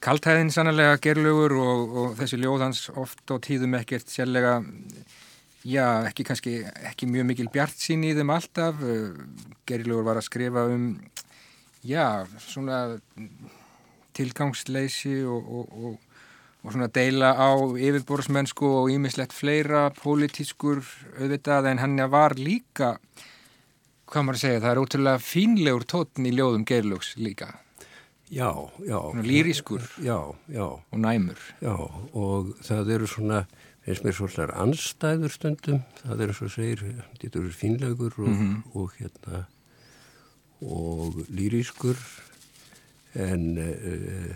Kaltæðin 0.04 0.52
sannlega 0.52 0.98
gerlugur 1.00 1.54
og, 1.56 1.94
og 1.96 2.16
þessi 2.20 2.40
ljóðans 2.42 2.90
oft 3.00 3.24
á 3.32 3.40
tíðum 3.40 3.78
ekkert 3.78 4.10
sérlega, 4.12 4.58
já, 5.64 6.04
ekki 6.10 6.26
kannski, 6.28 6.58
ekki 6.90 7.08
mjög 7.08 7.30
mikil 7.30 7.48
bjart 7.54 7.80
sín 7.80 8.04
í 8.04 8.12
þeim 8.18 8.34
alltaf. 8.36 8.82
Gerlugur 9.70 10.04
var 10.04 10.20
að 10.20 10.28
skrifa 10.28 10.66
um, 10.68 10.90
já, 11.88 12.26
svona 12.44 12.82
tilgangsleysi 14.18 15.22
og, 15.24 15.48
og, 15.48 15.96
og 16.64 16.76
svona 16.76 16.90
deila 16.92 17.32
á 17.40 17.56
yfirborðsmennsku 17.56 18.68
og 18.82 18.92
ímislegt 18.92 19.32
fleira 19.36 19.88
pólitískur 20.02 20.84
auðvitað 21.16 21.72
en 21.72 21.82
hann 21.84 22.04
var 22.12 22.36
líka, 22.36 22.98
hvað 24.14 24.26
maður 24.28 24.38
að 24.38 24.44
segja, 24.44 24.62
það 24.62 24.72
er 24.72 24.82
ótrúlega 24.84 25.22
fínlegur 25.26 25.86
tótn 25.90 26.28
í 26.30 26.34
ljóðum 26.38 26.66
gerlugs 26.70 27.14
líka. 27.18 27.50
Já, 28.34 28.50
já. 28.86 29.00
Lýriskur 29.26 29.84
já, 30.02 30.18
já. 30.50 30.66
og 30.66 31.00
næmur. 31.00 31.42
Já, 31.62 31.74
og 32.14 32.54
það 32.66 32.94
eru 32.96 33.10
svona, 33.10 33.42
eins 33.86 34.04
með 34.06 34.18
svolítið 34.18 34.54
anstæður 34.64 35.34
stundum, 35.34 35.82
það 36.02 36.24
eru 36.26 36.38
svo 36.38 36.50
segir, 36.54 36.86
þetta 37.22 37.42
eru 37.42 37.52
fínlegur 37.58 38.18
og, 38.18 38.30
mm 38.30 38.40
-hmm. 38.40 38.62
og 38.80 38.94
hérna, 39.00 39.44
og 40.62 41.20
lýriskur, 41.30 41.98
en, 43.14 43.58
uh, 43.58 44.34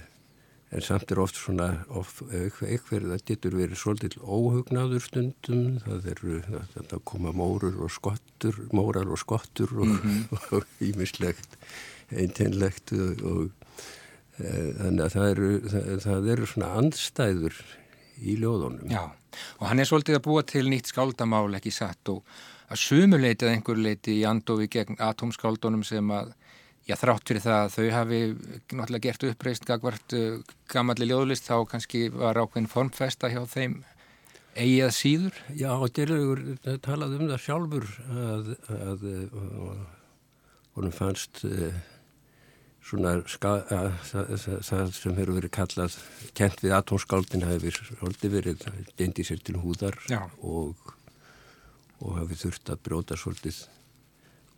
en 0.68 0.84
samt 0.84 1.12
er 1.12 1.22
oft 1.24 1.38
svona, 1.40 1.68
of, 1.96 2.18
eitthvað, 2.28 3.08
það 3.14 3.26
getur 3.30 3.56
verið 3.56 3.80
svolítið 3.80 4.18
óhugnaður 4.24 5.06
stundum, 5.06 5.78
það 5.86 6.10
eru, 6.14 6.40
það 6.76 6.98
koma 7.08 7.32
mórur 7.32 7.78
og 7.86 7.94
skottur, 7.96 8.60
mórar 8.76 9.08
og 9.08 9.22
skottur 9.22 9.72
og 9.80 9.94
ímislegt, 10.90 11.56
mm 11.56 11.64
-hmm. 11.64 12.20
einteinlegt 12.24 12.92
og, 12.92 13.24
og 13.24 13.50
þannig 14.38 15.06
að 15.06 15.16
það 15.16 15.30
eru, 15.32 15.52
það, 15.72 15.88
það 16.04 16.30
eru 16.34 16.50
svona 16.52 16.74
andstæður 16.82 17.56
í 18.22 18.36
ljóðunum. 18.42 18.92
Já, 18.92 19.04
og 19.60 19.66
hann 19.70 19.80
er 19.80 19.90
svolítið 19.90 20.20
að 20.20 20.28
búa 20.28 20.44
til 20.48 20.68
nýtt 20.70 20.92
skáldamál 20.92 21.58
ekki 21.58 21.74
satt 21.74 22.12
og 22.14 22.24
að 22.68 22.82
sumuleitið 22.84 23.54
einhver 23.54 23.80
leiti 23.80 24.18
í 24.20 24.26
andofi 24.28 24.68
gegn 24.72 25.00
atomskáldunum 25.00 25.86
sem 25.88 26.12
að, 26.12 26.34
já 26.88 26.96
þrátt 27.00 27.28
fyrir 27.28 27.44
það 27.44 27.60
að 27.60 27.76
þau 27.76 27.88
hafi 27.96 28.22
náttúrulega 28.32 29.04
gert 29.08 29.28
uppreist 29.32 29.68
gagvart 29.68 30.16
uh, 30.18 30.40
gammalli 30.72 31.10
ljóðlist 31.10 31.50
þá 31.50 31.58
kannski 31.74 32.08
var 32.14 32.40
ákveðin 32.40 32.72
formfesta 32.72 33.32
hjá 33.34 33.44
þeim 33.52 33.82
eigið 34.58 34.96
síður. 34.96 35.44
Já, 35.54 35.70
og 35.76 35.92
Dyrlegur 35.94 36.42
talaði 36.86 37.20
um 37.20 37.30
það 37.30 37.44
sjálfur 37.44 37.92
að, 38.08 38.50
að, 38.74 39.06
að 39.12 39.86
honum 40.78 40.96
fannst 40.96 41.44
uh, 41.46 41.78
svona 42.88 43.18
það 43.28 44.94
sem 44.96 45.16
hefur 45.18 45.34
verið 45.36 45.54
kallað 45.58 45.98
kent 46.38 46.62
við 46.64 46.76
atónskáldin 46.78 47.48
hefur 47.48 47.82
verið 48.32 48.64
dendi 49.00 49.26
sér 49.28 49.42
til 49.44 49.58
húðar 49.60 49.98
og, 50.40 50.94
og 52.00 52.20
hafi 52.22 52.40
þurft 52.46 52.72
að 52.72 52.84
bróta 52.88 53.18
svolítið 53.20 53.66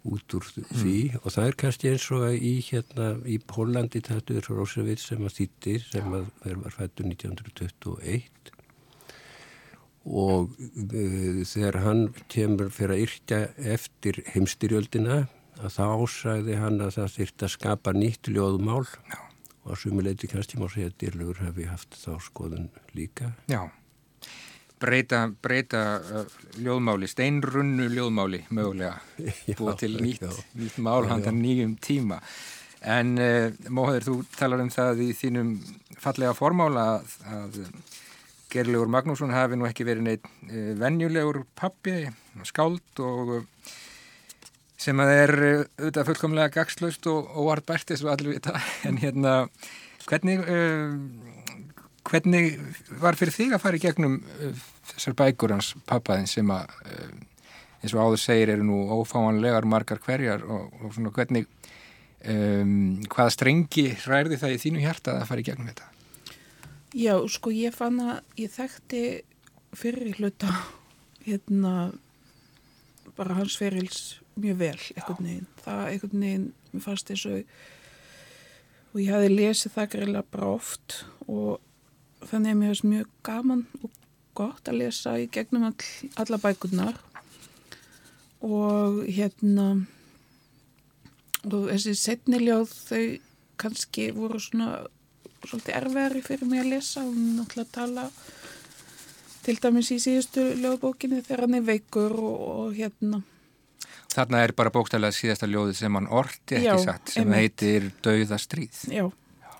út 0.10 0.38
úr 0.38 0.47
því 0.51 0.97
mm. 1.14 1.20
og 1.24 1.36
það 1.36 1.49
er 1.49 1.57
kannski 1.64 1.91
eins 1.93 2.07
og 2.16 2.26
í 2.36 2.53
hérna 2.70 3.12
í 3.30 3.39
Pólandi 3.39 4.01
þetta 4.05 4.39
er 4.39 4.49
Rósevits 4.51 5.10
sem 5.12 5.26
að 5.26 5.36
þýtti 5.39 5.76
sem 5.86 6.16
að 6.20 6.32
þeir 6.43 6.62
var 6.64 6.78
fættur 6.78 7.10
1921 7.10 8.53
og 10.10 10.53
uh, 10.55 11.41
þegar 11.45 11.82
hann 11.84 12.05
kemur 12.32 12.72
fyrir 12.74 12.95
að 12.95 13.03
yrkja 13.05 13.41
eftir 13.76 14.24
heimstyrjöldina 14.34 15.26
að 15.60 15.74
þá 15.76 15.84
ásæði 15.99 16.60
hann 16.60 16.80
að 16.84 16.93
það 16.97 17.16
þurfti 17.18 17.47
að 17.47 17.53
skapa 17.55 17.93
nýtt 17.95 18.30
ljóðmál 18.32 18.86
Já. 18.88 19.20
og 19.66 19.74
að 19.74 19.82
sumuleiti 19.84 20.30
kannski 20.32 20.60
má 20.60 20.70
segja 20.72 20.91
að 20.91 20.97
dýrlegur 21.03 21.43
hefði 21.43 21.68
haft 21.70 21.99
þá 21.99 22.12
skoðun 22.24 22.70
líka. 22.95 23.34
Já, 23.51 23.68
breyta, 24.80 25.26
breyta 25.44 25.84
uh, 26.00 26.38
ljóðmáli, 26.60 27.10
steinrunnu 27.10 27.90
ljóðmáli 27.94 28.44
mögulega, 28.56 28.98
búið 29.60 29.76
til 29.84 29.92
nýtt, 30.00 30.26
nýtt 30.60 30.80
mál 30.84 31.08
handan 31.10 31.42
nýjum 31.44 31.76
tíma. 31.84 32.22
En 32.80 33.18
uh, 33.20 33.50
Móður, 33.68 34.08
þú 34.08 34.18
talar 34.38 34.64
um 34.64 34.72
það 34.74 35.04
í 35.10 35.10
þínum 35.18 35.58
fallega 36.00 36.36
formála 36.38 36.86
að, 36.96 37.18
að 37.28 37.60
Gerlegur 38.50 38.90
Magnússon 38.90 39.36
hafi 39.36 39.60
nú 39.60 39.68
ekki 39.68 39.86
verið 39.88 40.08
neitt 40.08 40.26
uh, 40.50 40.72
venjulegur 40.80 41.44
pappi, 41.60 42.08
skáld 42.48 43.04
og 43.04 43.36
uh, 43.38 43.76
sem 44.80 45.04
að 45.04 45.14
er 45.18 45.36
uh, 45.36 45.66
auðvitað 45.82 46.10
fullkomlega 46.10 46.56
gagslaust 46.56 47.12
og 47.12 47.30
óvartbært 47.36 47.94
eins 47.94 48.06
og 48.06 48.14
allir 48.16 48.38
vita. 48.38 48.56
En 48.88 48.98
hérna 49.02 49.36
hvernig, 50.10 50.42
hvernig 52.10 52.60
var 53.01 53.18
fyrir 53.20 53.36
þig 53.36 53.55
að 53.55 53.64
fara 53.64 53.80
í 53.80 53.84
gegnum 53.84 54.20
þessar 54.91 55.18
bækur 55.20 55.53
hans 55.55 55.74
pappaðin 55.89 56.30
sem 56.30 56.49
að 56.53 56.72
eins 57.80 57.95
og 57.95 58.01
áður 58.03 58.22
segir 58.22 58.53
eru 58.55 58.66
nú 58.68 58.80
ófáanlegar 58.99 59.68
margar 59.70 60.01
hverjar 60.03 60.43
og, 60.43 60.74
og 60.84 60.95
svona 60.95 61.14
hvernig 61.16 61.47
um, 62.28 62.99
hvaða 63.07 63.36
strengi 63.36 63.86
ræði 64.03 64.39
það 64.41 64.55
í 64.55 64.60
þínu 64.66 64.84
hjarta 64.84 65.16
að 65.20 65.28
fara 65.30 65.43
í 65.43 65.47
gegnum 65.47 65.72
þetta? 65.72 65.88
Já, 66.97 67.14
sko 67.30 67.53
ég 67.53 67.76
fann 67.76 67.99
að 68.01 68.41
ég 68.41 68.51
þekkti 68.51 69.03
fyrir 69.78 70.18
hluta 70.18 70.49
hérna 71.28 71.91
bara 73.18 73.38
hans 73.38 73.57
ferils 73.60 74.18
mjög 74.39 74.57
vel 74.60 74.78
einhvern 74.95 75.28
veginn. 75.28 75.49
Það 75.64 75.84
einhvern 75.86 76.24
veginn 76.24 76.47
mér 76.72 76.86
fannst 76.86 77.12
eins 77.14 77.26
og 77.30 77.43
og 78.89 79.01
ég 79.03 79.12
hafi 79.14 79.30
lesið 79.30 79.76
það 79.76 79.91
greiðlega 79.93 80.32
bara 80.34 80.53
oft 80.55 80.95
og 81.30 81.60
þannig 82.26 82.51
að 82.51 82.59
mér 82.59 82.74
finnst 82.74 82.89
mjög 82.89 83.13
gaman 83.26 83.63
og 83.84 83.95
gott 84.39 84.70
að 84.72 84.82
lesa 84.84 85.15
í 85.20 85.28
gegnum 85.32 85.67
all, 85.70 85.88
alla 86.22 86.39
bækurnar. 86.41 86.99
Og 88.45 89.01
hérna 89.07 89.72
og 91.47 91.65
þessi 91.72 91.95
setniljóð 91.99 92.72
þau 92.89 93.03
kannski 93.59 94.09
voru 94.15 94.39
svona 94.43 94.86
svolítið 95.45 95.76
erfæri 95.80 96.22
fyrir 96.24 96.47
mig 96.47 96.63
að 96.63 96.72
lesa. 96.76 97.03
Og 97.07 97.15
náttúrulega 97.15 97.76
tala 97.76 98.07
til 99.45 99.57
dæmis 99.63 99.91
í 99.95 99.99
síðustu 100.03 100.45
ljóðbókinni 100.59 101.24
þegar 101.26 101.45
hann 101.45 101.59
er 101.59 101.67
veikur 101.67 102.15
og, 102.20 102.39
og 102.53 102.78
hérna. 102.78 103.22
Þarna 104.09 104.41
er 104.43 104.53
bara 104.57 104.72
bókstæðilega 104.74 105.15
síðasta 105.15 105.47
ljóði 105.49 105.76
sem 105.78 105.95
hann 105.95 106.09
orti 106.09 106.57
ekki 106.57 106.67
já, 106.67 106.76
satt 106.82 107.11
sem 107.13 107.28
einmitt. 107.28 107.61
heitir 107.61 107.89
Dauðastríð 108.05 108.80
já, 108.89 109.05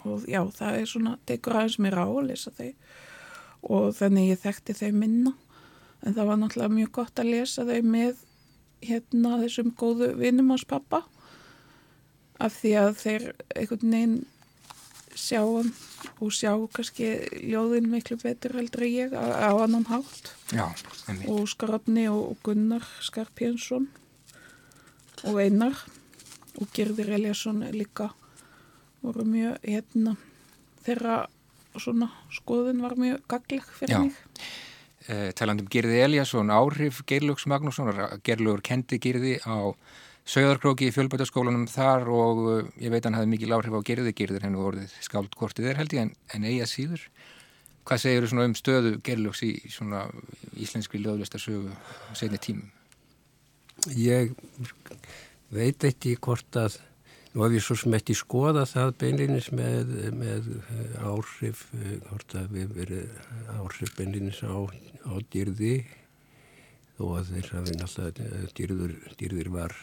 og 0.10 0.26
já, 0.30 0.42
það 0.56 0.80
er 0.80 0.90
svona 0.90 1.18
tekur 1.30 1.60
aðeins 1.60 1.78
mér 1.84 2.00
á 2.02 2.08
að 2.08 2.26
lesa 2.30 2.56
þau. 2.56 2.72
Og 3.70 3.86
þannig 3.98 4.32
ég 4.32 4.42
þekkti 4.44 4.76
þau 4.80 4.90
minna. 4.96 5.36
En 6.00 6.16
það 6.16 6.30
var 6.32 6.42
náttúrulega 6.42 6.76
mjög 6.78 6.92
gott 7.00 7.22
að 7.22 7.32
lesa 7.34 7.68
þau 7.68 7.80
með 7.84 8.26
hérna 8.86 9.40
þessum 9.44 9.72
góðu 9.76 10.14
vinnum 10.20 10.54
ás 10.56 10.64
pappa 10.68 11.04
af 12.40 12.56
því 12.62 12.76
að 12.80 12.92
þeir 13.02 13.26
einhvern 13.60 13.96
veginn 13.96 14.20
sjá 15.20 15.42
hann 15.44 15.72
og 16.24 16.32
sjá 16.36 16.54
kannski 16.72 17.10
ljóðin 17.44 17.90
miklu 17.92 18.16
betur 18.22 18.56
heldur 18.56 18.86
ég 18.88 19.16
á 19.16 19.52
annan 19.52 19.88
hátt. 19.90 20.32
Já, 20.56 20.70
og 21.28 21.50
Skarafni 21.52 22.08
og 22.12 22.38
Gunnar 22.46 22.86
Skarpjensson 23.04 23.90
og 25.28 25.42
Einar 25.44 25.76
og 26.60 26.72
Gerður 26.76 27.12
Eliasson 27.18 27.66
líka 27.76 28.14
voru 29.04 29.26
mjög 29.28 29.60
hérna 29.64 30.16
þeirra 30.86 31.22
svona 31.80 32.10
skoðin 32.34 32.82
var 32.84 32.98
mjög 33.00 33.24
gagleg 33.30 33.66
fyrir 33.78 33.96
Já. 33.96 34.02
mig 34.04 34.18
eh, 35.08 35.32
talandum 35.38 35.70
Gerði 35.72 36.02
Eliasson, 36.04 36.52
áhrif 36.52 37.04
Gerlaugs 37.08 37.48
Magnússon, 37.48 37.92
Gerlaugur 38.26 38.64
kendi 38.66 39.00
Gerði 39.02 39.38
á 39.46 39.74
Söðarkróki 40.30 40.90
í 40.90 40.94
fjölbætaskólanum 40.94 41.66
þar 41.72 42.04
og 42.14 42.40
uh, 42.44 42.58
ég 42.78 42.92
veit 42.94 43.06
hann 43.08 43.16
hafði 43.18 43.32
mikil 43.32 43.54
áhrif 43.56 43.74
á 43.74 43.82
Gerði 43.88 44.12
Gerður 44.14 44.44
hennu 44.46 44.62
orðið 44.62 44.92
skáldkortið 45.02 45.72
er 45.72 45.80
held 45.80 45.96
ég 45.96 46.04
en, 46.06 46.12
en 46.36 46.46
eiga 46.46 46.68
síður. 46.70 47.08
Hvað 47.90 48.02
segir 48.04 48.28
þú 48.30 48.44
um 48.44 48.54
stöðu 48.60 48.92
Gerlaugs 49.08 49.42
í 49.48 49.56
svona 49.74 50.04
íslenski 50.54 51.02
löðlistarsögu 51.02 51.74
segni 52.20 52.38
tímum? 52.44 52.70
Ég 53.98 54.36
veit 55.50 55.88
ekki 55.88 56.14
hvort 56.22 56.62
að 56.62 56.78
Nú 57.30 57.44
hef 57.46 57.54
ég 57.54 57.62
svo 57.62 57.76
smett 57.78 58.10
í 58.10 58.16
skoða 58.18 58.64
það 58.66 58.96
beinlinis 59.04 59.52
með, 59.54 59.92
með 60.18 60.48
áhrif, 61.06 61.68
hvort 62.08 62.34
að 62.40 62.56
við 62.56 62.74
verið 62.80 63.20
áhrif 63.54 63.94
beinlinis 64.00 64.42
á, 64.42 64.58
á 65.06 65.14
dýrði 65.30 65.76
þó 66.98 67.06
að 67.20 67.32
þeir 67.36 67.54
hafi 67.54 67.78
náttúrulega 67.78 68.52
dýrður, 68.58 68.96
dýrður 69.22 69.54
var 69.54 69.78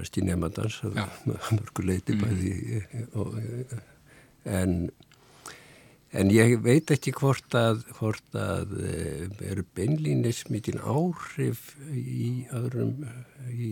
hæsti 0.00 0.24
nefndans 0.24 0.80
að 0.88 0.98
mörguleiti 1.58 2.16
mm. 2.16 2.24
bæði 2.24 2.82
og, 3.20 3.38
en 4.48 4.76
en 6.12 6.28
ég 6.32 6.58
veit 6.64 6.90
ekki 6.92 7.12
hvort 7.16 7.54
að 7.56 7.84
hvort 7.96 8.36
að 8.36 8.74
eru 9.48 9.64
beinlinis 9.76 10.42
mikil 10.52 10.76
áhrif 10.80 11.72
í 11.92 12.48
öðrum 12.52 13.06
í 13.52 13.70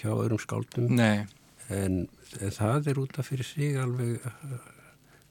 hjá 0.00 0.10
öðrum 0.12 0.40
skáldum. 0.42 0.96
En, 0.96 2.06
en 2.38 2.54
það 2.54 2.92
er 2.92 3.00
út 3.02 3.18
af 3.18 3.30
fyrir 3.30 3.46
sig 3.48 3.78
alveg 3.80 4.22
uh, 4.22 4.56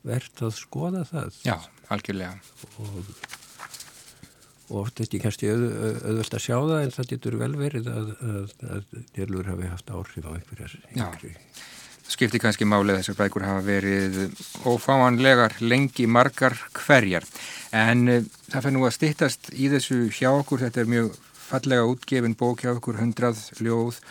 verðt 0.06 0.44
að 0.46 0.58
skoða 0.58 1.06
það. 1.10 1.38
Já, 1.46 1.56
algjörlega. 1.94 2.36
Og, 2.84 3.14
og 4.66 4.82
oft 4.82 5.00
er 5.00 5.08
þetta 5.08 5.22
kannski 5.24 5.54
auð, 5.54 5.64
auðvöld 6.02 6.36
að 6.38 6.44
sjá 6.48 6.58
það 6.58 6.82
en 6.82 6.94
það 6.98 7.10
getur 7.14 7.40
vel 7.42 7.54
verið 7.60 7.90
að, 7.94 8.12
að, 8.34 8.52
að 8.76 9.00
délur 9.16 9.50
hafi 9.54 9.72
haft 9.72 9.96
áhrif 9.96 10.28
á 10.28 10.32
einhverjar 10.36 10.78
yngri. 10.92 11.34
Skipti 12.06 12.38
kannski 12.38 12.68
málið 12.70 13.00
þessar 13.00 13.18
bækur 13.18 13.48
hafa 13.48 13.64
verið 13.66 14.20
ófáanlegar 14.70 15.56
lengi 15.64 16.06
margar 16.06 16.54
hverjar. 16.84 17.26
En 17.74 18.06
uh, 18.12 18.22
það 18.52 18.68
fyrir 18.68 18.78
nú 18.78 18.86
að 18.90 18.98
stittast 19.00 19.54
í 19.56 19.72
þessu 19.72 20.04
hjá 20.14 20.30
okkur, 20.36 20.68
þetta 20.68 20.84
er 20.84 20.94
mjög 20.98 21.16
fallega 21.46 21.88
útgefin 21.88 22.38
bók 22.38 22.66
hjá 22.66 22.76
okkur, 22.76 23.00
hundrað 23.02 23.42
ljóð 23.62 24.02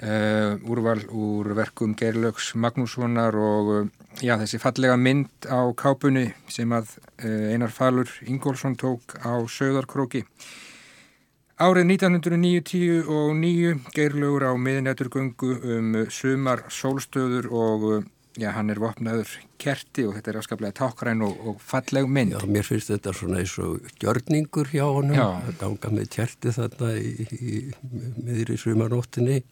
Uh, 0.00 0.56
úrval 0.64 1.02
úr 1.12 1.50
verkum 1.52 1.92
Geirlaugs 1.92 2.54
Magnússonar 2.56 3.36
og 3.36 3.66
uh, 3.68 3.88
já, 4.24 4.38
þessi 4.40 4.56
fallega 4.56 4.94
mynd 4.96 5.44
á 5.44 5.60
kápunni 5.76 6.30
sem 6.48 6.72
að 6.72 6.94
uh, 7.20 7.50
Einar 7.52 7.68
Falur 7.68 8.08
Ingólfsson 8.24 8.78
tók 8.80 9.18
á 9.20 9.36
Söðarkróki. 9.44 10.22
Árið 11.60 11.92
1990 11.98 13.12
og 13.12 13.34
9 13.42 13.74
Geirlaugur 13.92 14.48
á 14.48 14.52
miðnætturgöngu 14.56 15.52
um 15.76 15.92
sumar 16.08 16.64
sólstöður 16.72 17.52
og 17.52 17.86
já, 18.40 18.54
hann 18.56 18.72
er 18.72 18.80
vopnaður 18.80 19.36
kerti 19.60 20.08
og 20.08 20.16
þetta 20.16 20.32
er 20.32 20.40
afskaplega 20.40 20.78
tákræn 20.80 21.28
og, 21.28 21.36
og 21.44 21.60
falleg 21.60 22.08
mynd. 22.08 22.38
Já, 22.38 22.48
mér 22.48 22.64
finnst 22.64 22.88
þetta 22.94 23.12
svona 23.20 23.44
eins 23.44 23.58
og 23.60 23.84
gjörningur 24.00 24.72
hjá 24.72 24.86
honum, 24.88 25.20
að 25.20 25.56
ganga 25.60 25.94
með 26.00 26.12
kerti 26.16 26.56
þarna 26.56 26.94
í, 26.96 27.28
í, 27.36 27.62
meður 28.24 28.56
í 28.56 28.60
sumanóttinni 28.64 29.42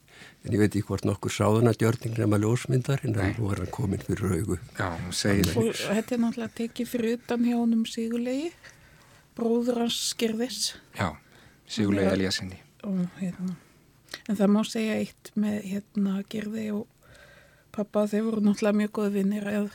en 0.44 0.54
ég 0.54 0.60
veit 0.60 0.70
ekki 0.70 0.86
hvort 0.88 1.06
nokkur 1.08 1.32
sáðuna 1.34 1.74
djörning 1.76 2.18
nema 2.18 2.38
ljósmyndar 2.40 3.04
en 3.06 3.16
nú 3.18 3.52
er 3.52 3.62
hann 3.62 3.72
komin 3.74 4.02
fyrir 4.04 4.38
augu. 4.38 4.58
Já, 4.78 4.90
segir 5.12 5.50
Og 5.56 5.72
þetta 5.74 6.16
er 6.16 6.22
náttúrulega 6.24 6.56
tekið 6.62 6.92
fyrir 6.92 7.18
utan 7.18 7.46
hjá 7.46 7.56
honum 7.58 7.84
Sigurlegi 7.88 8.52
bróður 9.38 9.84
hans 9.84 9.98
Skirðis 10.12 10.74
Já, 10.98 11.12
Sigurlegi 11.66 12.14
Eliassinni 12.16 12.62
hérna. 13.18 13.56
En 14.28 14.38
það 14.38 14.52
má 14.54 14.62
segja 14.66 14.96
eitt 15.02 15.32
með 15.36 15.58
hérna 15.68 16.22
Gerði 16.30 16.70
og 16.78 16.86
pappa 17.74 18.06
þeir 18.10 18.26
voru 18.28 18.44
náttúrulega 18.46 18.80
mjög 18.80 18.92
góð 18.98 19.12
vinnir 19.18 19.48
að, 19.50 19.70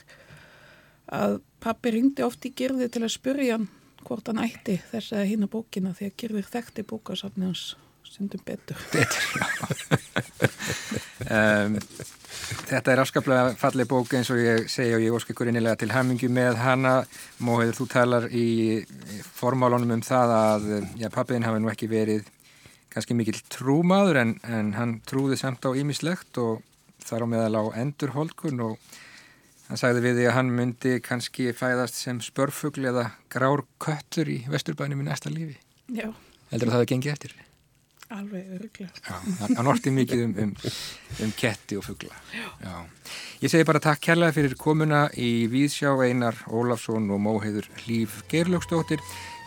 að 1.07 1.39
pappi 1.63 1.93
ringdi 1.95 2.25
oft 2.25 2.45
í 2.47 2.53
Gerði 2.55 2.89
til 2.91 3.03
að 3.05 3.15
spurja 3.15 3.57
hann 3.57 3.69
hvort 4.03 4.27
hann 4.27 4.41
ætti 4.43 4.79
þess 4.89 5.13
að 5.15 5.29
hýna 5.31 5.47
bókina 5.51 5.93
því 5.95 6.09
að 6.09 6.17
Gerði 6.23 6.45
þekkti 6.49 6.85
bókasafni 6.89 7.47
hans 7.47 7.67
stundum 8.13 8.43
betur. 8.45 8.77
Betur, 8.93 9.23
um, 11.29 11.77
þetta 12.69 12.93
er 12.93 13.01
afskaplega 13.03 13.55
fallið 13.59 13.89
bók 13.89 14.13
eins 14.17 14.29
og 14.33 14.41
ég 14.41 14.69
segja 14.71 14.99
og 14.99 15.05
ég 15.05 15.15
ósk 15.17 15.33
ykkur 15.33 15.49
innilega 15.51 15.81
til 15.81 15.91
hamingu 15.93 16.29
með 16.33 16.59
hana. 16.61 16.95
Móður, 17.43 17.73
þú 17.79 17.89
talar 17.91 18.29
í 18.29 18.47
formálunum 19.33 19.97
um 19.97 20.05
það 20.05 20.35
að 20.37 20.69
já, 21.01 21.09
pappiðin 21.13 21.47
hafi 21.47 21.63
nú 21.63 21.71
ekki 21.73 21.89
verið 21.91 22.29
kannski 22.93 23.17
mikill 23.17 23.39
trúmaður 23.49 24.19
en, 24.21 24.35
en 24.45 24.75
hann 24.77 24.99
trúði 25.09 25.39
samt 25.39 25.65
á 25.65 25.73
ímislegt 25.73 26.37
og 26.41 26.61
þar 27.03 27.25
á 27.25 27.27
meðal 27.31 27.55
á 27.57 27.63
endurholkun 27.81 28.61
og 28.67 28.91
hann 29.69 29.79
sagði 29.79 30.03
við 30.05 30.19
því 30.19 30.27
að 30.29 30.37
hann 30.37 30.51
myndi 30.53 30.93
kannski 31.03 31.49
fæðast 31.57 31.97
sem 31.97 32.21
spörfugl 32.23 32.85
eða 32.91 33.07
grár 33.33 33.65
köttur 33.81 34.29
í 34.29 34.43
vesturbænum 34.51 35.01
í 35.01 35.07
næsta 35.07 35.33
lífi. 35.33 35.57
Já. 35.89 36.11
Heldur 36.51 36.69
að 36.69 36.75
það 36.75 36.77
hefði 36.77 36.91
gengið 36.93 37.15
eftir? 37.15 37.35
Alveg 38.13 38.49
öruglega. 38.57 39.19
Hann 39.57 39.69
orti 39.69 39.91
mikið 39.93 40.23
um, 40.27 40.33
um, 40.45 40.55
um 41.25 41.31
ketti 41.37 41.77
og 41.79 41.85
fuggla. 41.87 42.13
Ég 43.41 43.51
segi 43.51 43.65
bara 43.67 43.81
takk 43.83 44.01
kærlega 44.05 44.35
fyrir 44.35 44.57
komuna 44.59 45.07
í 45.17 45.47
Víðsjá 45.51 45.95
Einar 46.05 46.37
Ólafsson 46.47 47.09
og 47.13 47.21
Móheiður 47.25 47.69
Líf 47.87 48.21
Geirlöksdóttir 48.31 49.01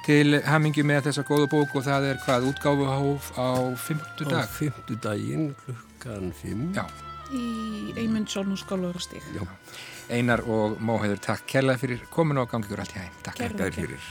til 0.06 0.38
hamingi 0.46 0.84
með 0.86 1.08
þessa 1.08 1.26
góða 1.26 1.48
bók 1.50 1.74
og 1.78 1.86
það 1.86 2.10
er 2.12 2.22
hvað 2.22 2.50
útgáfuhóf 2.52 3.32
á 3.38 3.50
fymtu 3.86 4.28
dag? 4.28 4.46
Á 4.46 4.54
fymtu 4.58 4.98
daginn 5.02 5.48
klukkan 5.64 6.30
fimm. 6.36 6.68
Já, 6.76 6.84
í 7.34 7.96
Eymundsson 7.98 8.54
og 8.54 8.62
Skálvarastík. 8.62 9.26
Einar 10.10 10.44
og 10.46 10.78
Móheður, 10.78 11.18
takk 11.22 11.46
kærlega 11.50 11.82
fyrir 11.82 12.06
komin 12.14 12.38
og 12.38 12.50
gangi 12.52 12.68
ykkur 12.68 12.84
allt 12.84 12.94
í 12.94 13.02
hægum. 13.02 13.20
Takk 13.26 13.42
kærlega 13.42 13.74
fyrir. 13.80 14.10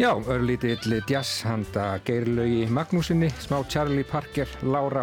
Já, 0.00 0.16
örlítill 0.16 1.02
jazz 1.06 1.42
handa 1.44 2.00
Geirlaugi 2.04 2.66
Magnúsinni, 2.72 3.28
smá 3.36 3.60
Charlie 3.68 4.04
Parker, 4.04 4.48
Laura. 4.62 5.02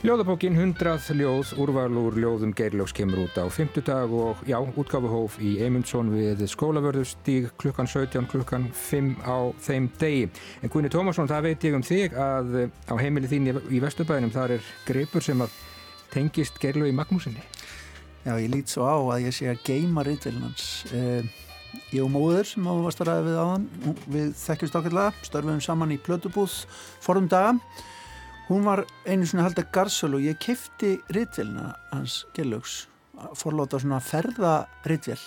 Ljóðabókin 0.00 0.56
100 0.56 1.12
ljóð, 1.12 1.50
úrval 1.60 1.92
úr 2.00 2.16
ljóðum 2.16 2.54
Geirlaugs 2.56 2.94
kemur 2.96 3.26
út 3.26 3.36
á 3.36 3.44
50 3.44 3.84
dag 3.84 4.08
og 4.08 4.40
já, 4.48 4.56
útgáfuhóf 4.56 5.36
í 5.44 5.58
Eymundsson 5.60 6.08
við 6.08 6.40
skólavörðustíg 6.48 7.50
klukkan 7.60 7.84
17, 7.84 8.24
klukkan 8.32 8.70
5 8.72 9.12
á 9.28 9.52
þeim 9.60 9.92
degi. 10.00 10.32
En 10.64 10.72
Gunni 10.72 10.88
Tómasson, 10.88 11.28
það 11.28 11.50
veit 11.50 11.68
ég 11.68 11.76
um 11.76 11.84
þig 11.84 12.16
að 12.16 12.70
á 12.88 12.94
heimili 12.96 13.28
þín 13.28 13.52
í 13.52 13.84
Vesturbæðinum 13.84 14.32
þar 14.32 14.56
er 14.56 14.74
greipur 14.88 15.20
sem 15.20 15.44
að 15.44 15.52
tengist 16.16 16.56
Geirlaugi 16.64 16.96
Magnúsinni. 16.96 17.44
Já, 18.24 18.38
ég 18.40 18.48
lít 18.48 18.72
svo 18.72 18.88
á 18.88 18.96
að 18.96 19.28
ég 19.28 19.36
sé 19.36 19.52
að 19.52 19.66
geima 19.68 20.08
reyndvelinans. 20.08 20.86
Uh, 20.96 21.43
ég 21.94 22.02
og 22.04 22.10
móður 22.14 22.48
sem 22.48 22.66
áður 22.66 22.86
varst 22.86 23.02
að 23.02 23.10
ræða 23.10 23.26
við 23.28 23.38
áðan 23.42 23.68
við 24.14 24.32
þekkjumst 24.40 24.78
ákveðlega, 24.78 25.26
störfum 25.28 25.62
saman 25.64 25.94
í 25.94 26.00
plötubúð 26.02 26.56
forum 27.04 27.30
daga. 27.30 27.54
Hún 28.48 28.66
var 28.66 28.84
einu 29.08 29.24
svona 29.28 29.46
halda 29.46 29.64
garsöl 29.72 30.16
og 30.18 30.26
ég 30.26 30.36
kefti 30.42 30.98
rittvelina 31.16 31.72
hans 31.94 32.24
Gellaugs, 32.36 32.84
forláta 33.40 33.80
svona 33.80 34.02
ferða 34.04 34.58
rittvel 34.84 35.20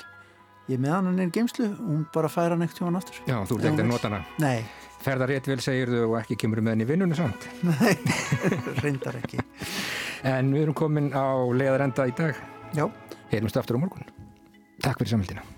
ég 0.71 0.81
með 0.83 0.93
hann 0.95 1.21
er 1.21 1.31
geimslu, 1.33 1.69
hún 1.79 2.03
bara 2.13 2.29
færa 2.31 2.55
hann 2.55 2.65
ekkert 2.65 2.81
hjá 2.81 2.87
hann 2.89 2.99
aftur. 2.99 3.19
Já, 3.23 3.37
þú 3.47 3.57
ert 3.57 3.67
ekkert 3.69 3.83
að 3.85 3.91
nota 3.91 4.11
hana. 4.11 4.21
Nei. 4.43 4.59
Ferða 5.03 5.27
rittvel 5.29 5.59
segir 5.63 5.91
þau 5.93 6.01
og 6.09 6.15
ekki 6.19 6.39
kemur 6.41 6.61
með 6.65 6.75
henni 6.75 6.87
vinnunni 6.89 7.17
samt? 7.17 7.47
Nei, 7.63 7.93
reyndar 8.83 9.19
ekki. 9.21 9.39
En 10.27 10.51
við 10.55 10.65
erum 10.65 10.77
komin 10.77 11.11
á 11.15 11.27
leðarenda 11.55 12.09
í 12.09 12.15
dag. 12.17 12.41
Já. 12.75 12.87
Heyrumst 13.31 13.59
aftur 13.61 13.79
á 13.79 13.83
morgun. 13.85 14.09
Takk 14.83 14.99
fyrir 14.99 15.15
samhildina 15.15 15.56